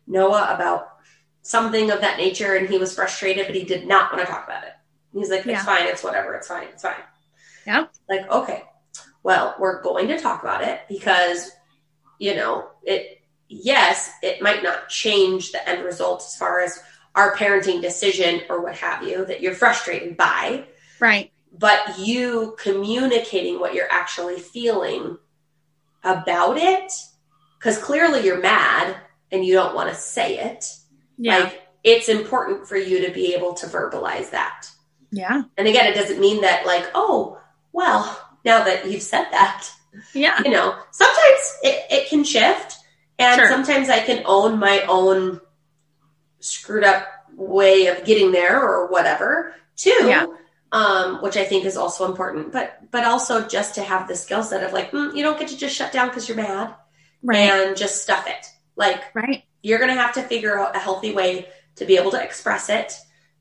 Noah 0.07 0.53
about 0.53 0.87
something 1.41 1.89
of 1.91 2.01
that 2.01 2.17
nature, 2.17 2.55
and 2.55 2.67
he 2.67 2.77
was 2.77 2.93
frustrated, 2.93 3.47
but 3.47 3.55
he 3.55 3.63
did 3.63 3.87
not 3.87 4.11
want 4.11 4.25
to 4.25 4.31
talk 4.31 4.45
about 4.45 4.63
it. 4.63 4.73
He's 5.13 5.29
like, 5.29 5.41
"It's 5.41 5.47
Yeah. 5.47 5.63
fine. 5.63 5.87
It's 5.87 6.03
whatever. 6.03 6.33
It's 6.35 6.47
fine. 6.47 6.67
It's 6.67 6.81
fine." 6.81 7.03
Yeah. 7.65 7.85
Like, 8.09 8.29
okay, 8.29 8.63
well, 9.23 9.55
we're 9.59 9.81
going 9.81 10.07
to 10.09 10.19
talk 10.19 10.41
about 10.43 10.63
it 10.63 10.81
because, 10.89 11.51
you 12.19 12.35
know, 12.35 12.67
it. 12.83 13.17
Yes, 13.53 14.09
it 14.23 14.41
might 14.41 14.63
not 14.63 14.87
change 14.87 15.51
the 15.51 15.67
end 15.67 15.83
result 15.83 16.21
as 16.21 16.37
far 16.37 16.61
as 16.61 16.81
our 17.15 17.35
parenting 17.35 17.81
decision 17.81 18.41
or 18.49 18.61
what 18.61 18.75
have 18.75 19.03
you 19.03 19.25
that 19.25 19.41
you're 19.41 19.53
frustrated 19.53 20.15
by 20.15 20.65
right. 20.99 21.31
but 21.57 21.99
you 21.99 22.55
communicating 22.57 23.59
what 23.59 23.73
you're 23.73 23.91
actually 23.91 24.39
feeling 24.39 25.17
about 26.03 26.57
it 26.57 26.91
because 27.59 27.77
clearly 27.77 28.25
you're 28.25 28.39
mad 28.39 28.95
and 29.31 29.45
you 29.45 29.53
don't 29.53 29.75
want 29.75 29.89
to 29.89 29.95
say 29.95 30.37
it 30.39 30.65
Yeah. 31.17 31.39
like 31.39 31.61
it's 31.83 32.09
important 32.09 32.67
for 32.67 32.77
you 32.77 33.05
to 33.05 33.11
be 33.11 33.33
able 33.33 33.53
to 33.55 33.67
verbalize 33.67 34.31
that 34.31 34.67
yeah. 35.11 35.43
and 35.57 35.67
again 35.67 35.85
it 35.91 35.95
doesn't 35.95 36.19
mean 36.19 36.41
that 36.41 36.65
like 36.65 36.89
oh 36.95 37.37
well 37.73 38.30
now 38.45 38.63
that 38.63 38.89
you've 38.89 39.01
said 39.01 39.25
that 39.31 39.67
Yeah. 40.13 40.39
you 40.43 40.51
know 40.51 40.75
sometimes 40.91 41.57
it, 41.63 41.85
it 41.91 42.09
can 42.09 42.23
shift 42.23 42.77
and 43.19 43.39
Sure. 43.39 43.49
sometimes 43.49 43.89
i 43.89 43.99
can 43.99 44.23
own 44.25 44.57
my 44.59 44.81
own 44.87 45.39
screwed 46.39 46.83
up 46.83 47.07
way 47.35 47.87
of 47.87 48.03
getting 48.03 48.31
there 48.31 48.61
or 48.61 48.87
whatever 48.87 49.53
too 49.75 49.95
Yeah. 50.03 50.25
um, 50.71 51.21
which 51.21 51.37
i 51.37 51.43
think 51.45 51.65
is 51.65 51.77
also 51.77 52.05
important 52.05 52.51
but 52.51 52.79
but 52.91 53.03
also 53.05 53.47
just 53.47 53.75
to 53.75 53.81
have 53.81 54.07
the 54.07 54.15
skill 54.15 54.43
set 54.43 54.63
of 54.63 54.73
like 54.73 54.91
mm, 54.91 55.15
you 55.15 55.23
don't 55.23 55.39
get 55.39 55.49
to 55.49 55.57
just 55.57 55.75
shut 55.75 55.91
down 55.91 56.07
because 56.09 56.27
you're 56.27 56.37
mad 56.37 56.75
Right. 57.23 57.37
and 57.37 57.77
just 57.77 58.01
stuff 58.01 58.25
it 58.27 58.45
like 58.75 59.01
right. 59.13 59.43
you're 59.61 59.77
going 59.77 59.93
to 59.93 60.01
have 60.01 60.13
to 60.15 60.23
figure 60.23 60.57
out 60.59 60.75
a 60.75 60.79
healthy 60.79 61.13
way 61.13 61.47
to 61.75 61.85
be 61.85 61.97
able 61.97 62.11
to 62.11 62.21
express 62.23 62.69
it 62.69 62.93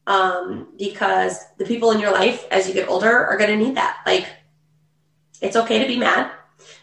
um, 0.07 0.69
because 0.79 1.39
the 1.59 1.65
people 1.65 1.91
in 1.93 2.01
your 2.01 2.13
life 2.13 2.45
as 2.51 2.69
you 2.69 2.75
get 2.75 2.89
older 2.89 3.25
are 3.27 3.37
going 3.39 3.51
to 3.51 3.65
need 3.65 3.77
that 3.77 3.99
like 4.07 4.27
it's 5.41 5.57
okay 5.57 5.79
to 5.81 5.87
be 5.87 5.97
mad 5.99 6.31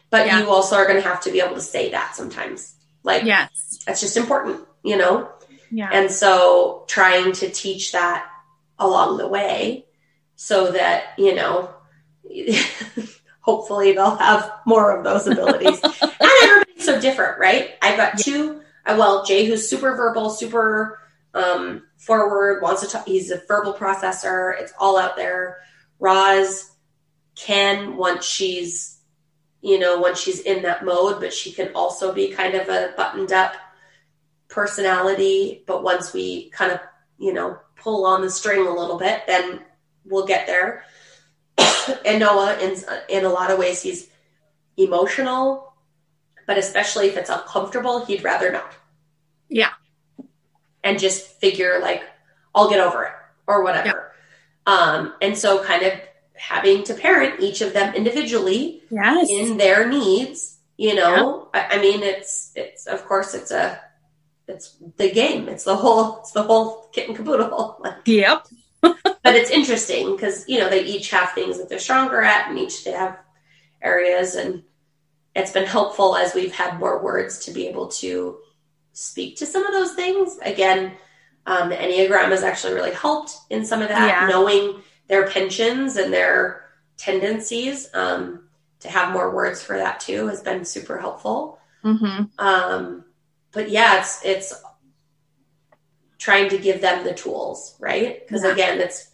but 0.09 0.25
Yeah. 0.25 0.39
you 0.41 0.49
also 0.49 0.75
are 0.75 0.85
going 0.87 1.01
to 1.01 1.07
have 1.07 1.21
to 1.21 1.31
be 1.31 1.41
able 1.41 1.55
to 1.55 1.61
say 1.61 1.91
that 1.91 2.15
sometimes 2.15 2.73
like 3.03 3.23
Yes. 3.23 3.79
that's 3.85 4.01
just 4.01 4.17
important 4.17 4.61
you 4.83 4.97
know 4.97 5.29
Yeah. 5.71 5.89
and 5.91 6.09
so 6.11 6.83
trying 6.87 7.31
to 7.33 7.49
teach 7.49 7.91
that 7.91 8.25
along 8.79 9.17
the 9.17 9.27
way 9.27 9.85
so 10.35 10.71
that 10.71 11.13
you 11.17 11.33
know 11.35 11.69
hopefully 13.41 13.93
they'll 13.93 14.15
have 14.15 14.51
more 14.65 14.95
of 14.97 15.03
those 15.03 15.27
abilities 15.27 15.79
and 16.01 16.11
everybody's 16.43 16.85
so 16.85 16.99
different 16.99 17.39
right 17.39 17.71
i've 17.81 17.97
got 17.97 18.17
two 18.17 18.61
uh, 18.85 18.95
well 18.97 19.25
jay 19.25 19.45
who's 19.45 19.67
super 19.67 19.95
verbal 19.95 20.29
super 20.29 20.99
um, 21.33 21.83
forward 21.97 22.61
wants 22.63 22.81
to 22.81 22.87
talk 22.87 23.05
he's 23.07 23.31
a 23.31 23.41
verbal 23.47 23.73
processor 23.73 24.59
it's 24.59 24.73
all 24.79 24.97
out 24.97 25.15
there 25.15 25.57
roz 25.99 26.71
can 27.37 27.95
once 27.95 28.25
she's 28.25 28.97
you 29.61 29.77
know 29.77 29.99
once 29.99 30.19
she's 30.19 30.39
in 30.39 30.63
that 30.63 30.83
mode 30.83 31.19
but 31.19 31.33
she 31.33 31.51
can 31.51 31.69
also 31.75 32.13
be 32.13 32.29
kind 32.29 32.55
of 32.55 32.67
a 32.67 32.93
buttoned 32.97 33.31
up 33.31 33.53
personality. 34.49 35.63
But 35.67 35.83
once 35.83 36.13
we 36.13 36.49
kind 36.49 36.71
of 36.71 36.79
you 37.17 37.33
know 37.33 37.59
pull 37.75 38.05
on 38.05 38.21
the 38.21 38.29
string 38.29 38.65
a 38.65 38.73
little 38.73 38.97
bit 38.97 39.23
then 39.27 39.61
we'll 40.05 40.25
get 40.25 40.47
there. 40.47 40.83
And 42.05 42.19
noah 42.19 42.57
in, 42.59 42.75
in 43.07 43.23
a 43.23 43.29
lot 43.29 43.49
of 43.49 43.57
ways 43.59 43.81
he's 43.81 44.09
emotional 44.75 45.73
but 46.45 46.57
especially 46.57 47.07
if 47.07 47.15
it's 47.15 47.29
uncomfortable 47.29 48.05
he'd 48.05 48.23
rather 48.23 48.51
not. 48.51 48.73
Yeah. 49.49 49.71
and 50.83 50.99
just 50.99 51.39
figure 51.39 51.79
like 51.81 52.03
i'll 52.53 52.69
get 52.69 52.79
over 52.79 53.05
it 53.05 53.13
or 53.47 53.63
whatever. 53.63 54.11
Um, 54.65 55.13
and 55.21 55.37
so 55.37 55.63
kind 55.63 55.83
of 55.83 55.93
having 56.37 56.83
to 56.83 56.93
parent 56.93 57.39
each 57.39 57.61
of 57.61 57.73
them 57.73 57.93
individually 57.95 58.81
yes. 58.89 59.27
in 59.29 59.57
their 59.57 59.87
needs 59.87 60.57
you 60.77 60.93
know 60.95 61.49
I, 61.53 61.77
I 61.77 61.81
mean 61.81 62.03
it's 62.03 62.51
it's 62.55 62.85
of 62.87 63.05
course 63.05 63.33
it's 63.33 63.51
a 63.51 63.79
it's 64.47 64.77
the 64.97 65.11
game 65.11 65.49
it's 65.49 65.63
the 65.63 65.75
whole 65.75 66.19
it's 66.19 66.31
the 66.31 66.43
whole 66.43 66.89
kit 66.93 67.07
and 67.07 67.17
caboodle 67.17 67.77
like, 67.83 67.95
Yep. 68.05 68.47
but 68.81 69.35
it's 69.35 69.49
interesting 69.49 70.15
because 70.15 70.47
you 70.47 70.59
know 70.59 70.69
they 70.69 70.83
each 70.83 71.09
have 71.11 71.31
things 71.31 71.57
that 71.57 71.67
they're 71.69 71.79
stronger 71.79 72.21
at 72.21 72.49
and 72.49 72.59
each 72.59 72.83
they 72.83 72.91
have 72.91 73.17
areas 73.81 74.35
and 74.35 74.63
it's 75.35 75.51
been 75.51 75.65
helpful 75.67 76.15
as 76.15 76.33
we've 76.33 76.53
had 76.53 76.79
more 76.79 77.03
words 77.03 77.45
to 77.45 77.51
be 77.51 77.67
able 77.67 77.87
to 77.87 78.37
speak 78.93 79.37
to 79.37 79.45
some 79.45 79.65
of 79.65 79.73
those 79.73 79.93
things 79.93 80.37
again 80.43 80.93
um, 81.45 81.69
the 81.69 81.75
enneagram 81.75 82.29
has 82.29 82.43
actually 82.43 82.73
really 82.73 82.93
helped 82.93 83.37
in 83.49 83.65
some 83.65 83.81
of 83.81 83.89
that 83.89 84.07
Yeah. 84.07 84.27
knowing 84.27 84.81
their 85.07 85.27
pensions 85.27 85.95
and 85.97 86.11
their 86.13 86.65
tendencies 86.97 87.89
um, 87.93 88.43
to 88.79 88.89
have 88.89 89.13
more 89.13 89.33
words 89.33 89.61
for 89.63 89.77
that 89.77 89.99
too 89.99 90.27
has 90.27 90.41
been 90.41 90.65
super 90.65 90.97
helpful 90.97 91.59
Mm-hmm. 91.83 92.23
um, 92.39 93.05
but 93.51 93.69
yeah, 93.69 93.99
it's 93.99 94.19
it's 94.25 94.53
trying 96.17 96.49
to 96.49 96.57
give 96.57 96.81
them 96.81 97.03
the 97.03 97.13
tools, 97.13 97.75
right? 97.79 98.19
Because 98.25 98.43
Yeah. 98.43 98.51
again, 98.51 98.79
it's 98.79 99.11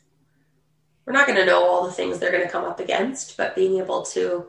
we're 1.05 1.13
not 1.13 1.27
going 1.27 1.37
to 1.37 1.45
know 1.45 1.63
all 1.63 1.85
the 1.85 1.91
things 1.91 2.17
they're 2.17 2.31
going 2.31 2.43
to 2.43 2.49
come 2.49 2.63
up 2.63 2.79
against, 2.79 3.35
but 3.37 3.55
being 3.55 3.77
able 3.77 4.03
to 4.03 4.47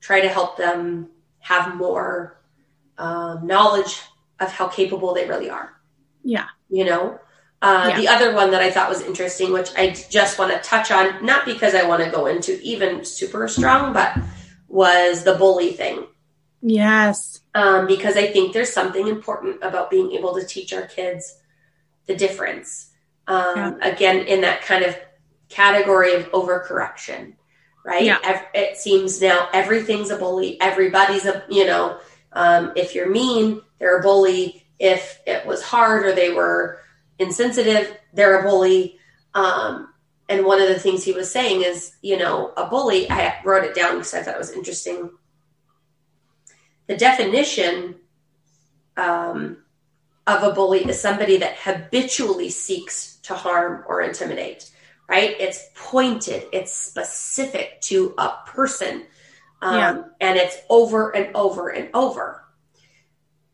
try 0.00 0.20
to 0.20 0.28
help 0.28 0.56
them 0.56 1.10
have 1.40 1.76
more 1.76 2.40
um, 2.98 3.46
knowledge 3.46 4.00
of 4.40 4.50
how 4.50 4.68
capable 4.68 5.12
they 5.14 5.28
really 5.28 5.50
are. 5.50 5.74
Yeah. 6.24 6.46
You 6.70 6.84
know, 6.86 7.20
uh, 7.62 7.86
Yeah. 7.90 7.96
the 8.00 8.08
other 8.08 8.34
one 8.34 8.50
that 8.50 8.60
I 8.60 8.70
thought 8.70 8.88
was 8.90 9.00
interesting, 9.02 9.52
which 9.52 9.70
I 9.76 9.90
just 10.10 10.38
want 10.38 10.52
to 10.52 10.58
touch 10.68 10.90
on, 10.90 11.24
not 11.24 11.44
because 11.46 11.74
I 11.74 11.84
want 11.84 12.02
to 12.04 12.10
go 12.10 12.26
into 12.26 12.60
even 12.62 13.04
super 13.04 13.48
strong, 13.48 13.92
but 13.92 14.16
was 14.68 15.22
the 15.24 15.34
bully 15.34 15.72
thing 15.72 16.06
Yes. 16.60 17.40
um, 17.54 17.86
because 17.86 18.16
I 18.16 18.26
think 18.28 18.52
there's 18.52 18.72
something 18.72 19.06
important 19.08 19.58
about 19.62 19.90
being 19.90 20.12
able 20.12 20.34
to 20.34 20.44
teach 20.44 20.72
our 20.72 20.82
kids 20.86 21.38
the 22.06 22.16
difference. 22.16 22.90
Um, 23.28 23.78
Again, 23.80 24.20
in 24.26 24.40
that 24.42 24.62
kind 24.62 24.84
of 24.84 24.96
category 25.48 26.14
of 26.14 26.30
overcorrection, 26.32 27.34
right? 27.84 28.02
Yeah. 28.04 28.18
It 28.54 28.76
seems 28.76 29.20
now 29.20 29.48
everything's 29.52 30.10
a 30.10 30.16
bully. 30.16 30.60
Everybody's 30.60 31.26
a, 31.26 31.44
you 31.48 31.66
know, 31.66 31.98
um, 32.32 32.72
if 32.74 32.94
you're 32.94 33.10
mean, 33.10 33.60
they're 33.78 33.98
a 33.98 34.02
bully. 34.02 34.64
If 34.78 35.20
it 35.26 35.46
was 35.46 35.62
hard 35.62 36.06
or 36.06 36.12
they 36.12 36.32
were 36.32 36.80
insensitive, 37.22 37.96
they're 38.12 38.40
a 38.40 38.42
bully. 38.42 38.98
Um, 39.34 39.88
and 40.28 40.44
one 40.44 40.60
of 40.60 40.68
the 40.68 40.78
things 40.78 41.04
he 41.04 41.12
was 41.12 41.30
saying 41.30 41.62
is, 41.62 41.94
you 42.02 42.18
know, 42.18 42.52
a 42.56 42.66
bully, 42.66 43.10
I 43.10 43.40
wrote 43.44 43.64
it 43.64 43.74
down 43.74 43.94
because 43.96 44.14
I 44.14 44.22
thought 44.22 44.34
it 44.34 44.38
was 44.38 44.52
interesting 44.52 45.10
the 46.86 46.96
definition 46.96 47.96
um, 48.96 49.58
of 50.26 50.42
a 50.42 50.52
bully 50.52 50.84
is 50.88 51.00
somebody 51.00 51.38
that 51.38 51.56
habitually 51.58 52.50
seeks 52.50 53.16
to 53.22 53.34
harm 53.34 53.84
or 53.88 54.02
intimidate 54.02 54.70
right 55.08 55.34
it's 55.40 55.68
pointed 55.74 56.44
it's 56.52 56.72
specific 56.72 57.80
to 57.80 58.14
a 58.18 58.32
person 58.46 59.04
um, 59.62 59.74
Yeah. 59.78 60.02
and 60.20 60.38
it's 60.38 60.56
over 60.68 61.14
and 61.16 61.34
over 61.34 61.68
and 61.70 61.88
over 61.94 62.41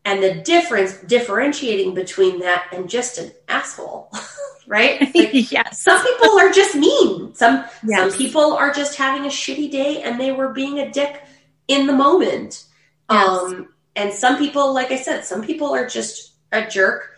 and 0.05 0.23
the 0.23 0.35
difference 0.35 0.97
differentiating 1.01 1.93
between 1.93 2.39
that 2.39 2.67
and 2.71 2.89
just 2.89 3.17
an 3.17 3.31
asshole 3.47 4.11
right 4.67 5.01
like, 5.15 5.29
yes. 5.51 5.81
some 5.81 6.03
people 6.05 6.39
are 6.39 6.51
just 6.51 6.75
mean 6.75 7.33
some 7.35 7.65
Yes. 7.85 8.11
some 8.11 8.17
people 8.17 8.53
are 8.53 8.71
just 8.73 8.95
having 8.97 9.25
a 9.25 9.29
shitty 9.29 9.69
day 9.71 10.01
and 10.03 10.19
they 10.19 10.31
were 10.31 10.49
being 10.49 10.79
a 10.79 10.91
dick 10.91 11.23
in 11.67 11.85
the 11.87 11.93
moment. 11.93 12.65
Yes. 13.11 13.27
Um, 13.29 13.69
and 13.95 14.11
some 14.13 14.37
people, 14.37 14.73
like 14.73 14.91
I 14.91 14.95
said, 14.97 15.23
some 15.25 15.43
people 15.43 15.73
are 15.75 15.85
just 15.87 16.33
a 16.51 16.65
jerk, 16.67 17.11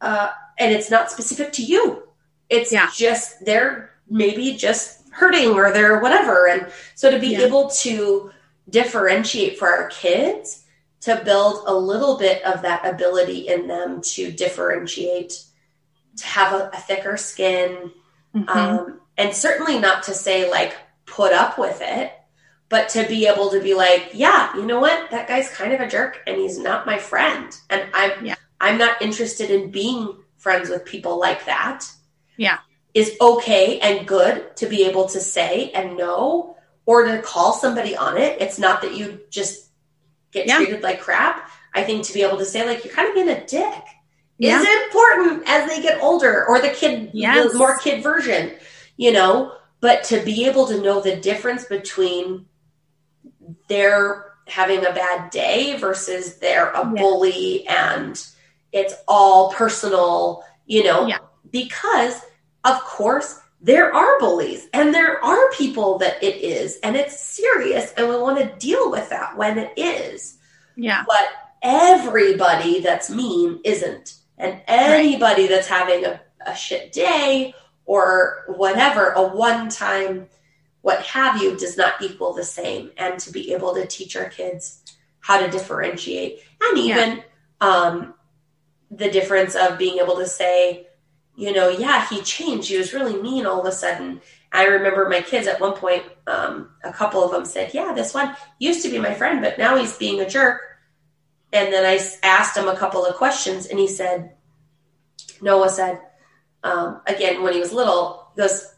uh, 0.00 0.28
and 0.58 0.72
it's 0.74 0.90
not 0.90 1.10
specific 1.10 1.52
to 1.54 1.62
you. 1.62 2.02
It's 2.50 2.70
Yeah. 2.72 2.90
just 2.94 3.44
they're 3.44 3.90
maybe 4.10 4.54
just 4.56 5.00
hurting 5.10 5.50
or 5.52 5.72
they're 5.72 6.00
whatever. 6.00 6.48
And 6.48 6.66
so 6.94 7.10
to 7.10 7.18
be 7.18 7.28
Yeah. 7.28 7.42
able 7.46 7.70
to 7.82 8.30
differentiate 8.68 9.58
for 9.58 9.68
our 9.68 9.88
kids 9.88 10.63
to 11.04 11.20
build 11.22 11.64
a 11.66 11.74
little 11.74 12.16
bit 12.16 12.42
of 12.44 12.62
that 12.62 12.86
ability 12.86 13.48
in 13.48 13.66
them 13.66 14.00
to 14.00 14.32
differentiate, 14.32 15.44
to 16.16 16.26
have 16.26 16.52
a, 16.54 16.70
a 16.72 16.78
thicker 16.78 17.18
skin, 17.18 17.90
mm-hmm. 18.34 18.48
um, 18.48 19.00
and 19.18 19.34
certainly 19.34 19.78
not 19.78 20.04
to 20.04 20.14
say 20.14 20.50
like 20.50 20.74
put 21.04 21.32
up 21.32 21.58
with 21.58 21.80
it, 21.82 22.12
but 22.70 22.88
to 22.88 23.06
be 23.06 23.26
able 23.26 23.50
to 23.50 23.60
be 23.60 23.74
like, 23.74 24.12
yeah, 24.14 24.56
you 24.56 24.64
know 24.64 24.80
what, 24.80 25.10
that 25.10 25.28
guy's 25.28 25.50
kind 25.50 25.74
of 25.74 25.80
a 25.80 25.88
jerk, 25.88 26.22
and 26.26 26.38
he's 26.38 26.58
not 26.58 26.86
my 26.86 26.96
friend, 26.96 27.54
and 27.68 27.84
I'm 27.92 28.24
yeah. 28.24 28.36
I'm 28.58 28.78
not 28.78 29.02
interested 29.02 29.50
in 29.50 29.70
being 29.70 30.16
friends 30.38 30.70
with 30.70 30.86
people 30.86 31.20
like 31.20 31.44
that. 31.44 31.86
Yeah, 32.38 32.58
is 32.94 33.14
okay 33.20 33.78
and 33.80 34.08
good 34.08 34.56
to 34.56 34.66
be 34.66 34.84
able 34.86 35.06
to 35.08 35.20
say 35.20 35.70
and 35.72 35.98
know 35.98 36.56
or 36.86 37.04
to 37.04 37.20
call 37.20 37.52
somebody 37.52 37.94
on 37.94 38.16
it. 38.16 38.40
It's 38.40 38.58
not 38.58 38.80
that 38.82 38.94
you 38.96 39.20
just 39.28 39.63
get 40.34 40.46
yeah. 40.46 40.56
treated 40.56 40.82
like 40.82 41.00
crap. 41.00 41.48
I 41.74 41.82
think 41.82 42.04
to 42.04 42.12
be 42.12 42.22
able 42.22 42.38
to 42.38 42.44
say, 42.44 42.66
like, 42.66 42.84
you're 42.84 42.92
kind 42.92 43.08
of 43.08 43.14
being 43.14 43.30
a 43.30 43.46
dick 43.46 43.82
yeah. 44.38 44.60
is 44.60 44.84
important 44.84 45.48
as 45.48 45.68
they 45.68 45.80
get 45.80 46.02
older 46.02 46.44
or 46.46 46.60
the 46.60 46.68
kid, 46.68 47.10
yes. 47.14 47.52
the 47.52 47.58
more 47.58 47.78
kid 47.78 48.02
version, 48.02 48.52
you 48.96 49.12
know, 49.12 49.54
but 49.80 50.04
to 50.04 50.22
be 50.24 50.46
able 50.46 50.66
to 50.66 50.80
know 50.80 51.00
the 51.00 51.16
difference 51.16 51.64
between 51.64 52.46
they're 53.68 54.32
having 54.46 54.80
a 54.80 54.92
bad 54.92 55.30
day 55.30 55.76
versus 55.78 56.36
they're 56.36 56.70
a 56.70 56.84
yeah. 56.84 57.00
bully 57.00 57.66
and 57.66 58.26
it's 58.72 58.94
all 59.08 59.52
personal, 59.52 60.44
you 60.66 60.84
know, 60.84 61.06
yeah. 61.06 61.18
because 61.50 62.20
of 62.64 62.78
course 62.80 63.40
there 63.64 63.94
are 63.94 64.18
bullies 64.20 64.68
and 64.74 64.92
there 64.92 65.24
are 65.24 65.50
people 65.52 65.96
that 65.98 66.22
it 66.22 66.36
is 66.36 66.78
and 66.82 66.96
it's 66.96 67.18
serious 67.18 67.92
and 67.96 68.08
we 68.08 68.16
want 68.16 68.38
to 68.38 68.58
deal 68.58 68.90
with 68.90 69.08
that 69.08 69.36
when 69.36 69.58
it 69.58 69.72
is 69.76 70.36
yeah 70.76 71.02
but 71.06 71.26
everybody 71.62 72.80
that's 72.80 73.08
mean 73.08 73.58
isn't 73.64 74.18
and 74.36 74.60
anybody 74.66 75.42
right. 75.42 75.50
that's 75.50 75.66
having 75.66 76.04
a, 76.04 76.20
a 76.46 76.54
shit 76.54 76.92
day 76.92 77.54
or 77.86 78.44
whatever 78.48 79.10
a 79.12 79.26
one 79.26 79.70
time 79.70 80.28
what 80.82 81.00
have 81.00 81.40
you 81.40 81.56
does 81.56 81.78
not 81.78 81.94
equal 82.02 82.34
the 82.34 82.44
same 82.44 82.90
and 82.98 83.18
to 83.18 83.32
be 83.32 83.54
able 83.54 83.74
to 83.74 83.86
teach 83.86 84.14
our 84.14 84.28
kids 84.28 84.82
how 85.20 85.40
to 85.40 85.50
differentiate 85.50 86.40
and 86.60 86.78
even 86.78 87.16
yeah. 87.16 87.22
um, 87.66 88.14
the 88.90 89.10
difference 89.10 89.54
of 89.54 89.78
being 89.78 89.98
able 89.98 90.16
to 90.16 90.26
say 90.26 90.86
you 91.36 91.52
know, 91.52 91.68
yeah, 91.68 92.06
he 92.08 92.20
changed. 92.22 92.68
He 92.68 92.78
was 92.78 92.94
really 92.94 93.20
mean 93.20 93.46
all 93.46 93.60
of 93.60 93.66
a 93.66 93.72
sudden. 93.72 94.20
I 94.52 94.66
remember 94.66 95.08
my 95.08 95.20
kids 95.20 95.48
at 95.48 95.60
one 95.60 95.72
point, 95.72 96.04
um, 96.28 96.70
a 96.84 96.92
couple 96.92 97.24
of 97.24 97.32
them 97.32 97.44
said, 97.44 97.74
Yeah, 97.74 97.92
this 97.92 98.14
one 98.14 98.36
used 98.58 98.84
to 98.84 98.90
be 98.90 98.98
my 98.98 99.14
friend, 99.14 99.40
but 99.42 99.58
now 99.58 99.76
he's 99.76 99.96
being 99.96 100.20
a 100.20 100.28
jerk. 100.28 100.60
And 101.52 101.72
then 101.72 101.84
I 101.84 102.00
asked 102.22 102.56
him 102.56 102.68
a 102.68 102.76
couple 102.76 103.04
of 103.04 103.16
questions, 103.16 103.66
and 103.66 103.78
he 103.78 103.88
said, 103.88 104.32
Noah 105.40 105.68
said, 105.68 106.00
um, 106.64 107.00
again, 107.06 107.42
when 107.42 107.52
he 107.52 107.60
was 107.60 107.72
little, 107.72 108.28
he 108.34 108.42
goes, 108.42 108.74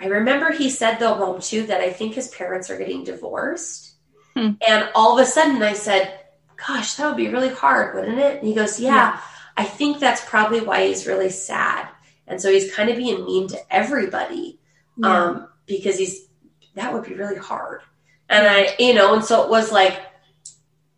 I 0.00 0.06
remember 0.06 0.52
he 0.52 0.68
said, 0.68 0.98
though, 0.98 1.16
mom, 1.16 1.40
too, 1.40 1.66
that 1.66 1.80
I 1.80 1.90
think 1.90 2.14
his 2.14 2.28
parents 2.28 2.68
are 2.68 2.76
getting 2.76 3.04
divorced. 3.04 3.94
Hmm. 4.34 4.52
And 4.66 4.90
all 4.94 5.18
of 5.18 5.26
a 5.26 5.30
sudden 5.30 5.62
I 5.62 5.72
said, 5.72 6.20
Gosh, 6.66 6.94
that 6.94 7.06
would 7.06 7.16
be 7.16 7.28
really 7.28 7.50
hard, 7.50 7.94
wouldn't 7.94 8.18
it? 8.18 8.38
And 8.38 8.48
he 8.48 8.54
goes, 8.54 8.80
yeah, 8.80 8.94
yeah. 8.94 9.20
I 9.56 9.64
think 9.64 10.00
that's 10.00 10.24
probably 10.24 10.60
why 10.60 10.86
he's 10.86 11.06
really 11.06 11.30
sad 11.30 11.87
and 12.28 12.40
so 12.40 12.50
he's 12.50 12.72
kind 12.74 12.90
of 12.90 12.96
being 12.96 13.24
mean 13.24 13.48
to 13.48 13.58
everybody 13.74 14.58
yeah. 14.96 15.24
um, 15.24 15.48
because 15.66 15.98
he's 15.98 16.26
that 16.74 16.92
would 16.92 17.04
be 17.04 17.14
really 17.14 17.36
hard. 17.36 17.80
And 18.28 18.46
I, 18.46 18.74
you 18.78 18.94
know, 18.94 19.14
and 19.14 19.24
so 19.24 19.42
it 19.42 19.50
was 19.50 19.72
like 19.72 20.00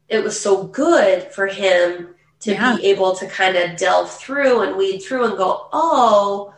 it 0.08 0.22
was 0.22 0.38
so 0.38 0.64
good 0.64 1.24
for 1.32 1.46
him 1.46 2.14
to 2.40 2.52
yeah. 2.52 2.76
be 2.76 2.86
able 2.86 3.14
to 3.16 3.26
kind 3.26 3.56
of 3.56 3.76
delve 3.76 4.10
through 4.10 4.62
and 4.62 4.76
weed 4.76 4.98
through 4.98 5.26
and 5.26 5.36
go, 5.36 5.68
oh, 5.72 6.54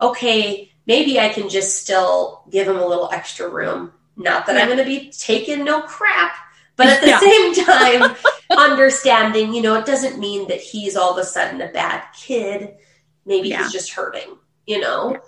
okay, 0.00 0.70
maybe 0.86 1.18
I 1.18 1.30
can 1.30 1.48
just 1.48 1.80
still 1.80 2.44
give 2.50 2.68
him 2.68 2.76
a 2.76 2.86
little 2.86 3.10
extra 3.12 3.48
room. 3.48 3.92
Not 4.16 4.46
that 4.46 4.56
yeah. 4.56 4.62
I'm 4.62 4.68
going 4.68 4.78
to 4.78 4.84
be 4.84 5.10
taking 5.10 5.64
no 5.64 5.82
crap, 5.82 6.34
but 6.76 6.86
at 6.86 7.00
the 7.00 7.08
yeah. 7.08 7.18
same 7.18 7.64
time, 7.64 8.16
understanding, 8.56 9.54
you 9.54 9.62
know, 9.62 9.74
it 9.76 9.86
doesn't 9.86 10.20
mean 10.20 10.48
that 10.48 10.60
he's 10.60 10.96
all 10.96 11.12
of 11.12 11.18
a 11.18 11.24
sudden 11.24 11.60
a 11.60 11.68
bad 11.68 12.04
kid. 12.14 12.76
Maybe 13.24 13.48
yeah. 13.48 13.62
he's 13.62 13.72
just 13.72 13.92
hurting, 13.92 14.36
you 14.66 14.80
know? 14.80 15.20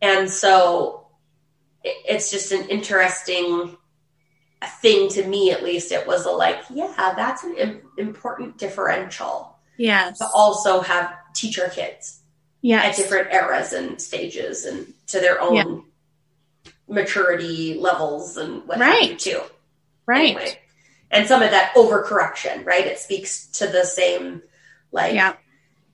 And 0.00 0.30
so 0.30 1.08
it's 1.84 2.30
just 2.30 2.52
an 2.52 2.68
interesting 2.68 3.76
thing 4.80 5.08
to 5.10 5.26
me, 5.26 5.52
at 5.52 5.62
least. 5.62 5.92
It 5.92 6.06
was 6.06 6.26
a 6.26 6.30
like, 6.30 6.62
yeah, 6.70 7.12
that's 7.16 7.44
an 7.44 7.82
important 7.96 8.58
differential. 8.58 9.56
Yes. 9.76 10.18
To 10.18 10.26
also 10.34 10.80
have 10.80 11.14
teacher 11.34 11.70
kids. 11.72 12.20
Yes. 12.60 12.98
At 12.98 13.02
different 13.02 13.32
eras 13.32 13.72
and 13.72 14.00
stages 14.00 14.64
and 14.64 14.92
to 15.08 15.20
their 15.20 15.40
own 15.40 15.54
yeah. 16.64 16.72
maturity 16.88 17.74
levels 17.74 18.36
and 18.36 18.66
what 18.66 18.78
right. 18.78 19.02
have 19.02 19.10
you 19.10 19.16
too. 19.16 19.40
Right. 20.06 20.36
Anyway. 20.36 20.58
And 21.10 21.26
some 21.26 21.42
of 21.42 21.52
that 21.52 21.74
overcorrection, 21.74 22.66
right? 22.66 22.86
It 22.86 22.98
speaks 22.98 23.46
to 23.58 23.66
the 23.66 23.84
same 23.84 24.42
like 24.90 25.14
yeah 25.14 25.34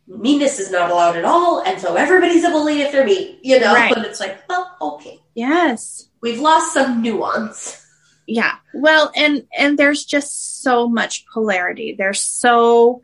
meanness 0.07 0.59
is 0.59 0.71
not 0.71 0.91
allowed 0.91 1.17
at 1.17 1.25
all, 1.25 1.63
and 1.63 1.81
so 1.81 1.95
everybody's 1.97 2.45
a 2.45 2.51
bully 2.51 2.83
if 2.83 2.93
they're 2.93 3.05
mean, 3.05 3.39
you 3.43 3.59
know? 3.59 3.75
Right. 3.75 3.97
And 3.97 4.05
it's 4.05 4.21
like, 4.21 4.49
well, 4.49 4.77
okay. 4.81 5.21
Yes. 5.35 6.09
We've 6.21 6.41
lost 6.41 6.73
some 6.73 7.03
nuance. 7.03 7.85
Yeah. 8.27 8.55
Well, 8.73 9.13
and 9.15 9.47
and 9.57 9.79
there's 9.79 10.05
just 10.05 10.63
so 10.63 10.89
much 10.89 11.27
polarity. 11.27 11.95
There's 11.97 12.21
so 12.21 13.03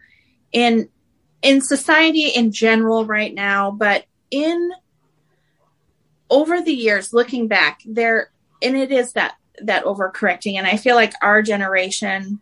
in 0.53 0.89
in 1.43 1.61
society 1.61 2.29
in 2.29 2.53
general 2.53 3.05
right 3.05 3.35
now, 3.35 3.71
but 3.71 4.05
in 4.31 4.71
over 6.31 6.63
the 6.63 6.73
years 6.73 7.13
looking 7.13 7.49
back, 7.49 7.81
there 7.85 8.31
and 8.63 8.77
it 8.77 8.93
is 8.93 9.13
that 9.13 9.35
that 9.63 9.85
overcorrecting 9.85 10.55
and 10.55 10.67
I 10.67 10.79
feel 10.79 10.97
like 10.97 11.13
our 11.21 11.43
generation 11.43 12.41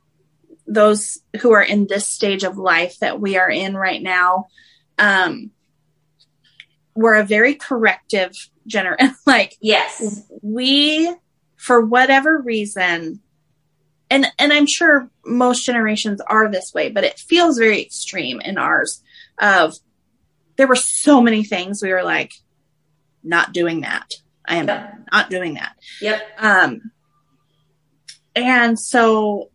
those 0.68 1.18
who 1.40 1.52
are 1.52 1.62
in 1.62 1.86
this 1.86 2.08
stage 2.08 2.44
of 2.44 2.58
life 2.58 2.98
that 3.00 3.20
we 3.20 3.36
are 3.36 3.50
in 3.50 3.76
right 3.76 4.02
now 4.02 4.46
um 4.98 5.50
we're 6.94 7.14
a 7.14 7.24
very 7.24 7.54
corrective 7.54 8.32
generation 8.66 9.14
like 9.26 9.56
yes. 9.60 10.22
we 10.42 11.12
for 11.56 11.84
whatever 11.84 12.38
reason 12.38 13.20
and 14.10 14.26
and 14.38 14.52
i'm 14.52 14.66
sure 14.66 15.10
most 15.24 15.64
generations 15.64 16.20
are 16.20 16.50
this 16.50 16.72
way 16.74 16.90
but 16.90 17.04
it 17.04 17.18
feels 17.18 17.58
very 17.58 17.80
extreme 17.80 18.40
in 18.40 18.58
ours 18.58 19.02
of 19.40 19.74
there 20.56 20.66
were 20.66 20.76
so 20.76 21.22
many 21.22 21.44
things 21.44 21.82
we 21.82 21.92
were 21.92 22.02
like 22.02 22.32
not 23.22 23.52
doing 23.52 23.82
that. 23.82 24.14
I 24.44 24.56
am 24.56 24.68
yep. 24.68 24.98
not 25.12 25.30
doing 25.30 25.54
that. 25.54 25.76
Yep. 26.00 26.22
Um 26.38 26.90
and 28.34 28.78
so 28.78 29.50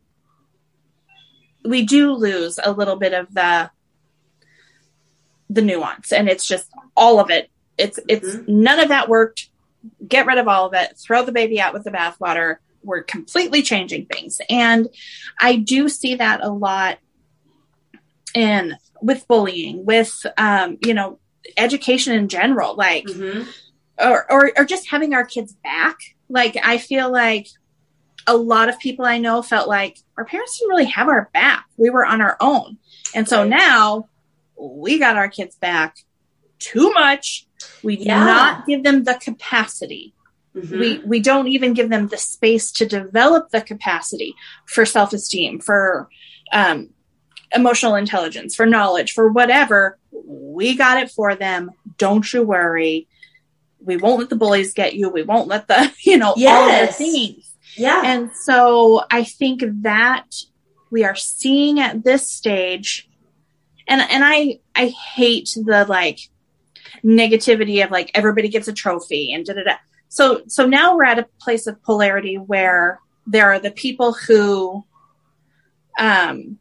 we 1.63 1.85
do 1.85 2.13
lose 2.13 2.59
a 2.63 2.71
little 2.71 2.95
bit 2.95 3.13
of 3.13 3.33
the 3.33 3.69
the 5.49 5.61
nuance 5.61 6.11
and 6.11 6.27
it's 6.27 6.45
just 6.45 6.69
all 6.95 7.19
of 7.19 7.29
it. 7.29 7.49
It's 7.77 7.99
it's 8.07 8.29
mm-hmm. 8.29 8.61
none 8.63 8.79
of 8.79 8.89
that 8.89 9.09
worked. 9.09 9.49
Get 10.07 10.25
rid 10.25 10.37
of 10.37 10.47
all 10.47 10.67
of 10.67 10.73
it. 10.73 10.97
Throw 10.97 11.23
the 11.23 11.31
baby 11.31 11.59
out 11.59 11.73
with 11.73 11.83
the 11.83 11.91
bathwater. 11.91 12.57
We're 12.83 13.03
completely 13.03 13.61
changing 13.61 14.07
things. 14.07 14.39
And 14.49 14.89
i 15.39 15.55
do 15.55 15.89
see 15.89 16.15
that 16.15 16.43
a 16.43 16.49
lot 16.49 16.99
in 18.35 18.75
with 19.01 19.27
bullying 19.27 19.85
with 19.85 20.25
um 20.37 20.77
you 20.83 20.93
know 20.93 21.19
education 21.57 22.13
in 22.13 22.29
general 22.29 22.75
like 22.75 23.05
mm-hmm. 23.05 23.47
or, 23.99 24.31
or 24.31 24.51
or 24.57 24.65
just 24.65 24.89
having 24.89 25.13
our 25.13 25.25
kids 25.25 25.55
back. 25.63 25.97
Like 26.29 26.57
i 26.63 26.77
feel 26.77 27.11
like 27.11 27.47
a 28.27 28.35
lot 28.35 28.69
of 28.69 28.79
people 28.79 29.05
I 29.05 29.17
know 29.17 29.41
felt 29.41 29.67
like 29.67 29.99
our 30.17 30.25
parents 30.25 30.59
didn't 30.59 30.69
really 30.69 30.85
have 30.85 31.07
our 31.07 31.29
back. 31.33 31.65
We 31.77 31.89
were 31.89 32.05
on 32.05 32.21
our 32.21 32.37
own. 32.39 32.77
And 33.15 33.27
so 33.27 33.45
now 33.45 34.09
we 34.57 34.99
got 34.99 35.17
our 35.17 35.29
kids 35.29 35.55
back 35.55 35.97
too 36.59 36.91
much. 36.91 37.47
We 37.83 37.97
do 37.97 38.03
yeah. 38.05 38.25
not 38.25 38.65
give 38.65 38.83
them 38.83 39.03
the 39.03 39.15
capacity. 39.15 40.13
Mm-hmm. 40.55 40.79
We 40.79 40.97
we 40.99 41.19
don't 41.19 41.47
even 41.47 41.73
give 41.73 41.89
them 41.89 42.07
the 42.07 42.17
space 42.17 42.71
to 42.73 42.85
develop 42.85 43.49
the 43.49 43.61
capacity 43.61 44.35
for 44.65 44.85
self-esteem, 44.85 45.59
for 45.59 46.09
um, 46.51 46.89
emotional 47.55 47.95
intelligence, 47.95 48.55
for 48.55 48.65
knowledge, 48.65 49.13
for 49.13 49.29
whatever. 49.29 49.97
We 50.11 50.75
got 50.75 51.01
it 51.01 51.09
for 51.09 51.35
them. 51.35 51.71
Don't 51.97 52.31
you 52.31 52.43
worry. 52.43 53.07
We 53.79 53.97
won't 53.97 54.19
let 54.19 54.29
the 54.29 54.35
bullies 54.35 54.73
get 54.73 54.95
you. 54.95 55.09
We 55.09 55.23
won't 55.23 55.47
let 55.47 55.67
the, 55.67 55.91
you 55.99 56.17
know, 56.17 56.33
yes. 56.37 56.51
all 56.53 56.87
the 56.87 56.93
things. 56.93 57.52
Yeah. 57.77 58.01
And 58.05 58.31
so 58.35 59.03
I 59.09 59.23
think 59.23 59.63
that 59.81 60.35
we 60.91 61.03
are 61.03 61.15
seeing 61.15 61.79
at 61.79 62.03
this 62.03 62.29
stage 62.29 63.09
and 63.87 64.01
and 64.01 64.23
I 64.23 64.59
I 64.75 64.87
hate 64.87 65.49
the 65.55 65.85
like 65.87 66.19
negativity 67.03 67.83
of 67.83 67.91
like 67.91 68.11
everybody 68.13 68.47
gets 68.47 68.67
a 68.67 68.73
trophy 68.73 69.33
and 69.33 69.45
da 69.45 69.53
da 69.53 69.63
da. 69.63 69.75
So 70.09 70.43
so 70.47 70.65
now 70.65 70.95
we're 70.95 71.05
at 71.05 71.19
a 71.19 71.27
place 71.41 71.67
of 71.67 71.81
polarity 71.83 72.35
where 72.35 72.99
there 73.25 73.51
are 73.51 73.59
the 73.59 73.71
people 73.71 74.13
who 74.13 74.85
um, 75.97 76.59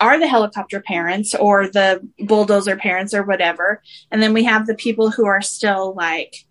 are 0.00 0.18
the 0.18 0.26
helicopter 0.26 0.80
parents 0.80 1.34
or 1.34 1.68
the 1.68 2.06
bulldozer 2.18 2.76
parents 2.76 3.14
or 3.14 3.22
whatever. 3.22 3.82
And 4.10 4.22
then 4.22 4.32
we 4.32 4.44
have 4.44 4.66
the 4.66 4.74
people 4.74 5.10
who 5.10 5.26
are 5.26 5.40
still 5.40 5.94
like, 5.94 6.44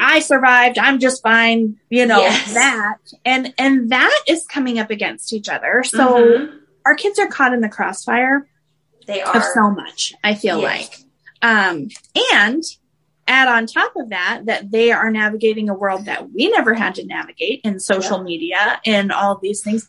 I 0.00 0.20
survived, 0.20 0.78
I'm 0.78 0.98
just 0.98 1.22
fine, 1.22 1.76
you 1.90 2.06
know, 2.06 2.20
Yes. 2.20 2.54
that. 2.54 2.98
And 3.24 3.54
and 3.58 3.90
that 3.90 4.20
is 4.28 4.44
coming 4.46 4.78
up 4.78 4.90
against 4.90 5.32
each 5.32 5.48
other. 5.48 5.82
So 5.84 6.14
Mhm. 6.22 6.58
our 6.84 6.94
kids 6.94 7.18
are 7.18 7.28
caught 7.28 7.52
in 7.52 7.60
the 7.60 7.68
crossfire 7.68 8.46
they 9.06 9.22
of 9.22 9.36
are. 9.36 9.52
so 9.54 9.70
much, 9.70 10.12
I 10.24 10.34
feel 10.34 10.60
Yes. 10.60 10.64
like. 10.90 10.98
Um, 11.42 11.88
and 12.32 12.62
add 13.28 13.48
on 13.48 13.66
top 13.66 13.94
of 13.96 14.10
that, 14.10 14.42
that 14.46 14.70
they 14.70 14.92
are 14.92 15.10
navigating 15.10 15.68
a 15.68 15.74
world 15.74 16.04
that 16.04 16.30
we 16.32 16.48
never 16.50 16.74
had 16.74 16.94
to 16.96 17.06
navigate 17.06 17.60
in 17.64 17.80
social 17.80 18.18
Yeah. 18.18 18.24
media 18.24 18.80
and 18.86 19.10
all 19.10 19.32
of 19.32 19.40
these 19.40 19.62
things. 19.62 19.88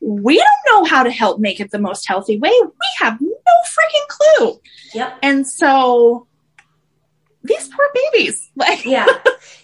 We 0.00 0.36
don't 0.36 0.46
know 0.68 0.84
how 0.88 1.02
to 1.02 1.10
help 1.10 1.40
make 1.40 1.58
it 1.60 1.70
the 1.72 1.78
most 1.80 2.06
healthy 2.06 2.38
way. 2.38 2.52
We 2.62 2.86
have 3.00 3.20
no 3.20 3.28
freaking 3.66 4.08
clue. 4.08 4.60
Yep. 4.94 5.18
And 5.22 5.46
so 5.46 6.27
these 7.48 7.68
poor 7.68 7.88
babies, 8.12 8.50
like, 8.56 8.84
yeah. 8.84 9.06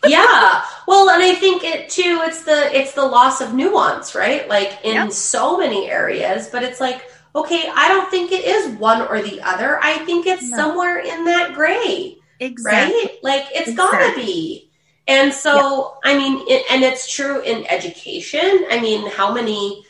Yeah. 0.07 0.63
Well 0.87 1.09
and 1.11 1.23
i 1.23 1.35
think 1.35 1.65
it 1.65 1.89
too 1.89 2.21
it's 2.25 2.45
the 2.45 2.77
it's 2.79 2.93
the 2.93 3.05
loss 3.05 3.41
of 3.41 3.55
nuance 3.55 4.15
right? 4.15 4.49
Like 4.49 4.79
in 4.85 5.11
so 5.11 5.57
many 5.59 5.89
areas 5.89 6.49
but 6.51 6.63
it's 6.63 6.81
like 6.81 7.03
okay 7.35 7.71
i 7.75 7.89
don't 7.89 8.11
think 8.11 8.31
it 8.33 8.45
is 8.45 8.77
one 8.79 9.01
or 9.03 9.23
the 9.23 9.41
other. 9.41 9.79
I 9.83 9.99
think 10.05 10.27
it's 10.27 10.49
No. 10.51 10.57
somewhere 10.57 10.99
in 10.99 11.25
that 11.25 11.55
gray 11.55 12.19
exactly. 12.41 12.95
right? 12.95 13.19
Like 13.23 13.45
it's 13.53 13.75
gotta 13.75 14.15
be. 14.15 14.71
And 15.09 15.33
so 15.33 15.97
i 16.05 16.17
mean 16.17 16.45
it, 16.49 16.65
and 16.71 16.83
it's 16.85 17.13
true 17.15 17.41
in 17.41 17.67
education. 17.67 18.67
I 18.71 18.81
mean 18.81 19.11
how 19.11 19.33
many 19.33 19.85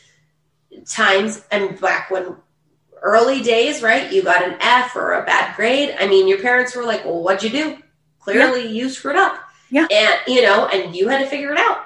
times 0.85 1.43
and 1.51 1.79
back 1.79 2.09
when 2.11 2.35
early 3.01 3.41
days 3.41 3.81
right 3.83 4.11
you 4.11 4.23
got 4.23 4.41
an 4.43 4.55
f 4.61 4.95
or 4.95 5.13
a 5.13 5.25
bad 5.25 5.55
grade 5.55 5.95
i 5.99 6.07
mean 6.07 6.27
your 6.27 6.39
parents 6.41 6.75
were 6.75 6.83
like 6.83 7.05
well 7.05 7.21
what'd 7.21 7.43
you 7.43 7.49
do 7.49 7.77
clearly 8.25 8.67
you 8.67 8.89
screwed 8.89 9.15
up. 9.15 9.39
Yeah. 9.71 9.87
and 9.91 10.15
you 10.27 10.41
know 10.43 10.67
and 10.67 10.95
you 10.95 11.07
had 11.07 11.19
to 11.19 11.25
figure 11.27 11.51
it 11.53 11.59
out. 11.59 11.85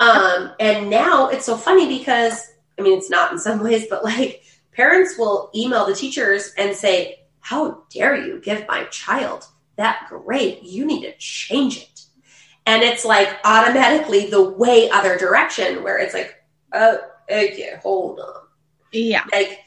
Um 0.00 0.52
and 0.60 0.88
now 0.90 1.28
it's 1.28 1.44
so 1.46 1.56
funny 1.56 1.86
because 1.98 2.52
i 2.78 2.82
mean 2.82 2.96
it's 2.98 3.10
not 3.10 3.30
in 3.32 3.38
some 3.38 3.62
ways 3.62 3.86
but 3.88 4.02
like 4.04 4.42
parents 4.72 5.16
will 5.18 5.50
email 5.54 5.86
the 5.86 5.94
teachers 5.94 6.52
and 6.58 6.74
say 6.74 7.20
how 7.40 7.82
dare 7.90 8.16
you 8.16 8.40
give 8.40 8.66
my 8.68 8.84
child 8.84 9.46
that 9.76 10.06
grade? 10.08 10.60
You 10.62 10.84
need 10.86 11.02
to 11.02 11.12
change 11.18 11.78
it. 11.78 12.00
And 12.66 12.82
it's 12.82 13.04
like 13.04 13.28
automatically 13.44 14.30
the 14.30 14.50
way 14.50 14.88
other 14.90 15.18
direction 15.18 15.82
where 15.82 15.98
it's 15.98 16.14
like 16.14 16.34
oh 16.72 16.98
okay 17.30 17.74
hold 17.82 18.20
on. 18.20 18.42
Yeah. 18.92 19.24
like 19.32 19.58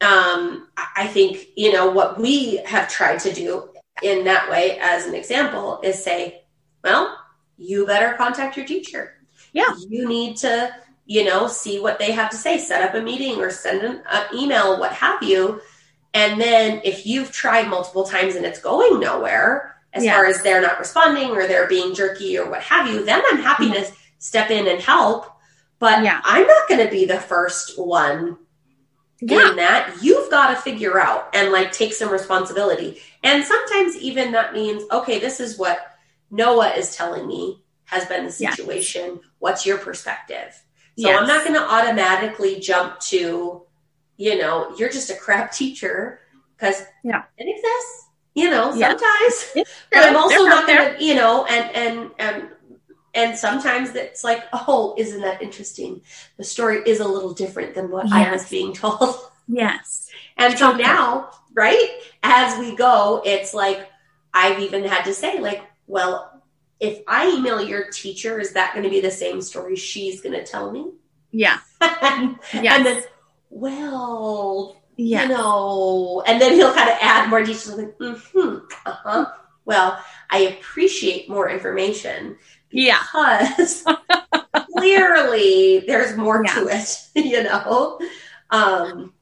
um 0.00 0.68
I 0.76 0.86
I 0.96 1.06
think 1.06 1.48
you 1.56 1.72
know 1.72 1.90
what 1.90 2.18
we 2.18 2.56
have 2.66 2.88
tried 2.88 3.18
to 3.20 3.32
do 3.32 3.68
in 4.02 4.24
that 4.24 4.50
way 4.50 4.78
as 4.80 5.06
an 5.06 5.14
example 5.14 5.80
is 5.82 6.02
say 6.02 6.42
well 6.82 7.16
you 7.58 7.86
better 7.86 8.14
contact 8.16 8.56
your 8.56 8.66
teacher 8.66 9.14
Yeah. 9.52 9.74
you 9.88 10.08
need 10.08 10.36
to 10.38 10.74
you 11.04 11.24
know 11.24 11.46
see 11.46 11.80
what 11.80 11.98
they 11.98 12.12
have 12.12 12.30
to 12.30 12.36
say 12.36 12.58
set 12.58 12.82
up 12.82 12.94
a 12.94 13.02
meeting 13.02 13.40
or 13.40 13.50
send 13.50 13.82
an 13.82 14.02
email 14.34 14.78
what 14.78 14.92
have 14.92 15.22
you 15.22 15.60
and 16.14 16.40
then 16.40 16.80
if 16.84 17.06
you've 17.06 17.32
tried 17.32 17.68
multiple 17.68 18.04
times 18.04 18.34
and 18.34 18.46
it's 18.46 18.60
going 18.60 19.00
nowhere 19.00 19.76
as 19.92 20.04
Yeah. 20.04 20.14
far 20.14 20.26
as 20.26 20.42
they're 20.42 20.62
not 20.62 20.78
responding 20.78 21.30
or 21.30 21.46
they're 21.46 21.68
being 21.68 21.94
jerky 21.94 22.38
or 22.38 22.48
what 22.48 22.62
have 22.62 22.88
you 22.88 23.04
then 23.04 23.22
i'm 23.30 23.42
happy 23.42 23.66
mm-hmm. 23.70 23.82
to 23.84 23.92
step 24.18 24.50
in 24.50 24.66
and 24.68 24.80
help 24.80 25.26
but 25.78 26.02
Yeah. 26.02 26.20
i'm 26.24 26.46
not 26.46 26.68
going 26.68 26.84
to 26.84 26.90
be 26.90 27.04
the 27.04 27.20
first 27.20 27.78
one 27.78 28.38
Yeah. 29.22 29.50
in 29.50 29.56
that 29.56 29.98
you've 30.02 30.30
got 30.30 30.50
to 30.54 30.56
figure 30.60 30.98
out 31.00 31.28
and 31.34 31.52
like 31.52 31.70
take 31.72 31.92
some 31.94 32.10
responsibility 32.10 32.98
and 33.22 33.44
sometimes 33.44 33.96
even 33.96 34.32
that 34.32 34.52
means 34.52 34.82
okay 34.90 35.18
this 35.20 35.38
is 35.38 35.56
what 35.58 35.78
noah 36.30 36.70
is 36.70 36.96
telling 36.96 37.26
me 37.28 37.62
has 37.84 38.04
been 38.06 38.24
the 38.26 38.36
Yes. 38.38 38.56
situation 38.56 39.20
what's 39.38 39.64
your 39.64 39.78
perspective 39.78 40.52
so 40.98 41.08
Yes. 41.08 41.20
i'm 41.20 41.28
not 41.28 41.44
going 41.44 41.54
to 41.54 41.62
automatically 41.62 42.58
jump 42.58 42.98
to 43.00 43.62
you 44.16 44.38
know 44.38 44.74
you're 44.76 44.90
just 44.90 45.10
a 45.10 45.14
crap 45.16 45.52
teacher 45.60 46.20
because 46.56 46.82
Yeah. 47.04 47.22
it 47.38 47.46
exists 47.48 48.08
you 48.34 48.50
know 48.50 48.74
Yeah. 48.74 48.88
sometimes 48.88 49.66
but 49.92 50.08
i'm 50.08 50.16
also 50.16 50.36
They're 50.36 50.48
not 50.48 50.66
going 50.66 50.96
to 50.96 51.04
you 51.04 51.14
know 51.14 51.44
and 51.46 51.70
and 51.76 52.10
and 52.18 52.48
and 53.14 53.36
sometimes 53.36 53.94
it's 53.94 54.24
like 54.24 54.44
oh 54.52 54.94
isn't 54.98 55.20
that 55.20 55.42
interesting 55.42 56.00
the 56.38 56.44
story 56.44 56.82
is 56.86 57.00
a 57.00 57.06
little 57.06 57.32
different 57.34 57.74
than 57.74 57.90
what 57.90 58.10
i 58.12 58.30
was 58.30 58.48
being 58.48 58.72
told 58.72 59.16
Yes. 59.48 60.08
and 60.38 60.56
so 60.56 60.72
now, 60.72 61.30
right, 61.52 61.88
as 62.22 62.56
we 62.58 62.76
go, 62.76 63.20
it's 63.24 63.52
like 63.52 63.88
I've 64.32 64.60
even 64.60 64.84
had 64.84 65.02
to 65.04 65.12
say, 65.12 65.40
like, 65.40 65.60
well, 65.88 66.42
if 66.80 67.00
I 67.08 67.28
email 67.36 67.60
your 67.60 67.90
teacher, 67.90 68.38
is 68.38 68.52
that 68.52 68.72
going 68.72 68.84
to 68.84 68.88
be 68.88 69.00
the 69.00 69.10
same 69.10 69.42
story 69.42 69.74
she's 69.76 70.20
going 70.22 70.34
to 70.34 70.44
tell 70.46 70.70
me? 70.70 70.92
Yeah. 71.32 71.58
and 71.80 72.38
Yes. 72.54 72.84
then, 72.84 73.02
well, 73.50 74.76
Yeah. 74.96 75.22
you 75.24 75.28
know, 75.30 76.22
and 76.26 76.40
then 76.40 76.52
he'll 76.54 76.72
kind 76.74 76.88
of 76.88 76.96
add 77.00 77.28
more 77.28 77.40
details. 77.42 77.76
Like, 77.76 77.98
mm-hmm, 77.98 78.58
uh-huh. 78.86 79.26
Well, 79.64 80.02
I 80.30 80.38
appreciate 80.38 81.28
more 81.28 81.48
information 81.50 82.36
Yeah. 82.72 82.98
because 83.12 83.84
clearly 84.76 85.80
there's 85.86 86.16
more 86.16 86.42
Yeah. 86.44 86.54
to 86.54 86.68
it, 86.68 87.02
you 87.14 87.42
know. 87.42 87.98
Um, 88.50 89.14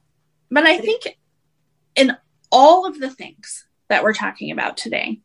But 0.49 0.65
I 0.65 0.77
think 0.77 1.17
in 1.95 2.15
all 2.51 2.85
of 2.85 2.99
the 2.99 3.09
things 3.09 3.65
that 3.89 4.03
we're 4.03 4.13
talking 4.13 4.51
about 4.51 4.77
today, 4.77 5.19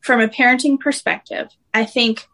from 0.00 0.20
a 0.20 0.28
parenting 0.28 0.78
perspective, 0.80 1.48
I 1.74 1.84
think 1.84 2.26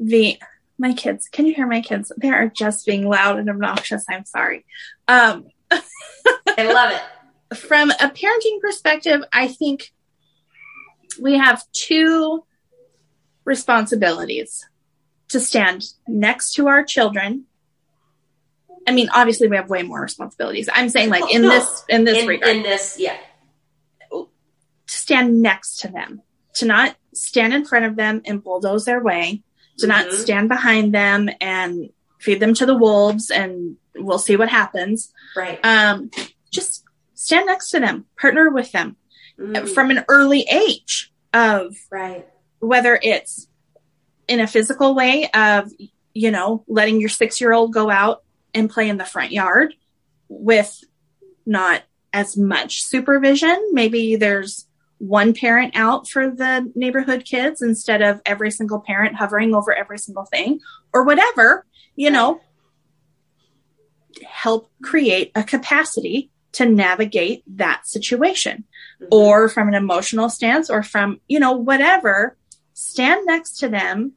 the 0.00 0.38
my 0.80 0.92
kids, 0.92 1.28
can 1.28 1.44
you 1.44 1.54
hear 1.54 1.66
my 1.66 1.80
kids? 1.80 2.12
They 2.16 2.30
are 2.30 2.46
just 2.48 2.86
being 2.86 3.08
loud 3.08 3.38
and 3.38 3.50
obnoxious. 3.50 4.04
I'm 4.08 4.24
sorry. 4.24 4.64
Um, 5.08 5.48
I 5.70 6.72
love 6.72 6.92
it. 6.92 7.56
from 7.56 7.90
a 7.90 8.08
parenting 8.08 8.60
perspective, 8.60 9.22
I 9.32 9.48
think 9.48 9.92
we 11.20 11.36
have 11.36 11.64
two 11.72 12.44
responsibilities 13.48 14.68
to 15.28 15.40
stand 15.40 15.84
next 16.06 16.52
to 16.54 16.68
our 16.68 16.84
children. 16.84 17.44
I 18.86 18.92
mean, 18.92 19.08
obviously 19.12 19.48
we 19.48 19.56
have 19.56 19.68
way 19.68 19.82
more 19.82 20.00
responsibilities. 20.00 20.68
I'm 20.72 20.88
saying 20.88 21.10
like 21.10 21.28
in 21.34 21.42
No, 21.42 21.48
this 21.50 21.84
in 21.88 22.04
this 22.04 22.22
in, 22.22 22.28
regard 22.28 22.56
in 22.56 22.62
this, 22.62 22.96
yeah. 22.98 23.16
to 24.10 24.28
stand 24.86 25.42
next 25.42 25.80
to 25.80 25.88
them, 25.88 26.22
to 26.54 26.66
not 26.66 26.96
stand 27.14 27.52
in 27.52 27.64
front 27.64 27.84
of 27.84 27.96
them 27.96 28.22
and 28.24 28.42
bulldoze 28.42 28.84
their 28.84 29.02
way, 29.02 29.42
to 29.78 29.86
not 29.86 30.06
Mhm. 30.06 30.12
stand 30.12 30.48
behind 30.48 30.94
them 30.94 31.28
and 31.40 31.90
feed 32.20 32.40
them 32.40 32.54
to 32.54 32.66
the 32.66 32.76
wolves 32.76 33.30
and 33.30 33.76
we'll 33.96 34.18
see 34.18 34.36
what 34.36 34.48
happens. 34.48 35.12
Right. 35.36 35.58
Um, 35.64 36.10
just 36.50 36.84
stand 37.14 37.46
next 37.46 37.70
to 37.70 37.80
them, 37.80 38.06
partner 38.20 38.50
with 38.50 38.72
them 38.72 38.96
Mm, 39.38 39.72
from 39.72 39.90
an 39.92 40.04
early 40.08 40.42
age 40.50 41.12
of 41.32 41.76
right. 41.92 42.26
Whether 42.60 42.98
it's 43.02 43.48
in 44.26 44.40
a 44.40 44.46
physical 44.46 44.94
way 44.94 45.28
of, 45.32 45.70
you 46.12 46.30
know, 46.30 46.64
letting 46.68 47.00
your 47.00 47.08
six 47.08 47.40
year 47.40 47.52
old 47.52 47.72
go 47.72 47.90
out 47.90 48.22
and 48.54 48.70
play 48.70 48.88
in 48.88 48.96
the 48.96 49.04
front 49.04 49.32
yard 49.32 49.74
with 50.28 50.82
not 51.46 51.82
as 52.12 52.36
much 52.36 52.82
supervision. 52.82 53.70
Maybe 53.72 54.16
there's 54.16 54.66
one 54.98 55.32
parent 55.32 55.76
out 55.76 56.08
for 56.08 56.28
the 56.30 56.70
neighborhood 56.74 57.24
kids 57.24 57.62
instead 57.62 58.02
of 58.02 58.20
every 58.26 58.50
single 58.50 58.80
parent 58.80 59.14
hovering 59.14 59.54
over 59.54 59.72
every 59.72 59.98
single 59.98 60.24
thing 60.24 60.60
or 60.92 61.04
whatever, 61.04 61.64
you 61.94 62.10
know, 62.10 62.40
help 64.26 64.70
create 64.82 65.30
a 65.34 65.44
capacity 65.44 66.30
to 66.52 66.66
navigate 66.66 67.44
that 67.46 67.86
situation 67.86 68.64
Mhm. 69.00 69.08
or 69.12 69.48
from 69.48 69.68
an 69.68 69.74
emotional 69.74 70.28
stance 70.28 70.70
or 70.70 70.82
from, 70.82 71.20
you 71.28 71.38
know, 71.38 71.52
whatever, 71.52 72.36
stand 72.80 73.26
next 73.26 73.58
to 73.58 73.68
them 73.68 74.12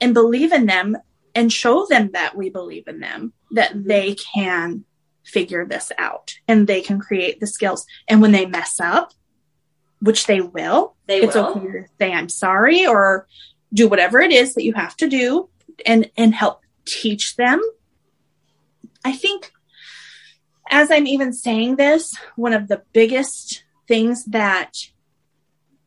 and 0.00 0.12
believe 0.12 0.52
in 0.52 0.66
them 0.66 0.96
and 1.34 1.50
show 1.52 1.86
them 1.86 2.10
that 2.12 2.36
we 2.36 2.50
believe 2.50 2.86
in 2.86 3.00
them, 3.00 3.32
that 3.52 3.72
Mhm. 3.74 3.84
they 3.86 4.14
can 4.14 4.84
figure 5.24 5.64
this 5.64 5.90
out 5.96 6.34
and 6.46 6.66
they 6.66 6.82
can 6.82 7.00
create 7.00 7.40
the 7.40 7.46
skills. 7.46 7.86
And 8.06 8.20
when 8.20 8.32
they 8.32 8.44
mess 8.44 8.78
up, 8.80 9.12
which 10.00 10.26
they 10.26 10.42
will, 10.42 10.94
they 11.06 11.22
it's 11.22 11.34
will. 11.34 11.46
okay 11.46 11.60
to 11.72 11.84
say 11.98 12.12
I'm 12.12 12.28
sorry 12.28 12.86
or 12.86 13.26
do 13.72 13.88
whatever 13.88 14.20
it 14.20 14.30
is 14.30 14.54
that 14.54 14.64
you 14.64 14.74
have 14.74 14.96
to 14.98 15.08
do 15.08 15.48
and 15.86 16.10
and 16.18 16.34
help 16.34 16.60
teach 16.84 17.36
them. 17.36 17.62
I 19.04 19.12
think 19.12 19.50
as 20.70 20.90
I'm 20.90 21.06
even 21.06 21.32
saying 21.32 21.76
this, 21.76 22.14
one 22.36 22.52
of 22.52 22.68
the 22.68 22.82
biggest 22.92 23.64
things 23.88 24.24
that 24.26 24.74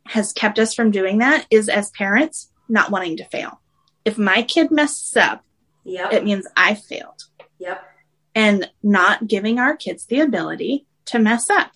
has 0.09 0.33
kept 0.33 0.59
us 0.59 0.73
from 0.73 0.91
doing 0.91 1.19
that 1.19 1.45
is 1.51 1.69
as 1.69 1.89
parents, 1.91 2.51
not 2.69 2.91
wanting 2.91 3.17
to 3.17 3.25
fail. 3.25 3.61
If 4.05 4.17
my 4.17 4.41
kid 4.41 4.71
messes 4.71 5.15
up, 5.17 5.43
Yep. 5.83 6.13
it 6.13 6.23
means 6.25 6.45
I 6.57 6.73
failed. 6.75 7.21
yep. 7.59 7.83
And 8.35 8.69
not 8.83 9.27
giving 9.27 9.57
our 9.57 9.75
kids 9.75 10.05
the 10.05 10.19
ability 10.19 10.85
to 11.05 11.17
mess 11.17 11.49
up 11.49 11.71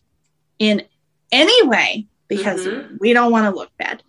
in 0.59 0.83
any 1.31 1.65
way 1.67 2.07
because 2.27 2.67
Mhm. 2.67 2.97
we 2.99 3.13
don't 3.13 3.31
want 3.31 3.45
to 3.51 3.55
look 3.57 3.71
bad 3.77 4.03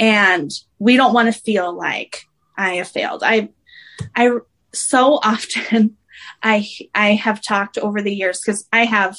and 0.00 0.50
we 0.80 0.96
don't 0.96 1.12
want 1.14 1.32
to 1.32 1.40
feel 1.40 1.72
like 1.72 2.24
I 2.56 2.74
have 2.76 2.88
failed. 2.88 3.22
I, 3.22 3.50
I 4.16 4.30
so 4.72 5.16
often 5.22 5.96
I, 6.42 6.66
I 6.94 7.12
have 7.14 7.40
talked 7.40 7.78
over 7.78 8.02
the 8.02 8.14
years 8.14 8.40
because 8.40 8.66
I 8.72 8.84
have 8.84 9.16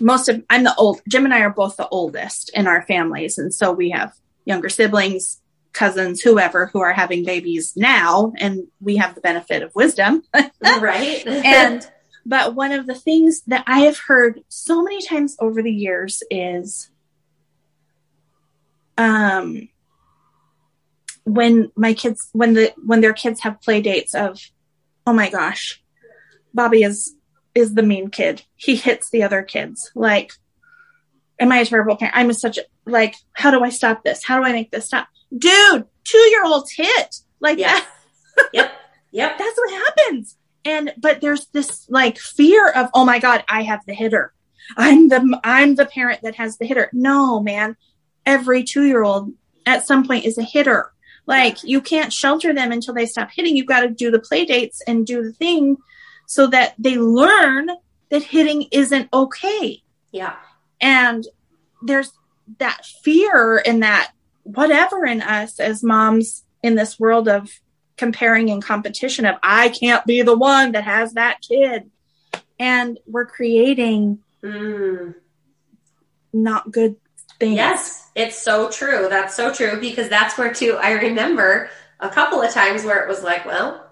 most 0.00 0.28
of, 0.28 0.42
I'm 0.50 0.64
the 0.64 0.74
old, 0.76 1.00
Jim 1.08 1.24
and 1.24 1.34
I 1.34 1.40
are 1.40 1.50
both 1.50 1.76
the 1.76 1.88
oldest 1.88 2.50
in 2.54 2.66
our 2.66 2.82
families. 2.82 3.38
And 3.38 3.52
so 3.52 3.72
we 3.72 3.90
have 3.90 4.12
younger 4.44 4.68
siblings, 4.68 5.40
cousins, 5.72 6.20
whoever 6.20 6.66
who 6.66 6.80
are 6.80 6.92
having 6.92 7.24
babies 7.24 7.74
now. 7.76 8.32
And 8.38 8.66
we 8.80 8.96
have 8.96 9.14
the 9.14 9.20
benefit 9.20 9.62
of 9.62 9.74
wisdom. 9.74 10.22
right. 10.62 11.26
and 11.26 11.90
but 12.26 12.54
one 12.54 12.72
of 12.72 12.86
the 12.86 12.94
things 12.94 13.42
that 13.46 13.64
I 13.66 13.80
have 13.80 13.98
heard 13.98 14.40
so 14.48 14.82
many 14.82 15.02
times 15.02 15.36
over 15.40 15.62
the 15.62 15.72
years 15.72 16.22
is 16.30 16.90
um 18.98 19.68
when 21.24 21.70
my 21.76 21.94
kids 21.94 22.28
when 22.32 22.54
the 22.54 22.72
when 22.84 23.00
their 23.00 23.12
kids 23.12 23.40
have 23.40 23.60
play 23.60 23.80
dates 23.80 24.14
of 24.14 24.38
oh 25.06 25.12
my 25.12 25.30
gosh 25.30 25.82
Bobby 26.52 26.82
is 26.82 27.14
is 27.54 27.74
the 27.74 27.82
mean 27.82 28.10
kid. 28.10 28.42
He 28.56 28.76
hits 28.76 29.10
the 29.10 29.22
other 29.22 29.42
kids. 29.42 29.90
Like 29.94 30.32
am 31.38 31.50
I 31.52 31.58
a 31.58 31.64
terrible 31.64 31.96
parent? 31.96 32.16
I'm 32.16 32.32
such 32.32 32.58
a 32.58 32.62
like 32.86 33.14
how 33.32 33.50
do 33.50 33.62
I 33.62 33.70
stop 33.70 34.04
this? 34.04 34.24
How 34.24 34.38
do 34.38 34.44
I 34.44 34.52
make 34.52 34.70
this 34.70 34.86
stop? 34.86 35.08
Dude 35.36 35.84
two 36.04 36.18
year 36.18 36.44
olds 36.44 36.72
hit. 36.72 37.16
Like 37.40 37.58
Yeah. 37.58 37.74
that. 37.74 37.88
Yep. 38.52 38.72
Yep. 39.12 39.38
that's 39.38 39.58
what 39.58 39.72
happens. 39.72 40.36
And 40.64 40.92
but 40.98 41.20
there's 41.20 41.46
this 41.48 41.86
like 41.90 42.18
fear 42.18 42.68
of 42.68 42.88
oh 42.94 43.04
my 43.04 43.18
god 43.18 43.44
i 43.48 43.62
have 43.62 43.80
the 43.86 43.94
hitter. 43.94 44.32
I'm 44.76 45.08
the 45.08 45.40
i'm 45.42 45.74
the 45.74 45.86
parent 45.86 46.20
that 46.22 46.36
has 46.36 46.58
the 46.58 46.66
hitter. 46.66 46.90
No 46.92 47.40
man. 47.40 47.76
Every 48.26 48.62
two 48.62 48.84
year 48.84 49.02
old 49.02 49.32
at 49.66 49.86
some 49.86 50.06
point 50.06 50.24
is 50.26 50.38
a 50.38 50.42
hitter. 50.42 50.92
Like 51.26 51.62
you 51.64 51.80
can't 51.80 52.12
shelter 52.12 52.52
them 52.52 52.72
until 52.72 52.94
they 52.94 53.06
stop 53.06 53.30
hitting. 53.34 53.56
You've 53.56 53.66
got 53.66 53.80
to 53.80 53.88
do 53.88 54.10
the 54.10 54.18
play 54.18 54.44
dates 54.44 54.82
and 54.86 55.06
do 55.06 55.22
the 55.22 55.32
thing 55.32 55.76
so 56.30 56.46
that 56.46 56.74
they 56.78 56.96
learn 56.96 57.68
that 58.08 58.22
hitting 58.22 58.62
isn't 58.70 59.08
okay 59.12 59.82
Yeah. 60.12 60.36
and 60.80 61.26
there's 61.82 62.12
that 62.58 62.84
fear 63.02 63.60
and 63.66 63.82
that 63.82 64.12
whatever 64.44 65.04
in 65.04 65.22
us 65.22 65.58
as 65.58 65.82
moms 65.82 66.44
in 66.62 66.76
this 66.76 67.00
world 67.00 67.26
of 67.28 67.50
comparing 67.96 68.48
and 68.48 68.62
competition 68.62 69.24
of 69.26 69.34
I 69.42 69.70
can't 69.70 70.06
be 70.06 70.22
the 70.22 70.36
one 70.38 70.70
that 70.72 70.84
has 70.84 71.14
that 71.14 71.40
kid. 71.42 71.90
And 72.60 72.98
we're 73.06 73.26
creating 73.26 74.20
Mm. 74.44 75.14
not 76.32 76.70
good 76.70 76.94
things. 77.40 77.56
Yes, 77.56 78.08
it's 78.14 78.38
so 78.38 78.70
true. 78.70 79.08
That's 79.10 79.34
so 79.34 79.52
true 79.52 79.80
because 79.80 80.08
that's 80.08 80.38
where 80.38 80.52
too. 80.54 80.78
I 80.80 80.92
remember 80.92 81.70
a 81.98 82.08
couple 82.08 82.40
of 82.40 82.52
times 82.52 82.84
where 82.84 83.02
it 83.02 83.08
was 83.08 83.22
like, 83.22 83.44
well, 83.44 83.84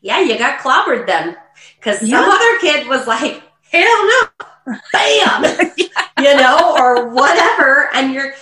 yeah, 0.00 0.20
you 0.20 0.38
got 0.38 0.60
clobbered 0.60 1.06
then, 1.06 1.36
because 1.76 2.00
some 2.00 2.12
other 2.28 2.58
kid 2.60 2.86
was 2.88 3.06
like, 3.06 3.42
hell 3.70 4.06
no, 4.06 4.74
bam, 4.92 5.68
you 6.20 6.36
know, 6.36 6.74
or 6.78 7.08
whatever, 7.08 7.90
and 7.94 8.12
you're. 8.14 8.32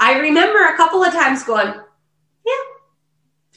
I 0.00 0.18
remember 0.20 0.64
a 0.64 0.76
couple 0.76 1.02
of 1.02 1.12
times 1.12 1.42
going, 1.42 1.74
yeah, 2.46 2.54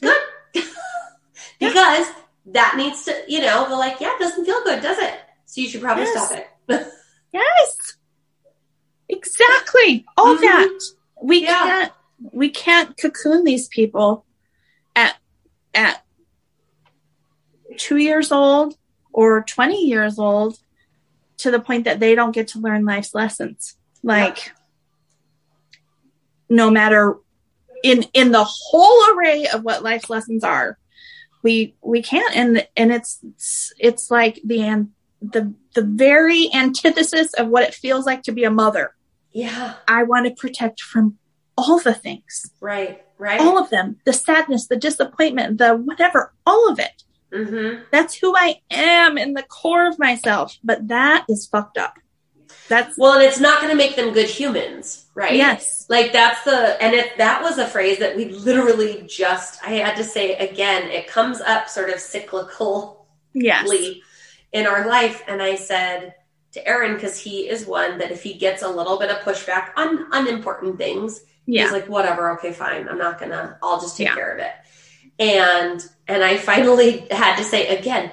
good, 0.00 0.62
because 1.60 2.06
that 2.46 2.74
needs 2.76 3.04
to, 3.04 3.22
you 3.28 3.40
know, 3.40 3.68
they're 3.68 3.78
like, 3.78 4.00
yeah, 4.00 4.12
it 4.14 4.18
doesn't 4.18 4.44
feel 4.44 4.62
good, 4.64 4.82
does 4.82 4.98
it? 4.98 5.14
So 5.46 5.60
you 5.60 5.68
should 5.68 5.80
probably 5.82 6.04
Yes. 6.04 6.26
stop 6.26 6.38
it. 6.68 6.86
Yes. 7.32 7.96
Exactly. 9.08 10.04
All 10.16 10.36
Mhm. 10.36 10.40
that. 10.40 10.80
We 11.22 11.42
Yeah. 11.42 11.62
can't 11.62 11.92
we 12.32 12.50
can't 12.50 12.96
cocoon 12.96 13.44
these 13.44 13.68
people 13.68 14.26
at 14.94 15.16
at 15.74 16.04
2 17.78 17.96
years 17.96 18.30
old 18.32 18.76
or 19.12 19.42
20 19.42 19.76
years 19.76 20.18
old 20.18 20.58
to 21.38 21.50
the 21.50 21.60
point 21.60 21.84
that 21.84 22.00
they 22.00 22.14
don't 22.14 22.32
get 22.32 22.48
to 22.48 22.58
learn 22.58 22.84
life's 22.84 23.14
lessons. 23.14 23.76
Like 24.02 24.52
no 26.48 26.70
matter 26.70 27.16
in 27.82 28.04
in 28.12 28.32
the 28.32 28.44
whole 28.44 29.10
array 29.12 29.46
of 29.52 29.62
what 29.62 29.82
life's 29.82 30.10
lessons 30.10 30.44
are, 30.44 30.78
we 31.42 31.74
we 31.82 32.02
can't 32.02 32.36
and 32.36 32.66
and 32.76 32.92
it's 32.92 33.72
it's 33.78 34.10
like 34.10 34.40
the 34.44 34.62
an 34.62 34.92
the 35.20 35.52
the 35.74 35.82
very 35.82 36.48
antithesis 36.54 37.32
of 37.34 37.48
what 37.48 37.62
it 37.62 37.74
feels 37.74 38.06
like 38.06 38.22
to 38.22 38.32
be 38.32 38.44
a 38.44 38.50
mother. 38.50 38.94
Yeah, 39.32 39.74
I 39.88 40.02
want 40.02 40.26
to 40.26 40.34
protect 40.34 40.80
from 40.80 41.18
all 41.56 41.78
the 41.78 41.94
things, 41.94 42.50
right, 42.60 43.02
right. 43.18 43.40
all 43.40 43.58
of 43.58 43.70
them, 43.70 43.96
the 44.04 44.12
sadness, 44.12 44.66
the 44.66 44.76
disappointment, 44.76 45.58
the 45.58 45.74
whatever, 45.74 46.32
all 46.46 46.70
of 46.70 46.78
it. 46.78 47.02
Mm-hmm. 47.32 47.82
That's 47.90 48.14
who 48.14 48.34
I 48.36 48.60
am 48.70 49.18
in 49.18 49.34
the 49.34 49.42
core 49.42 49.86
of 49.86 49.98
myself. 49.98 50.58
But 50.62 50.88
that 50.88 51.24
is 51.28 51.46
fucked 51.46 51.78
up. 51.78 51.98
That's 52.68 52.96
Well, 52.96 53.14
and 53.14 53.22
it's 53.22 53.40
not 53.40 53.60
going 53.60 53.70
to 53.70 53.76
make 53.76 53.96
them 53.96 54.12
good 54.12 54.28
humans, 54.28 55.06
right? 55.14 55.34
yes, 55.34 55.86
Like 55.88 56.12
that's 56.12 56.44
the, 56.44 56.80
and 56.82 56.94
if 56.94 57.16
that 57.18 57.42
was 57.42 57.58
a 57.58 57.66
phrase 57.66 57.98
that 57.98 58.16
we 58.16 58.26
literally 58.26 59.04
just, 59.08 59.62
I 59.64 59.70
had 59.70 59.96
to 59.96 60.04
say 60.04 60.36
again, 60.36 60.88
it 60.90 61.06
comes 61.06 61.40
up 61.40 61.68
sort 61.68 61.90
of 61.90 61.98
cyclical, 61.98 63.06
yes, 63.34 63.68
in 64.52 64.66
our 64.66 64.86
life. 64.86 65.22
And 65.26 65.42
I 65.42 65.56
said 65.56 66.14
to 66.52 66.66
Aaron, 66.66 66.94
because 66.94 67.18
he 67.18 67.48
is 67.48 67.66
one 67.66 67.98
that 67.98 68.10
if 68.12 68.22
he 68.22 68.34
gets 68.34 68.62
a 68.62 68.68
little 68.68 68.98
bit 68.98 69.10
of 69.10 69.18
pushback 69.18 69.70
on 69.76 70.06
unimportant 70.12 70.78
things, 70.78 71.22
yeah, 71.46 71.62
he's 71.62 71.72
like, 71.72 71.88
whatever, 71.88 72.30
okay, 72.32 72.52
fine. 72.52 72.88
I'm 72.88 72.98
not 72.98 73.18
gonna, 73.18 73.58
I'll 73.62 73.80
just 73.80 73.96
take 73.96 74.08
Yeah. 74.08 74.14
care 74.14 74.32
of 74.34 74.38
it. 74.38 74.52
And, 75.18 75.84
and 76.08 76.24
I 76.24 76.36
finally 76.36 77.06
had 77.10 77.36
to 77.36 77.44
say 77.44 77.68
again, 77.76 78.12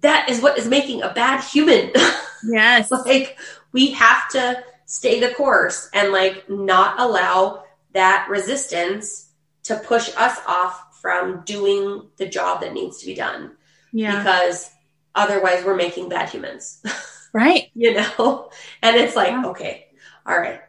that 0.00 0.28
is 0.28 0.42
what 0.42 0.58
is 0.58 0.66
making 0.68 1.02
a 1.02 1.12
bad 1.12 1.42
human. 1.42 1.90
yes, 2.44 2.90
like 2.90 3.38
we 3.72 3.92
have 3.92 4.28
to 4.30 4.62
stay 4.86 5.18
the 5.20 5.32
course 5.34 5.88
and 5.94 6.12
like 6.12 6.48
not 6.50 7.00
allow 7.00 7.64
that 7.92 8.26
resistance 8.28 9.30
to 9.62 9.76
push 9.76 10.10
us 10.16 10.38
off 10.46 11.00
from 11.00 11.42
doing 11.46 12.06
the 12.18 12.26
job 12.28 12.60
that 12.60 12.74
needs 12.74 12.98
to 12.98 13.06
be 13.06 13.14
done. 13.14 13.52
Yeah, 13.92 14.18
because 14.18 14.70
otherwise 15.14 15.64
we're 15.64 15.76
making 15.76 16.08
bad 16.08 16.28
humans. 16.28 16.82
Right, 17.34 17.68
you 17.74 17.94
know? 17.94 18.48
And 18.80 18.94
it's 18.94 19.16
like 19.16 19.30
Yeah. 19.30 19.46
okay 19.46 19.86
all 20.24 20.38
right 20.38 20.60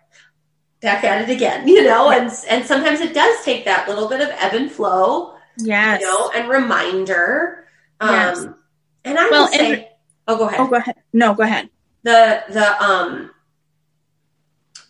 back 0.81 1.03
at 1.03 1.29
it 1.29 1.31
again 1.31 1.67
you 1.67 1.83
know? 1.83 2.09
And 2.09 2.31
and 2.49 2.65
sometimes 2.65 3.01
it 3.01 3.13
does 3.13 3.45
take 3.45 3.65
that 3.65 3.87
little 3.87 4.09
bit 4.09 4.19
of 4.21 4.29
ebb 4.29 4.53
and 4.55 4.71
flow 4.71 5.34
yes. 5.57 6.01
you 6.01 6.07
know 6.07 6.31
and 6.35 6.49
reminder 6.49 7.65
um 7.99 8.09
Yes. 8.11 8.45
and 9.05 9.17
i 9.19 9.29
Well, 9.29 9.41
will 9.43 9.47
say 9.47 9.73
and- 9.73 9.85
oh 10.27 10.37
go 10.37 10.47
ahead 10.47 10.59
Oh, 10.59 10.67
go 10.67 10.75
ahead. 10.77 10.95
No, 11.13 11.33
go 11.33 11.43
ahead. 11.43 11.69
the 12.03 12.43
the 12.49 12.83
um 12.83 13.31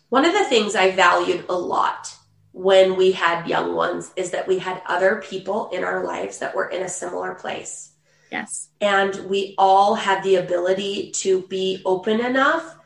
one 0.08 0.24
of 0.24 0.32
the 0.32 0.44
things 0.44 0.74
I 0.76 0.92
valued 0.92 1.44
a 1.48 1.54
lot 1.58 2.14
when 2.52 2.96
we 2.96 3.12
had 3.12 3.46
young 3.48 3.74
ones 3.74 4.12
is 4.16 4.30
that 4.30 4.46
we 4.48 4.58
had 4.58 4.80
other 4.86 5.22
people 5.28 5.68
in 5.70 5.84
our 5.84 6.04
lives 6.04 6.38
that 6.38 6.54
were 6.54 6.68
in 6.68 6.82
a 6.82 6.88
similar 6.88 7.34
place. 7.34 7.90
Yes, 8.32 8.68
And 8.80 9.14
we 9.28 9.54
all 9.58 9.94
had 9.94 10.22
the 10.22 10.36
ability 10.36 11.10
to 11.22 11.42
be 11.48 11.82
open 11.84 12.20
enough 12.24 12.76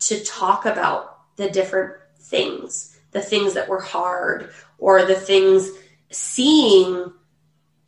to 0.00 0.22
talk 0.24 0.66
about 0.66 1.36
the 1.36 1.48
different 1.50 1.94
things, 2.18 2.98
the 3.12 3.22
things 3.22 3.54
that 3.54 3.68
were 3.68 3.80
hard, 3.80 4.50
or 4.78 5.04
the 5.04 5.14
things 5.14 5.70
seeing 6.10 7.12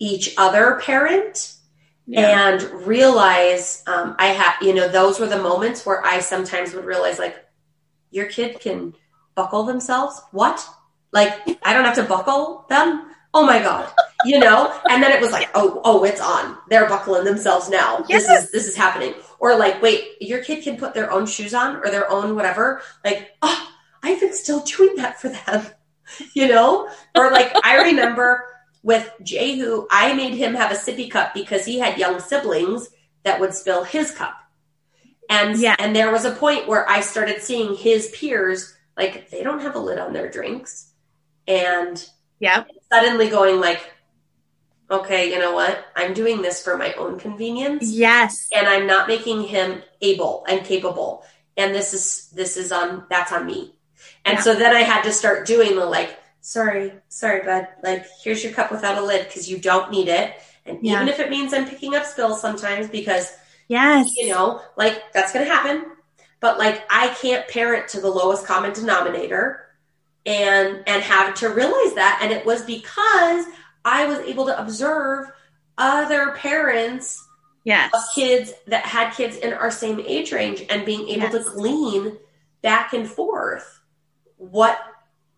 each 0.03 0.35
other 0.37 0.81
parent 0.83 1.55
yeah, 2.07 2.49
and 2.49 2.63
realize 2.85 3.85
um, 3.87 4.17
I 4.19 4.27
have, 4.27 4.57
you 4.61 4.75
know, 4.75 4.89
those 4.89 5.21
were 5.21 5.29
the 5.29 5.39
moments 5.39 5.87
where 5.87 6.05
I 6.05 6.19
sometimes 6.19 6.75
would 6.75 6.85
realize, 6.85 7.21
like, 7.21 7.37
your 8.11 8.27
kid 8.27 8.59
can 8.59 8.95
buckle 9.37 9.63
themselves. 9.63 10.21
What? 10.33 10.69
Like, 11.13 11.33
I 11.63 11.73
don't 11.73 11.85
have 11.85 11.95
to 11.95 12.03
buckle 12.03 12.67
them. 12.69 13.11
Oh 13.33 13.47
my 13.47 13.61
god, 13.61 13.91
you 14.27 14.39
know. 14.39 14.79
And 14.91 15.03
then 15.03 15.13
it 15.13 15.21
was 15.21 15.31
like, 15.31 15.49
oh, 15.55 15.81
oh, 15.85 16.05
it's 16.05 16.21
on. 16.21 16.59
They're 16.69 16.89
buckling 16.89 17.25
themselves 17.25 17.71
now. 17.71 17.99
This 18.01 18.29
is 18.29 18.51
this 18.51 18.67
is 18.67 18.77
happening. 18.77 19.15
Or 19.39 19.57
like, 19.57 19.81
wait, 19.81 20.21
your 20.21 20.45
kid 20.45 20.63
can 20.63 20.77
put 20.77 20.93
their 20.93 21.11
own 21.11 21.25
shoes 21.25 21.55
on 21.55 21.77
or 21.77 21.91
their 21.91 22.11
own 22.11 22.35
whatever. 22.35 22.83
Like, 23.05 23.31
oh, 23.41 23.71
I've 24.03 24.21
been 24.21 24.35
still 24.35 24.61
doing 24.61 24.97
that 24.97 25.19
for 25.19 25.31
them, 25.31 25.67
you 26.35 26.49
know. 26.49 26.91
Or 27.17 27.31
like, 27.31 27.53
I 27.65 27.85
remember 27.85 28.52
with 28.83 29.11
Jehu, 29.23 29.87
I 29.91 30.13
made 30.15 30.35
him 30.35 30.55
have 30.55 30.73
a 30.73 30.75
sippy 30.75 31.11
cup 31.11 31.35
because 31.35 31.65
he 31.65 31.79
had 31.79 31.99
young 31.99 32.21
siblings 32.21 32.89
that 33.23 33.39
would 33.41 33.55
spill 33.55 33.85
his 33.85 34.11
cup. 34.11 34.35
And 35.29 35.57
Yeah. 35.59 35.77
and 35.79 35.95
there 35.95 36.11
was 36.11 36.25
a 36.25 36.33
point 36.33 36.67
where 36.69 36.89
I 36.89 37.01
started 37.01 37.43
seeing 37.43 37.75
his 37.77 38.09
peers 38.11 38.75
like 38.97 39.31
they 39.31 39.43
don't 39.43 39.61
have 39.61 39.75
a 39.77 39.79
lid 39.79 39.99
on 39.99 40.13
their 40.13 40.29
drinks 40.31 40.91
and 41.47 42.05
yeah. 42.41 42.65
Suddenly 42.93 43.29
going 43.29 43.61
like, 43.61 43.81
okay, 44.91 45.33
you 45.33 45.39
know 45.39 45.53
what? 45.55 45.85
I'm 45.95 46.13
doing 46.13 46.43
this 46.43 46.61
for 46.63 46.77
my 46.77 46.93
own 46.95 47.19
convenience. 47.21 47.89
Yes. 47.93 48.49
And 48.55 48.67
I'm 48.67 48.87
not 48.89 49.07
making 49.07 49.45
him 49.45 49.81
able 50.01 50.45
and 50.49 50.67
capable. 50.67 51.25
And 51.57 51.73
this 51.73 51.95
is 51.95 52.31
this 52.31 52.57
is 52.57 52.73
on 52.73 53.07
that's 53.09 53.31
on 53.33 53.47
me. 53.47 53.77
And 54.25 54.39
Yeah. 54.39 54.43
so 54.43 54.55
then 54.57 54.75
I 54.75 54.81
had 54.81 55.03
to 55.03 55.13
start 55.13 55.47
doing 55.47 55.77
the 55.77 55.87
like, 55.87 56.17
sorry, 56.43 56.93
sorry, 57.09 57.43
bud. 57.45 57.69
Like, 57.83 58.05
here's 58.23 58.45
your 58.45 58.53
cup 58.53 58.71
without 58.71 58.99
a 58.99 59.03
lid 59.05 59.27
because 59.27 59.49
you 59.51 59.59
don't 59.59 59.91
need 59.91 60.09
it. 60.09 60.35
And 60.67 60.79
Yeah. 60.83 60.97
even 60.97 61.09
if 61.09 61.19
it 61.21 61.31
means 61.31 61.55
I'm 61.55 61.67
picking 61.67 61.95
up 61.95 62.05
spills 62.05 62.41
sometimes 62.41 62.89
because 62.91 63.33
Yes. 63.69 64.11
you 64.17 64.29
know, 64.29 64.61
like 64.77 65.13
that's 65.15 65.33
going 65.33 65.47
to 65.47 65.51
happen. 65.53 65.87
But 66.41 66.59
like 66.59 66.85
I 66.91 67.09
can't 67.21 67.49
parent 67.49 67.89
to 67.89 68.01
the 68.01 68.11
lowest 68.11 68.45
common 68.45 68.73
denominator 68.73 69.69
and 70.27 70.83
and 70.87 71.03
have 71.03 71.35
to 71.35 71.49
realize 71.49 71.95
that 71.95 72.21
and 72.23 72.33
it 72.33 72.45
was 72.47 72.63
because 72.63 73.47
I 73.85 74.05
was 74.07 74.19
able 74.21 74.47
to 74.47 74.61
observe 74.61 75.27
other 75.79 76.33
parents 76.33 77.27
Yes. 77.65 77.93
of 77.95 78.03
kids 78.15 78.53
that 78.67 78.85
had 78.85 79.15
kids 79.15 79.37
in 79.37 79.53
our 79.53 79.71
same 79.71 80.01
age 80.01 80.33
range 80.33 80.65
and 80.69 80.85
being 80.85 81.09
able 81.09 81.29
Yes. 81.33 81.45
to 81.45 81.51
glean 81.53 82.19
back 82.61 82.93
and 82.93 83.09
forth 83.09 83.81
what 84.37 84.79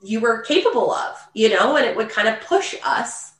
you 0.04 0.20
were 0.20 0.42
capable 0.42 0.92
of, 0.92 1.16
you 1.32 1.48
know, 1.48 1.76
and 1.76 1.86
it 1.86 1.96
would 1.96 2.10
kind 2.10 2.28
of 2.28 2.40
push 2.42 2.74
us 2.84 3.32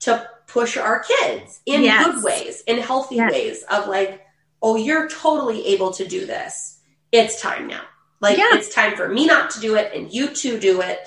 to 0.00 0.28
push 0.46 0.76
our 0.76 1.00
kids 1.04 1.60
in 1.66 1.82
Yes. 1.82 2.04
good 2.04 2.24
ways, 2.24 2.62
in 2.66 2.78
healthy 2.78 3.16
Yes. 3.16 3.30
ways 3.30 3.62
of 3.70 3.86
like, 3.86 4.26
oh, 4.60 4.76
you're 4.76 5.08
totally 5.08 5.68
able 5.68 5.92
to 5.92 6.06
do 6.06 6.26
this. 6.26 6.80
It's 7.12 7.40
time 7.40 7.68
now. 7.68 7.82
Like 8.20 8.38
Yeah. 8.38 8.48
it's 8.52 8.74
time 8.74 8.96
for 8.96 9.08
me 9.08 9.26
not 9.26 9.50
to 9.50 9.60
do 9.60 9.76
it 9.76 9.92
and 9.94 10.12
you 10.12 10.28
to 10.28 10.58
do 10.58 10.80
it. 10.80 11.00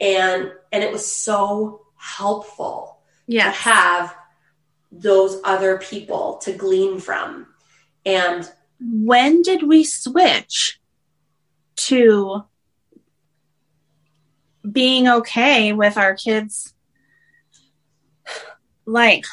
And 0.00 0.52
and 0.72 0.82
it 0.82 0.90
was 0.90 1.10
so 1.10 1.82
helpful 1.96 3.02
to 3.44 3.50
have 3.50 4.14
those 4.90 5.40
other 5.44 5.78
people 5.78 6.38
to 6.44 6.52
glean 6.52 6.98
from. 6.98 7.46
And 8.06 8.50
when 8.80 9.42
did 9.42 9.62
we 9.62 9.84
switch 9.84 10.80
to 11.76 12.44
being 14.70 15.08
okay 15.08 15.72
with 15.72 15.96
our 15.96 16.14
kids 16.14 16.74
like 18.86 19.24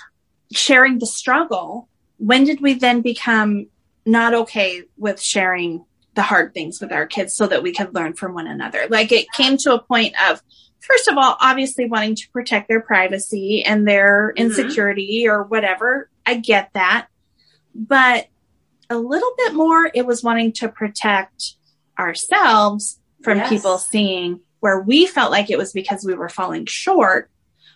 sharing 0.54 1.00
the 1.00 1.06
struggle 1.06 1.90
when 2.18 2.44
did 2.44 2.62
we 2.62 2.74
then 2.74 3.02
become 3.02 3.68
not 4.06 4.34
okay 4.34 4.84
with 4.98 5.22
sharing 5.22 5.84
the 6.16 6.22
hard 6.22 6.54
things 6.54 6.80
with 6.82 6.92
our 6.92 7.06
kids 7.06 7.36
so 7.36 7.46
that 7.48 7.62
we 7.62 7.72
could 7.74 7.94
learn 7.94 8.14
from 8.14 8.34
one 8.34 8.48
another 8.48 8.86
like 8.90 9.12
it 9.12 9.28
came 9.34 9.58
to 9.58 9.74
a 9.74 9.82
point 9.84 10.14
of 10.30 10.42
first 10.80 11.08
of 11.08 11.18
all 11.18 11.36
obviously 11.42 11.86
wanting 11.86 12.16
to 12.16 12.30
protect 12.32 12.68
their 12.70 12.82
privacy 12.82 13.64
and 13.64 13.88
their 13.88 14.34
Mhm. 14.36 14.38
insecurity 14.38 15.28
or 15.28 15.44
whatever 15.44 16.10
i 16.26 16.36
get 16.36 16.70
that 16.74 17.08
but 17.76 18.28
a 18.90 18.98
little 18.98 19.32
bit 19.38 19.54
more 19.54 19.92
it 19.94 20.06
was 20.06 20.24
wanting 20.24 20.54
to 20.54 20.70
protect 20.70 21.56
ourselves 22.00 23.00
from 23.22 23.40
Yes. 23.40 23.50
people 23.50 23.78
seeing 23.78 24.40
where 24.60 24.80
we 24.82 25.06
felt 25.08 25.32
like 25.32 25.50
it 25.50 25.58
was 25.58 25.74
because 25.74 26.04
we 26.06 26.14
were 26.14 26.30
falling 26.30 26.66
short 26.66 27.30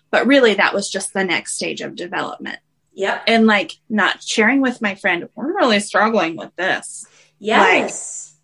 but 0.10 0.28
really 0.28 0.54
that 0.56 0.74
was 0.74 0.90
just 0.90 1.14
the 1.14 1.24
next 1.24 1.56
stage 1.56 1.82
of 1.82 1.96
development 1.96 2.60
yep. 2.94 3.24
and 3.28 3.48
like 3.48 3.74
not 3.90 4.22
sharing 4.22 4.62
with 4.62 4.82
my 4.82 4.96
friend 4.96 5.30
we're 5.36 5.56
really 5.56 5.80
struggling 5.80 6.36
with 6.36 6.56
this 6.56 7.06
Yes. 7.40 8.36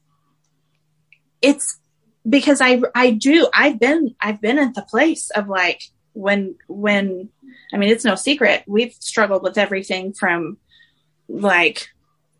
it's 1.42 1.80
because 2.28 2.62
i 2.62 2.82
i 2.96 3.12
do 3.12 3.48
i've 3.54 3.80
been 3.80 4.16
i've 4.20 4.42
been 4.42 4.60
at 4.60 4.74
the 4.74 4.82
place 4.82 5.30
of 5.32 5.48
like 5.48 5.82
when 6.14 6.56
when 6.68 7.30
i 7.74 7.78
mean 7.78 7.90
it's 7.90 8.04
no 8.04 8.16
secret 8.16 8.64
we've 8.68 8.94
struggled 9.00 9.44
with 9.44 9.58
everything 9.58 10.14
from 10.14 10.58
like 11.30 11.90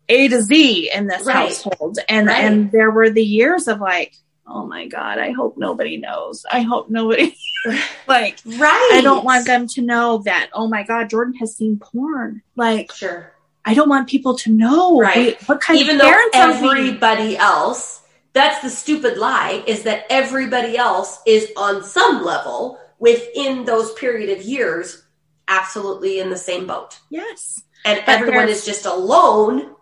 a 0.08 0.28
to 0.28 0.42
z 0.42 0.90
in 0.92 1.06
this 1.06 1.24
Right. 1.24 1.34
household 1.36 1.98
and 2.08 2.26
Right. 2.26 2.44
and 2.44 2.72
there 2.72 2.90
were 2.90 3.10
the 3.10 3.24
years 3.24 3.68
of 3.68 3.80
like 3.80 4.14
oh 4.48 4.66
my 4.66 4.86
god 4.86 5.18
i 5.18 5.30
hope 5.30 5.56
nobody 5.58 5.96
knows 5.96 6.44
i 6.50 6.60
hope 6.60 6.88
nobody 6.90 7.36
like 8.06 8.38
right. 8.46 8.90
i 8.94 9.00
don't 9.02 9.24
want 9.24 9.46
them 9.46 9.66
to 9.66 9.82
know 9.82 10.18
that 10.24 10.48
oh 10.52 10.68
my 10.68 10.82
god 10.84 11.10
jordan 11.10 11.34
has 11.34 11.56
seen 11.56 11.78
porn 11.78 12.40
like 12.56 12.90
Sure. 12.92 13.32
i 13.64 13.74
don't 13.74 13.88
want 13.88 14.08
people 14.08 14.36
to 14.38 14.50
know 14.50 14.98
Right. 15.00 15.40
What 15.48 15.60
kind 15.60 15.78
Even 15.80 15.96
of 15.96 16.02
though 16.02 16.28
everybody 16.34 17.36
else, 17.36 18.02
that's 18.32 18.62
the 18.62 18.70
stupid 18.70 19.18
lie, 19.18 19.62
is 19.66 19.82
that 19.82 20.04
everybody 20.10 20.76
else 20.76 21.18
is 21.26 21.50
on 21.56 21.82
some 21.82 22.24
level 22.24 22.78
within 22.98 23.64
those 23.64 23.92
period 23.94 24.30
of 24.38 24.44
years 24.44 25.02
absolutely 25.48 26.20
in 26.20 26.30
the 26.30 26.36
same 26.36 26.66
boat. 26.66 26.98
yes 27.10 27.62
And 27.84 28.00
But 28.06 28.12
everyone 28.20 28.48
is 28.48 28.64
just 28.66 28.86
alone 28.86 29.74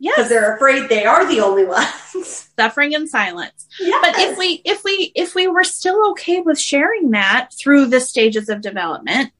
yes 0.00 0.16
because 0.16 0.28
they're 0.28 0.56
afraid 0.56 0.88
they 0.88 1.04
are 1.04 1.24
the 1.26 1.40
only 1.40 1.64
ones. 1.64 2.48
suffering 2.58 2.92
in 2.92 3.06
silence 3.06 3.66
yes. 3.78 3.98
but 4.04 4.18
if 4.18 4.36
we 4.36 4.60
if 4.64 4.82
we 4.84 5.12
if 5.14 5.34
we 5.34 5.46
were 5.46 5.64
still 5.64 6.10
okay 6.10 6.40
with 6.40 6.58
sharing 6.58 7.10
that 7.12 7.50
through 7.58 7.86
the 7.86 8.00
stages 8.00 8.48
of 8.48 8.60
development 8.60 9.30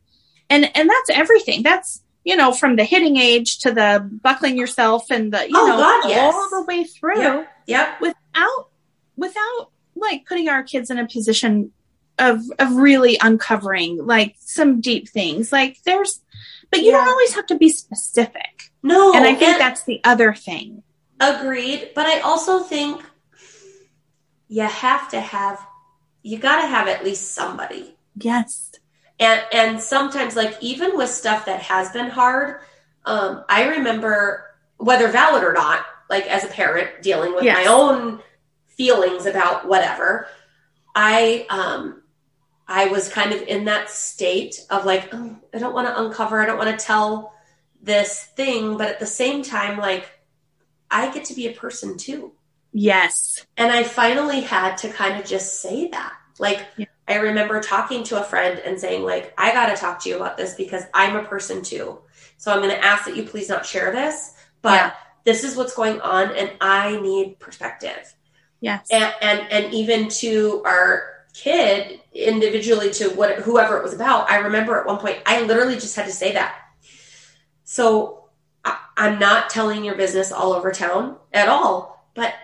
and 0.49 0.71
and 0.77 0.89
that's 0.89 1.11
everything 1.11 1.63
that's 1.63 2.03
you 2.25 2.35
know 2.37 2.53
from 2.53 2.77
the 2.77 2.85
hitting 2.85 3.17
age 3.17 3.59
to 3.59 3.73
the 3.73 4.09
buckling 4.23 4.57
yourself 4.57 5.11
and 5.11 5.33
the 5.33 5.43
you 5.49 5.53
Oh, 5.55 5.67
know 5.67 5.77
God, 5.77 6.09
yes. 6.09 6.35
all 6.35 6.49
the 6.51 6.65
way 6.67 6.85
through 6.85 7.21
Yep. 7.21 7.49
Yep. 7.67 8.01
without 8.01 8.69
without 9.17 9.71
like 9.97 10.25
putting 10.27 10.49
our 10.49 10.63
kids 10.63 10.91
in 10.91 10.99
a 10.99 11.07
position 11.07 11.73
of 12.19 12.41
of 12.59 12.73
really 12.77 13.19
uncovering 13.23 14.05
like 14.07 14.37
some 14.41 14.81
deep 14.81 15.09
things 15.09 15.53
like 15.53 15.77
there's 15.85 16.21
but 16.71 16.81
you 16.83 16.91
don't 16.93 17.09
always 17.09 17.35
have 17.35 17.47
to 17.47 17.57
be 17.57 17.69
specific 17.69 18.70
No. 18.83 19.13
and 19.15 19.25
i 19.25 19.35
think 19.35 19.59
that's 19.59 19.85
the 19.85 20.01
other 20.05 20.33
thing 20.35 20.83
Agreed, 21.23 21.91
but 21.95 22.07
I 22.07 22.21
also 22.21 22.61
think 22.61 23.03
you 24.49 24.63
have 24.63 25.11
to 25.11 25.21
have 25.21 25.61
you 26.23 26.39
got 26.39 26.63
to 26.63 26.67
have 26.67 26.89
at 26.89 27.05
least 27.05 27.33
somebody. 27.33 27.95
yes 28.17 28.73
And 29.19 29.43
and 29.53 29.81
sometimes 29.81 30.35
like 30.35 30.57
even 30.63 30.97
with 30.97 31.11
stuff 31.11 31.45
that 31.47 31.61
has 31.61 31.91
been 31.91 32.09
hard, 32.09 32.61
um 33.05 33.45
I 33.51 33.69
remember 33.69 34.47
whether 34.79 35.09
valid 35.09 35.45
or 35.45 35.53
not, 35.53 35.85
like 36.09 36.27
as 36.27 36.45
a 36.45 36.49
parent 36.49 37.03
dealing 37.03 37.35
with 37.35 37.45
Yes. 37.45 37.57
my 37.67 37.71
own 37.71 38.21
feelings 38.67 39.27
about 39.27 39.69
whatever, 39.69 40.27
I 40.95 41.47
um 41.51 42.03
I 42.67 42.87
was 42.87 43.09
kind 43.11 43.33
of 43.33 43.43
in 43.43 43.67
that 43.67 43.91
state 43.91 44.65
of 44.71 44.85
like, 44.87 45.13
oh, 45.13 45.37
I 45.53 45.59
don't 45.59 45.75
want 45.75 45.87
to 45.89 46.01
uncover, 46.03 46.41
I 46.41 46.47
don't 46.47 46.57
want 46.59 46.79
to 46.79 46.83
tell 46.87 47.35
this 47.83 48.25
thing, 48.37 48.77
but 48.77 48.89
at 48.89 49.01
the 49.01 49.07
same 49.07 49.43
time 49.43 49.79
like 49.79 50.11
I 50.91 51.13
get 51.13 51.25
to 51.27 51.35
be 51.35 51.47
a 51.49 51.53
person 51.53 51.97
too. 51.97 52.33
yes 52.73 53.45
And 53.57 53.71
I 53.73 53.83
finally 53.85 54.41
had 54.43 54.77
to 54.79 54.89
kind 54.91 55.19
of 55.21 55.27
just 55.27 55.61
say 55.61 55.89
that. 55.89 56.15
Like, 56.39 56.67
Yeah. 56.77 56.87
I 57.09 57.17
remember 57.17 57.61
talking 57.61 58.05
to 58.05 58.21
a 58.21 58.25
friend 58.25 58.59
and 58.61 58.81
saying, 58.81 59.03
like, 59.05 59.35
I 59.37 59.53
got 59.53 59.67
to 59.67 59.77
talk 59.77 60.01
to 60.03 60.09
you 60.09 60.17
about 60.17 60.37
this 60.37 60.55
because 60.55 60.85
I'm 60.95 61.17
a 61.17 61.25
person 61.25 61.63
too. 61.63 61.99
So 62.39 62.53
I'm 62.53 62.59
going 62.63 62.71
to 62.71 62.85
ask 62.85 63.05
that 63.05 63.17
you 63.17 63.25
please 63.25 63.49
not 63.49 63.67
share 63.67 63.93
this, 63.93 64.33
but 64.63 64.75
Yeah. 64.75 64.93
this 65.25 65.45
is 65.45 65.57
what's 65.57 65.75
going 65.75 66.01
on 66.01 66.35
and 66.37 66.53
I 66.61 67.01
need 67.01 67.39
perspective. 67.41 68.15
yes 68.61 68.87
And, 68.91 69.13
and, 69.23 69.41
and 69.51 69.75
even 69.75 70.09
to 70.23 70.63
our 70.65 71.09
kid 71.35 72.01
individually 72.13 72.91
to 72.93 73.11
what, 73.11 73.39
whoever 73.41 73.77
it 73.79 73.83
was 73.83 73.95
about, 73.95 74.31
I 74.31 74.39
remember 74.39 74.79
at 74.81 74.87
one 74.87 74.99
point, 74.99 75.19
I 75.27 75.43
literally 75.43 75.75
just 75.75 75.95
had 75.97 76.07
to 76.07 76.13
say 76.13 76.33
that. 76.33 76.55
So 77.71 78.25
I, 78.65 78.77
I'm 78.97 79.21
not 79.21 79.49
telling 79.49 79.85
your 79.85 79.95
business 79.95 80.33
all 80.33 80.53
over 80.55 80.73
town 80.73 81.17
at 81.33 81.49
all, 81.49 82.05
but 82.17 82.35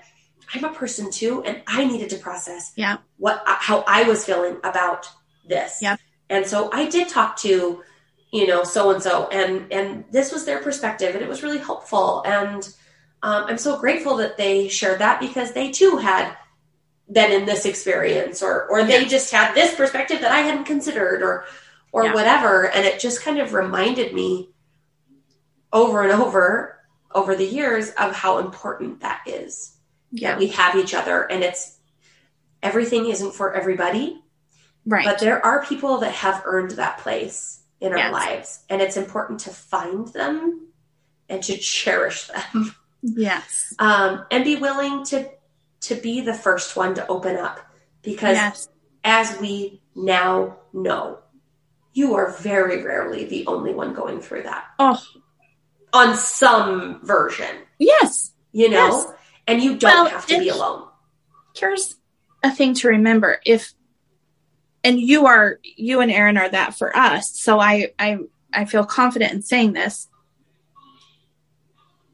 I'm 0.55 0.63
a 0.63 0.73
person 0.73 1.11
too, 1.11 1.43
and 1.43 1.63
I 1.67 1.85
needed 1.85 2.11
to 2.11 2.17
process 2.19 2.73
Yeah. 2.77 2.99
what 3.17 3.43
how 3.45 3.83
I 3.89 4.05
was 4.05 4.25
feeling 4.25 4.59
about 4.63 5.09
this. 5.49 5.81
Yeah. 5.83 5.97
And 6.31 6.47
so 6.47 6.71
I 6.73 6.89
did 6.89 7.09
talk 7.09 7.37
to, 7.39 7.83
you 8.31 8.47
know, 8.47 8.63
so 8.63 8.93
and 8.93 9.03
so, 9.03 9.27
and 9.33 9.73
and 9.73 10.05
this 10.13 10.31
was 10.31 10.45
their 10.45 10.61
perspective, 10.63 11.17
and 11.17 11.25
it 11.25 11.29
was 11.29 11.43
really 11.43 11.59
helpful. 11.59 12.23
And 12.25 12.63
um, 13.25 13.47
I'm 13.49 13.59
so 13.59 13.81
grateful 13.81 14.19
that 14.19 14.37
they 14.37 14.69
shared 14.69 15.01
that 15.01 15.19
because 15.19 15.51
they 15.55 15.73
too 15.73 15.97
had 15.97 16.37
been 17.11 17.33
in 17.33 17.47
this 17.47 17.65
experience, 17.65 18.45
or 18.45 18.69
or 18.71 18.85
they 18.85 19.07
just 19.07 19.33
had 19.33 19.57
this 19.57 19.75
perspective 19.75 20.21
that 20.21 20.31
I 20.31 20.43
hadn't 20.43 20.67
considered, 20.67 21.21
or 21.21 21.47
or 21.91 22.05
Yeah. 22.05 22.15
whatever. 22.15 22.71
And 22.71 22.87
it 22.87 23.01
just 23.01 23.23
kind 23.23 23.41
of 23.41 23.55
reminded 23.55 24.15
me 24.15 24.51
over 25.73 26.03
and 26.03 26.13
over 26.13 26.79
over 27.15 27.35
the 27.35 27.47
years 27.47 27.91
of 27.93 28.15
how 28.15 28.39
important 28.39 29.01
that 29.01 29.23
is. 29.27 29.73
Yeah. 30.13 30.31
that 30.33 30.39
we 30.39 30.49
have 30.49 30.77
each 30.77 30.95
other 30.95 31.23
and 31.31 31.43
it's 31.43 31.79
everything 32.63 33.07
isn't 33.07 33.35
for 33.35 33.53
everybody. 33.55 34.23
Right. 34.85 35.05
But 35.05 35.19
there 35.19 35.45
are 35.45 35.65
people 35.65 35.99
that 35.99 36.13
have 36.13 36.43
earned 36.45 36.73
that 36.73 36.99
place 36.99 37.61
in 37.81 37.93
our 37.93 37.99
Yes. 37.99 38.13
lives 38.13 38.65
and 38.71 38.81
it's 38.81 38.97
important 38.97 39.41
to 39.41 39.51
find 39.51 40.09
them 40.09 40.69
and 41.29 41.43
to 41.43 41.57
cherish 41.57 42.29
them. 42.29 42.75
Yes. 43.03 43.73
Um, 43.79 44.25
and 44.33 44.43
be 44.43 44.57
willing 44.57 45.05
to 45.07 45.29
to 45.83 45.95
be 45.95 46.23
the 46.23 46.35
first 46.35 46.77
one 46.77 46.95
to 46.95 47.07
open 47.07 47.37
up 47.37 47.61
because 48.03 48.35
yes. 48.37 48.69
as 49.05 49.39
we 49.39 49.81
now 49.95 50.57
know 50.73 51.19
you 51.93 52.15
are 52.15 52.33
very 52.33 52.83
rarely 52.83 53.25
the 53.25 53.47
only 53.47 53.75
one 53.75 53.95
going 53.95 54.21
through 54.21 54.43
that. 54.45 54.65
Oh, 54.81 55.01
on 55.97 56.15
some 56.17 57.01
version, 57.05 57.57
yes. 57.79 58.33
you 58.53 58.69
know? 58.69 58.89
Yes. 58.89 59.13
And 59.47 59.63
you 59.63 59.77
don't 59.79 59.93
Well, 59.93 60.07
have 60.07 60.27
to 60.27 60.39
be 60.39 60.49
alone. 60.49 60.89
Here's 61.55 61.97
a 62.43 62.51
thing 62.51 62.75
to 62.75 62.89
remember. 62.89 63.41
If 63.47 63.73
and 64.85 65.01
you 65.01 65.27
are 65.27 65.59
you 65.65 66.01
and 66.01 66.13
Aaron 66.13 66.37
are 66.37 66.49
that 66.49 66.75
for 66.75 66.97
us. 66.97 67.31
So 67.35 67.59
I 67.59 67.93
I 67.99 68.19
I 68.53 68.65
feel 68.67 68.85
confident 68.85 69.33
in 69.33 69.43
saying 69.43 69.73
this. 69.73 70.09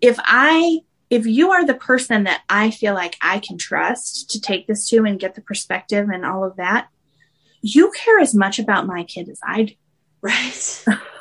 If 0.00 0.18
I 0.20 0.80
if 1.10 1.26
you 1.26 1.52
are 1.52 1.66
the 1.66 1.74
person 1.74 2.24
that 2.24 2.42
I 2.48 2.70
feel 2.70 2.94
like 2.94 3.16
I 3.20 3.38
can 3.38 3.58
trust 3.58 4.30
to 4.30 4.40
take 4.40 4.66
this 4.66 4.88
to 4.88 5.04
and 5.04 5.20
get 5.20 5.34
the 5.34 5.42
perspective 5.42 6.08
and 6.08 6.24
all 6.24 6.44
of 6.44 6.56
that, 6.56 6.88
you 7.60 7.92
care 7.92 8.18
as 8.18 8.34
much 8.34 8.58
about 8.58 8.86
my 8.86 9.04
kid 9.04 9.28
as 9.28 9.40
I 9.46 9.64
do. 9.64 9.74
Right. 10.22 10.84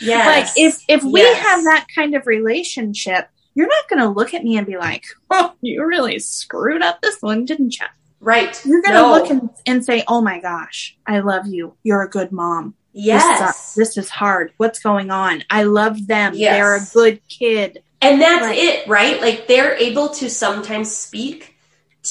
Like 0.00 0.46
if 0.56 0.82
if 0.88 1.02
we 1.02 1.20
Yes. 1.20 1.38
have 1.46 1.64
that 1.64 1.86
kind 1.94 2.14
of 2.14 2.26
relationship, 2.26 3.28
you're 3.54 3.66
not 3.68 3.88
going 3.88 4.00
to 4.00 4.08
look 4.08 4.34
at 4.34 4.44
me 4.44 4.56
and 4.56 4.66
be 4.66 4.76
like, 4.76 5.04
"Oh, 5.30 5.52
you 5.60 5.84
really 5.84 6.18
screwed 6.18 6.82
up 6.82 7.00
this 7.02 7.18
one, 7.20 7.44
didn't 7.44 7.78
you?" 7.78 7.86
right. 8.20 8.60
You're 8.64 8.82
going 8.82 8.94
to 8.96 9.02
No. 9.02 9.10
look 9.10 9.30
and, 9.30 9.50
and 9.66 9.84
say, 9.84 10.02
"Oh 10.08 10.20
my 10.20 10.40
gosh, 10.40 10.96
I 11.06 11.20
love 11.20 11.46
you. 11.46 11.74
You're 11.82 12.02
a 12.02 12.08
good 12.10 12.32
mom. 12.32 12.74
Yes. 12.92 13.38
sucks. 13.38 13.74
This 13.74 13.96
is 13.98 14.08
hard. 14.08 14.52
What's 14.56 14.78
going 14.78 15.10
on? 15.10 15.44
I 15.50 15.64
love 15.64 16.06
them. 16.06 16.32
Yes. 16.34 16.54
They're 16.56 16.76
a 16.76 16.86
good 17.10 17.20
kid." 17.28 17.82
And 18.02 18.20
that's 18.20 18.44
Right. 18.46 18.58
it, 18.58 18.88
right? 18.88 19.20
Like 19.20 19.46
they're 19.48 19.74
able 19.76 20.08
to 20.10 20.28
sometimes 20.30 20.94
speak 20.94 21.54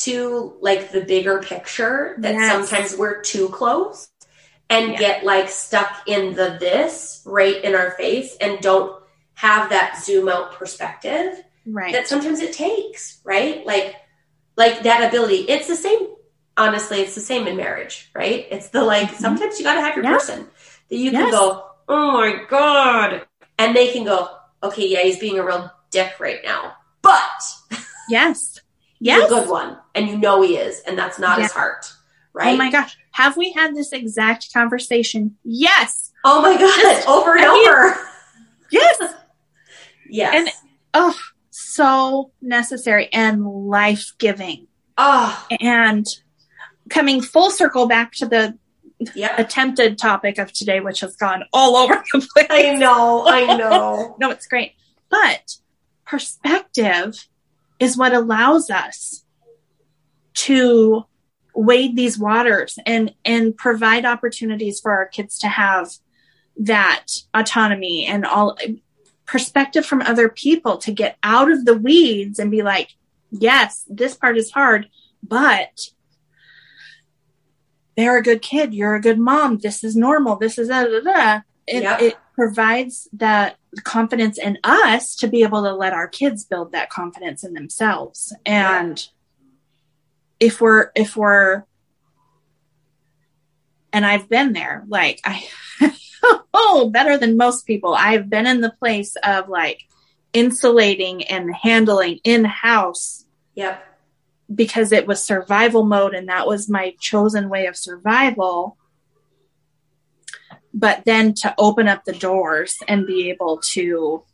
to 0.03 0.55
like 0.61 0.91
the 0.91 1.01
bigger 1.01 1.39
picture 1.41 2.15
that 2.19 2.33
Yes. 2.33 2.51
sometimes 2.51 2.97
we're 2.97 3.21
too 3.21 3.47
close 3.49 4.09
and 4.69 4.91
Yeah. 4.93 4.97
get 4.99 5.23
like 5.23 5.49
stuck 5.49 5.91
in 6.07 6.33
the 6.35 6.57
this 6.59 7.21
right 7.25 7.63
in 7.63 7.75
our 7.75 7.91
face 7.91 8.35
and 8.41 8.59
don't 8.61 9.01
have 9.35 9.69
that 9.69 10.01
zoom 10.03 10.29
out 10.29 10.53
perspective 10.53 11.43
Right. 11.67 11.91
that 11.93 12.07
sometimes 12.07 12.41
it 12.41 12.53
takes, 12.53 13.19
right? 13.23 13.65
Like 13.65 13.95
like 14.57 14.83
that 14.83 15.03
ability. 15.07 15.45
It's 15.49 15.67
the 15.67 15.75
same 15.75 16.07
honestly, 16.57 17.01
it's 17.01 17.15
the 17.15 17.21
same 17.21 17.47
in 17.47 17.57
marriage, 17.57 18.09
right? 18.15 18.47
It's 18.49 18.69
the 18.69 18.83
like 18.83 19.09
Mhm. 19.09 19.15
sometimes 19.19 19.57
you 19.59 19.65
got 19.65 19.73
to 19.75 19.81
have 19.81 19.95
your 19.95 20.05
Yeah. 20.05 20.13
person 20.13 20.47
that 20.89 20.95
you 20.95 21.11
can 21.11 21.29
go, 21.31 21.65
"Oh 21.89 22.11
my 22.13 22.43
god." 22.49 23.25
And 23.57 23.75
they 23.75 23.91
can 23.91 24.03
go, 24.05 24.29
"Okay, 24.63 24.87
yeah, 24.87 25.01
he's 25.01 25.19
being 25.19 25.37
a 25.39 25.43
real 25.45 25.69
dick 25.91 26.13
right 26.19 26.39
now." 26.43 26.75
But 27.01 27.41
yes. 28.09 28.59
Yes. 29.01 29.25
a 29.25 29.27
good 29.29 29.49
one 29.49 29.77
and 29.93 30.07
you 30.07 30.17
know 30.17 30.41
he 30.41 30.55
is 30.57 30.79
and 30.87 30.97
that's 30.97 31.19
not 31.19 31.39
his 31.39 31.51
heart, 31.51 31.91
right? 32.35 32.53
Oh 32.53 32.57
my 32.57 32.69
gosh. 32.69 32.95
Have 33.11 33.37
we 33.37 33.51
had 33.53 33.75
this 33.75 33.91
exact 33.93 34.53
conversation? 34.53 35.37
Yes. 35.43 36.11
Oh 36.23 36.41
my 36.41 36.53
god, 36.57 36.81
Just- 36.81 37.07
over 37.07 37.35
and 37.35 37.45
I 37.45 37.53
mean- 37.53 37.67
over. 37.69 37.99
Yes. 38.71 39.13
Yes. 40.09 40.35
And- 40.35 40.49
oh, 40.93 41.15
so 41.49 42.31
necessary 42.41 43.09
and 43.13 43.45
life 43.45 44.11
giving. 44.19 44.67
oh, 44.97 45.45
ah. 45.47 45.47
And 45.61 46.05
coming 46.89 47.21
full 47.21 47.49
circle 47.49 47.87
back 47.87 48.11
to 48.13 48.25
the 48.27 48.57
yeah. 49.15 49.35
attempted 49.39 49.97
topic 49.97 50.37
of 50.37 50.51
today, 50.51 50.79
which 50.81 50.99
has 50.99 51.15
gone 51.15 51.43
all 51.53 51.75
over 51.77 52.03
the 52.13 52.27
place. 52.33 52.47
I 52.49 52.75
know, 52.75 53.25
I 53.27 53.45
know. 53.57 54.15
no, 54.19 54.29
it's 54.29 54.47
great. 54.47 54.73
But 55.09 55.57
perspective 56.05 57.27
is 57.79 57.97
what 57.97 58.13
allows 58.13 58.69
us 58.69 59.23
to 60.33 61.05
wade 61.55 61.95
these 61.95 62.17
waters 62.19 62.77
and 62.85 63.13
and 63.23 63.55
provide 63.55 64.05
opportunities 64.05 64.79
for 64.79 64.91
our 64.91 65.05
kids 65.05 65.39
to 65.39 65.47
have 65.47 65.89
that 66.57 67.07
autonomy 67.33 68.05
and 68.05 68.25
all 68.25 68.57
perspective 69.25 69.85
from 69.85 70.01
other 70.01 70.29
people 70.29 70.77
to 70.77 70.91
get 70.91 71.17
out 71.23 71.49
of 71.51 71.65
the 71.65 71.77
weeds 71.77 72.39
and 72.39 72.51
be 72.51 72.61
like 72.61 72.95
yes 73.31 73.85
this 73.89 74.15
part 74.15 74.37
is 74.37 74.51
hard 74.51 74.87
but 75.23 75.89
they're 77.95 78.17
a 78.17 78.23
good 78.23 78.41
kid. 78.41 78.73
You're 78.73 78.95
a 78.95 79.01
good 79.01 79.19
mom. 79.19 79.59
This 79.59 79.83
is 79.83 79.95
normal. 79.95 80.35
This 80.35 80.57
is 80.57 80.67
da, 80.67 80.83
da, 80.83 80.99
da. 80.99 81.41
It, 81.67 81.83
Yep. 81.83 82.01
it 82.01 82.15
provides 82.33 83.07
that 83.13 83.55
confidence 83.83 84.37
in 84.37 84.57
us 84.63 85.15
to 85.15 85.27
be 85.27 85.43
able 85.43 85.63
to 85.63 85.73
let 85.73 85.93
our 85.93 86.07
kids 86.07 86.43
build 86.43 86.71
that 86.73 86.89
confidence 86.89 87.43
in 87.43 87.53
themselves. 87.53 88.35
And 88.45 89.07
if 90.39 90.61
we're 90.61 90.91
if 90.95 91.15
we're 91.15 91.63
and 93.93 94.05
I've 94.05 94.29
been 94.29 94.53
there 94.53 94.83
like 94.87 95.21
I 95.23 95.47
oh 96.53 96.89
better 96.91 97.17
than 97.17 97.37
most 97.37 97.65
people 97.65 97.93
I've 97.93 98.29
been 98.29 98.47
in 98.47 98.61
the 98.61 98.71
place 98.79 99.15
of 99.23 99.49
like 99.49 99.81
insulating 100.33 101.23
and 101.23 101.53
handling 101.55 102.19
in 102.23 102.43
house 102.43 103.25
Yep. 103.55 103.81
because 104.53 104.91
it 104.91 105.07
was 105.07 105.23
survival 105.23 105.85
mode 105.85 106.13
and 106.13 106.27
that 106.27 106.45
was 106.45 106.69
my 106.69 106.93
chosen 106.99 107.47
way 107.49 107.67
of 107.67 107.77
survival 107.77 108.77
but 110.73 111.05
then 111.05 111.33
to 111.35 111.55
open 111.57 111.87
up 111.87 112.03
the 112.03 112.11
doors 112.11 112.75
and 112.87 113.07
be 113.07 113.29
able 113.29 113.61
to 113.71 114.25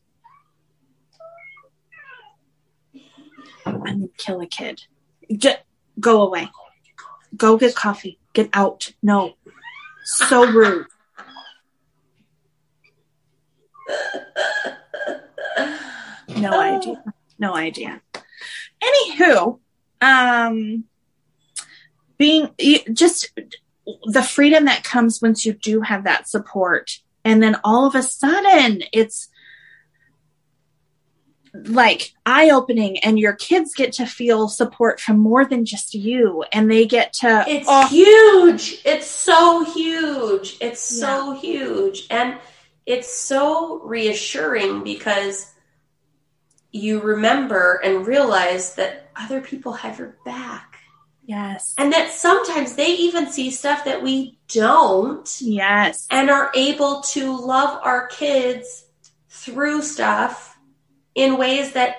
I'm 3.65 4.09
kill 4.17 4.41
a 4.41 4.47
kid. 4.47 4.83
Just 5.35 5.59
go 6.01 6.21
away. 6.23 6.49
Go 7.37 7.57
get 7.57 7.75
coffee. 7.75 8.19
Get 8.33 8.49
out. 8.53 8.91
No. 9.01 9.35
So 10.03 10.51
rude. 10.51 10.87
No 16.37 16.59
idea. 16.59 17.03
No 17.39 17.55
idea. 17.55 18.01
Anywho, 18.83 19.59
um, 20.01 20.85
being 22.17 22.49
just 22.93 23.31
the 24.05 24.23
freedom 24.23 24.65
that 24.65 24.83
comes 24.83 25.21
once 25.21 25.45
you 25.45 25.53
do 25.53 25.81
have 25.81 26.03
that 26.03 26.27
support, 26.27 26.99
and 27.23 27.41
then 27.41 27.57
all 27.63 27.85
of 27.85 27.95
a 27.95 28.03
sudden 28.03 28.83
it's 28.91 29.29
like 31.53 32.13
eye 32.25 32.49
opening, 32.51 32.99
and 32.99 33.19
your 33.19 33.33
kids 33.33 33.73
get 33.73 33.93
to 33.93 34.05
feel 34.05 34.47
support 34.47 34.99
from 34.99 35.17
more 35.17 35.45
than 35.45 35.65
just 35.65 35.93
you, 35.93 36.43
and 36.51 36.71
they 36.71 36.85
get 36.85 37.13
to 37.13 37.43
It's 37.47 37.67
oh, 37.69 37.87
huge. 37.87 38.81
It's 38.85 39.07
so 39.07 39.65
huge. 39.65 40.57
It's 40.61 40.79
so 40.79 41.33
huge. 41.33 42.07
And 42.09 42.37
it's 42.85 43.13
so 43.13 43.81
reassuring 43.83 44.83
because 44.83 45.51
you 46.71 47.01
remember 47.01 47.81
and 47.83 48.07
realize 48.07 48.75
that 48.75 49.11
other 49.15 49.41
people 49.41 49.73
have 49.73 49.99
your 49.99 50.15
back. 50.25 50.77
yes, 51.25 51.75
And 51.77 51.91
that 51.91 52.11
sometimes 52.11 52.75
they 52.75 52.95
even 52.95 53.29
see 53.29 53.51
stuff 53.51 53.83
that 53.85 54.01
we 54.01 54.39
don't 54.47 55.37
yes, 55.41 56.07
and 56.09 56.29
are 56.29 56.51
able 56.55 57.01
to 57.01 57.37
love 57.37 57.79
our 57.83 58.07
kids 58.07 58.85
through 59.29 59.81
stuff 59.81 60.50
in 61.15 61.37
ways 61.37 61.73
that 61.73 61.95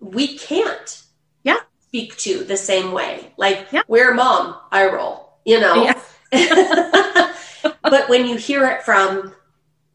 we 0.00 0.38
can't 0.38 1.02
Yeah. 1.42 1.58
speak 1.80 2.16
to 2.18 2.44
the 2.44 2.56
same 2.56 2.92
way. 2.92 3.32
Like, 3.36 3.68
Yeah. 3.72 3.82
we're 3.88 4.14
mom, 4.14 4.56
I 4.70 4.86
roll, 4.86 5.38
you 5.44 5.60
know? 5.60 5.92
but 7.82 8.08
when 8.08 8.26
you 8.26 8.36
hear 8.36 8.66
it 8.66 8.82
from 8.82 9.34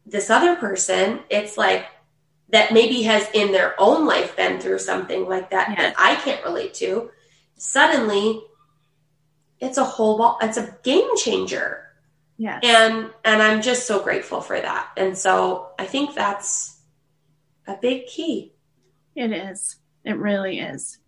this 0.06 0.30
other 0.30 0.56
person, 0.56 1.20
it's 1.30 1.56
like 1.56 1.86
that 2.50 2.72
maybe 2.72 3.02
has 3.02 3.26
in 3.32 3.52
their 3.52 3.74
own 3.80 4.06
life 4.06 4.36
been 4.36 4.60
through 4.60 4.78
something 4.78 5.26
like 5.26 5.50
that 5.50 5.68
Yes. 5.70 5.78
that 5.78 5.94
I 5.98 6.14
can't 6.16 6.44
relate 6.44 6.74
to. 6.74 7.10
Suddenly, 7.56 8.42
it's 9.60 9.78
a 9.78 9.84
whole 9.84 10.18
ball, 10.18 10.38
it's 10.42 10.56
a 10.58 10.76
game 10.82 11.08
changer 11.16 11.80
Yeah. 12.36 12.58
and 12.62 13.10
and 13.24 13.40
i'm 13.40 13.62
just 13.62 13.86
so 13.86 14.00
grateful 14.02 14.40
for 14.40 14.60
that 14.60 14.88
and 14.96 15.16
so 15.16 15.68
i 15.78 15.86
think 15.86 16.14
that's 16.14 16.73
a 17.66 17.76
big 17.80 18.06
key 18.06 18.52
It 19.14 19.32
is. 19.32 19.76
It 20.04 20.16
really 20.18 20.58
is. 20.58 20.98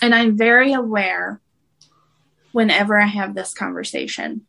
And 0.00 0.14
I'm 0.14 0.36
very 0.36 0.72
aware 0.72 1.40
whenever 2.52 3.00
I 3.00 3.06
have 3.06 3.34
this 3.34 3.52
conversation 3.52 4.46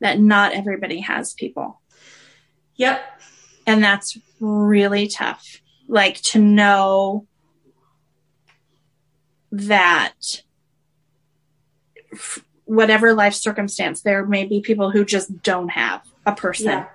that 0.00 0.18
not 0.18 0.52
everybody 0.52 1.00
has 1.00 1.34
people. 1.34 1.80
yep 2.76 3.00
And 3.66 3.82
that's 3.82 4.18
really 4.40 5.06
tough. 5.08 5.60
Like 5.88 6.20
to 6.22 6.38
know 6.38 7.26
that 9.52 10.14
whatever 12.64 13.14
life 13.14 13.34
circumstance, 13.34 14.02
there 14.02 14.24
may 14.26 14.44
be 14.44 14.60
people 14.60 14.90
who 14.90 15.04
just 15.04 15.42
don't 15.42 15.68
have 15.68 16.02
a 16.24 16.34
person. 16.34 16.66
yeah 16.66 16.86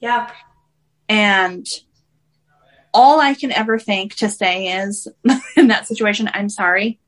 yeah 0.00 0.30
And 1.08 1.66
all 2.92 3.20
I 3.20 3.34
can 3.34 3.52
ever 3.52 3.78
think 3.78 4.16
to 4.16 4.28
say 4.28 4.82
is, 4.82 5.08
in 5.56 5.68
that 5.68 5.86
situation, 5.86 6.28
I'm 6.32 6.48
sorry. 6.48 6.98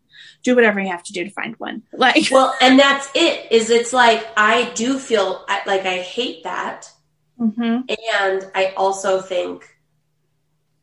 do 0.42 0.54
whatever 0.56 0.80
you 0.80 0.88
have 0.88 1.04
to 1.04 1.12
do 1.12 1.22
to 1.24 1.30
find 1.30 1.54
one. 1.58 1.82
Like, 1.92 2.28
Well, 2.30 2.54
and 2.60 2.78
that's 2.78 3.08
it. 3.14 3.52
Is 3.52 3.70
it's 3.70 3.92
like 3.92 4.26
I 4.36 4.70
do 4.74 4.98
feel 4.98 5.44
like 5.66 5.86
I 5.86 5.98
hate 5.98 6.42
that, 6.44 6.90
mhm. 7.38 7.84
and 7.88 8.50
I 8.54 8.72
also 8.76 9.20
think 9.20 9.64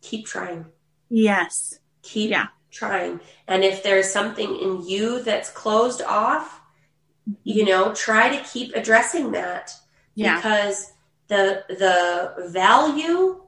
keep 0.01 0.25
trying, 0.25 0.65
yes, 1.09 1.79
keep 2.01 2.31
Yeah. 2.31 2.47
trying, 2.71 3.19
and 3.47 3.63
if 3.63 3.83
there's 3.83 4.09
something 4.09 4.55
in 4.59 4.81
you 4.87 5.21
that's 5.23 5.49
closed 5.49 6.01
off, 6.01 6.61
you 7.43 7.65
know, 7.65 7.93
try 7.93 8.35
to 8.35 8.43
keep 8.49 8.73
addressing 8.75 9.31
that 9.33 9.71
yeah, 10.15 10.35
because 10.35 10.93
the 11.27 11.63
the 11.69 12.47
value 12.49 13.41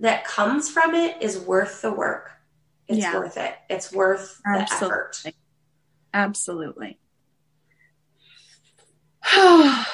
that 0.00 0.24
comes 0.24 0.70
from 0.70 0.94
it 0.94 1.22
is 1.22 1.38
worth 1.38 1.82
the 1.82 1.92
work. 1.92 2.30
It's 2.86 2.98
Yeah. 3.00 3.14
worth 3.14 3.36
it. 3.36 3.54
It's 3.68 3.92
worth 3.92 4.40
the 4.44 4.60
Absolutely. 4.60 4.96
effort. 4.96 5.22
absolutely. 6.14 6.98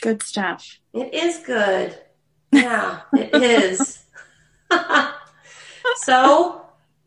Good 0.00 0.22
stuff. 0.22 0.78
It 0.92 1.14
is 1.14 1.38
good. 1.46 1.96
Yeah, 2.50 3.02
it 3.14 3.40
is. 3.40 4.04
so 6.02 6.66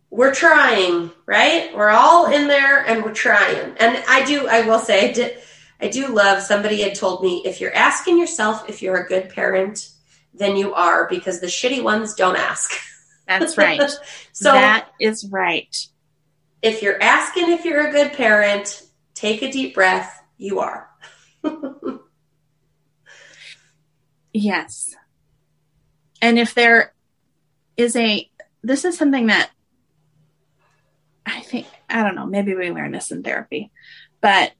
we're 0.09 0.33
trying, 0.33 1.11
right? 1.25 1.75
We're 1.75 1.89
all 1.89 2.31
in 2.31 2.47
there 2.47 2.85
and 2.85 3.03
we're 3.03 3.13
trying. 3.13 3.75
And 3.79 4.01
I 4.07 4.23
do, 4.23 4.47
I 4.47 4.61
will 4.61 4.79
say, 4.79 5.09
I, 5.09 5.13
did, 5.13 5.37
I 5.81 5.89
do 5.89 6.07
love 6.07 6.41
somebody 6.41 6.81
had 6.81 6.95
told 6.95 7.21
me 7.21 7.41
if 7.45 7.59
you're 7.59 7.75
asking 7.75 8.17
yourself 8.17 8.69
if 8.69 8.81
you're 8.81 8.95
a 8.95 9.07
good 9.07 9.29
parent, 9.29 9.89
then 10.37 10.55
you 10.55 10.73
are 10.73 11.07
because 11.07 11.41
the 11.41 11.47
shitty 11.47 11.83
ones 11.83 12.13
don't 12.13 12.35
ask. 12.35 12.71
That's 13.27 13.57
right. 13.57 13.81
so 14.31 14.51
that 14.51 14.89
is 14.99 15.27
right. 15.31 15.75
if 16.61 16.81
you're 16.81 17.01
asking 17.01 17.51
if 17.51 17.65
you're 17.65 17.87
a 17.87 17.91
good 17.91 18.13
parent, 18.13 18.83
take 19.13 19.41
a 19.41 19.51
deep 19.51 19.73
breath. 19.73 20.21
You 20.37 20.59
are. 20.59 20.89
Yes. 24.37 24.93
And 26.21 26.37
if 26.37 26.53
there 26.55 26.93
is 27.77 27.95
a, 27.95 28.29
this 28.63 28.83
is 28.83 28.97
something 28.97 29.27
that 29.27 29.49
I 31.25 31.39
think, 31.39 31.67
I 31.89 32.03
don't 32.03 32.15
know, 32.15 32.25
maybe 32.25 32.53
we 32.53 32.69
learn 32.69 32.91
this 32.91 33.11
in 33.11 33.23
therapy, 33.23 33.71
but 34.19 34.51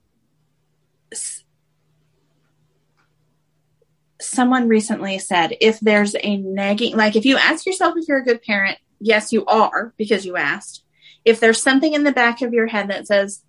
someone 4.25 4.67
recently 4.67 5.19
said 5.19 5.55
if 5.61 5.79
there's 5.79 6.15
a 6.21 6.37
nagging, 6.37 6.95
like 6.97 7.15
if 7.15 7.25
you 7.25 7.37
ask 7.37 7.65
yourself 7.65 7.95
if 7.97 8.07
you're 8.07 8.19
a 8.19 8.23
good 8.23 8.41
parent, 8.41 8.77
yes, 8.99 9.31
you 9.31 9.45
are 9.45 9.93
because 9.97 10.25
you 10.25 10.35
asked. 10.37 10.83
If 11.23 11.39
there's 11.39 11.61
something 11.61 11.93
in 11.93 12.03
the 12.03 12.11
back 12.11 12.41
of 12.41 12.53
your 12.53 12.67
head 12.67 12.89
that 12.89 13.07
says, 13.07 13.41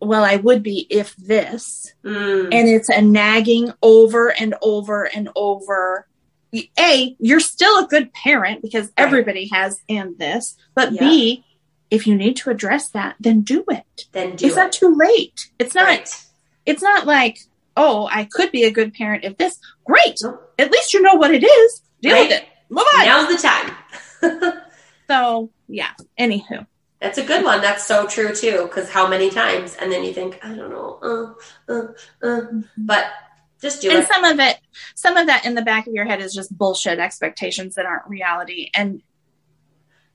well, 0.00 0.24
I 0.24 0.36
would 0.36 0.62
be 0.62 0.86
if 0.90 1.16
this, 1.16 1.92
Mm, 2.04 2.52
and 2.52 2.68
it's 2.68 2.88
a 2.90 3.00
nagging 3.00 3.72
over 3.82 4.28
and 4.38 4.54
over 4.60 5.04
and 5.04 5.28
over. 5.34 6.06
A, 6.78 7.16
you're 7.18 7.40
still 7.40 7.82
a 7.84 7.88
good 7.88 8.12
parent 8.12 8.62
because 8.62 8.92
everybody 8.96 9.48
has 9.52 9.80
and 9.88 10.16
this, 10.18 10.56
but 10.74 10.92
Yeah. 10.92 11.00
B, 11.00 11.44
if 11.90 12.06
you 12.06 12.14
need 12.14 12.36
to 12.36 12.50
address 12.50 12.90
that, 12.90 13.16
then 13.18 13.40
do 13.40 13.64
it. 13.70 14.06
then 14.12 14.36
do 14.36 14.46
it's 14.46 14.56
it. 14.56 14.60
not 14.60 14.72
too 14.72 14.94
late. 14.94 15.48
It's 15.58 15.74
not 15.74 15.84
Right. 15.86 16.24
it's 16.66 16.82
not 16.82 17.06
like, 17.06 17.38
oh, 17.76 18.08
I 18.10 18.24
could 18.30 18.52
be 18.52 18.64
a 18.64 18.70
good 18.70 18.94
parent 18.94 19.24
if 19.24 19.36
this. 19.36 19.58
Great. 19.84 20.20
At 20.58 20.70
least 20.70 20.94
you 20.94 21.02
know 21.02 21.14
what 21.14 21.32
it 21.34 21.42
is. 21.44 21.82
Deal 22.02 22.12
Right. 22.12 22.28
with 22.28 22.38
it. 22.38 22.44
Move 22.70 22.84
on. 22.98 23.06
Now's 23.06 23.42
the 23.42 23.48
time. 23.48 24.60
So 25.06 25.50
yeah. 25.68 25.90
Anywho. 26.18 26.66
That's 26.98 27.18
a 27.18 27.22
good 27.24 27.44
one. 27.44 27.60
That's 27.60 27.84
so 27.86 28.06
true 28.06 28.34
too. 28.34 28.62
Because 28.62 28.88
how 28.88 29.06
many 29.06 29.28
times, 29.28 29.76
and 29.78 29.92
then 29.92 30.02
you 30.02 30.14
think, 30.14 30.38
I 30.42 30.54
don't 30.54 30.70
know, 30.70 31.36
uh, 31.68 31.72
uh, 31.72 31.86
uh, 32.26 32.40
but 32.78 33.04
just 33.60 33.82
do 33.82 33.90
and 33.90 33.98
it. 33.98 34.00
And 34.00 34.08
some 34.08 34.24
of 34.24 34.38
it 34.40 34.56
some 34.94 35.18
of 35.18 35.26
that 35.26 35.44
in 35.44 35.54
the 35.54 35.60
back 35.60 35.86
of 35.86 35.92
your 35.92 36.06
head 36.06 36.22
is 36.22 36.32
just 36.34 36.56
bullshit 36.56 36.98
expectations 36.98 37.74
that 37.74 37.84
aren't 37.84 38.08
reality 38.08 38.70
and 38.74 39.02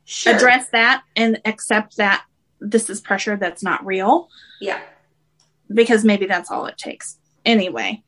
Sure. 0.06 0.34
address 0.34 0.68
that 0.72 1.04
and 1.16 1.40
accept 1.46 1.98
that 1.98 2.26
this 2.60 2.90
is 2.90 3.00
pressure 3.00 3.38
that's 3.38 3.62
not 3.62 3.86
real 3.86 4.28
Yeah. 4.60 4.80
because 5.72 6.04
maybe 6.04 6.26
that's 6.26 6.50
all 6.50 6.66
it 6.66 6.80
takes. 6.80 7.19
Anyway, 7.50 8.04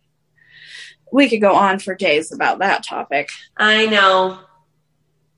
we 1.11 1.27
could 1.27 1.41
go 1.41 1.55
on 1.55 1.79
for 1.79 1.95
days 1.95 2.31
about 2.31 2.59
that 2.59 2.85
topic, 2.85 3.29
I 3.57 3.87
know, 3.87 4.37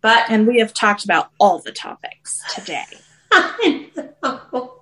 but 0.01 0.25
and 0.29 0.45
we 0.45 0.59
have 0.59 0.73
talked 0.73 1.05
about 1.05 1.29
all 1.39 1.59
the 1.59 1.71
topics 1.71 2.41
today. 2.53 2.83
I 3.31 3.89
know. 3.95 4.81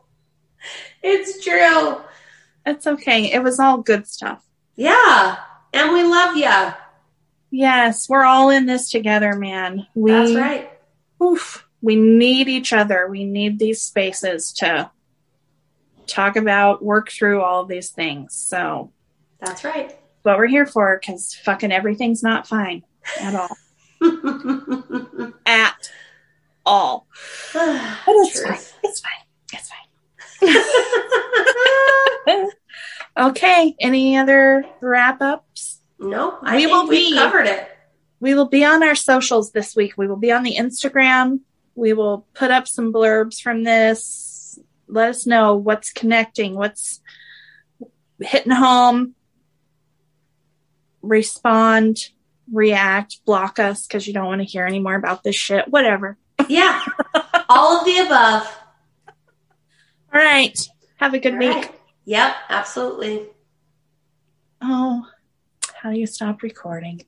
It's 1.03 1.43
true. 1.43 2.01
It's 2.65 2.87
okay. 2.87 3.31
It 3.31 3.43
was 3.43 3.59
all 3.59 3.77
good 3.77 4.07
stuff. 4.07 4.43
Yeah, 4.75 5.37
and 5.71 5.93
we 5.93 6.01
love 6.01 6.35
you. 6.35 6.73
Yes, 7.51 8.09
we're 8.09 8.25
all 8.25 8.49
in 8.49 8.65
this 8.65 8.89
together, 8.89 9.35
man. 9.35 9.85
We, 9.93 10.09
That's 10.09 10.33
right. 10.33 10.71
oof, 11.21 11.67
we 11.79 11.95
need 11.95 12.49
each 12.49 12.73
other. 12.73 13.07
We 13.07 13.25
need 13.25 13.59
these 13.59 13.83
spaces 13.83 14.51
to 14.53 14.89
talk 16.07 16.35
about, 16.35 16.83
work 16.83 17.11
through 17.11 17.41
all 17.41 17.65
these 17.65 17.89
things. 17.91 18.33
So, 18.33 18.91
That's 19.41 19.63
right. 19.63 19.97
what 20.23 20.37
we're 20.37 20.47
here 20.47 20.65
for 20.65 20.97
because 20.99 21.33
fucking 21.43 21.71
everything's 21.71 22.21
not 22.23 22.47
fine 22.47 22.83
at 23.19 23.35
all. 23.35 23.57
At 25.45 25.89
all. 26.65 27.07
But 27.53 27.91
it's 28.07 28.39
Truth. 28.41 28.45
fine. 28.47 28.79
It's 28.83 29.01
fine. 29.01 29.11
It's 29.53 29.69
fine. 32.37 32.49
okay. 33.29 33.75
Any 33.79 34.17
other 34.17 34.63
wrap 34.79 35.21
ups? 35.21 35.79
no, 35.99 36.37
I 36.41 36.55
We 36.57 36.67
will 36.67 36.87
be- 36.87 37.13
covered 37.15 37.45
it. 37.47 37.67
We 38.19 38.33
will 38.35 38.47
be 38.47 38.63
on 38.63 38.83
our 38.83 38.95
socials 38.95 39.51
this 39.51 39.75
week. 39.75 39.93
We 39.97 40.07
will 40.07 40.15
be 40.15 40.31
on 40.31 40.43
the 40.43 40.55
Instagram. 40.55 41.39
We 41.75 41.93
will 41.93 42.25
put 42.35 42.51
up 42.51 42.67
some 42.67 42.93
blurbs 42.93 43.41
from 43.41 43.63
this. 43.63 44.59
Let 44.87 45.09
us 45.09 45.25
know 45.25 45.55
what's 45.55 45.91
connecting, 45.91 46.53
what's 46.55 47.01
hitting 48.19 48.51
home. 48.51 49.15
Respond, 51.01 52.09
react, 52.51 53.23
block 53.25 53.59
us 53.59 53.87
because 53.87 54.07
you 54.07 54.13
don't 54.13 54.27
want 54.27 54.41
to 54.41 54.45
hear 54.45 54.65
any 54.65 54.79
more 54.79 54.95
about 54.95 55.23
this 55.23 55.35
shit. 55.35 55.67
Whatever. 55.67 56.17
Yeah, 56.47 56.83
all 57.49 57.79
of 57.79 57.85
the 57.85 57.97
above. 57.99 58.57
All 60.13 60.21
right. 60.21 60.59
Have 60.97 61.13
a 61.13 61.19
good 61.19 61.33
All 61.33 61.39
week. 61.39 61.55
right. 61.55 61.71
Yep, 62.05 62.35
absolutely. 62.49 63.27
Oh, 64.61 65.05
how 65.75 65.91
do 65.91 65.99
you 65.99 66.07
stop 66.07 66.41
recording? 66.41 67.03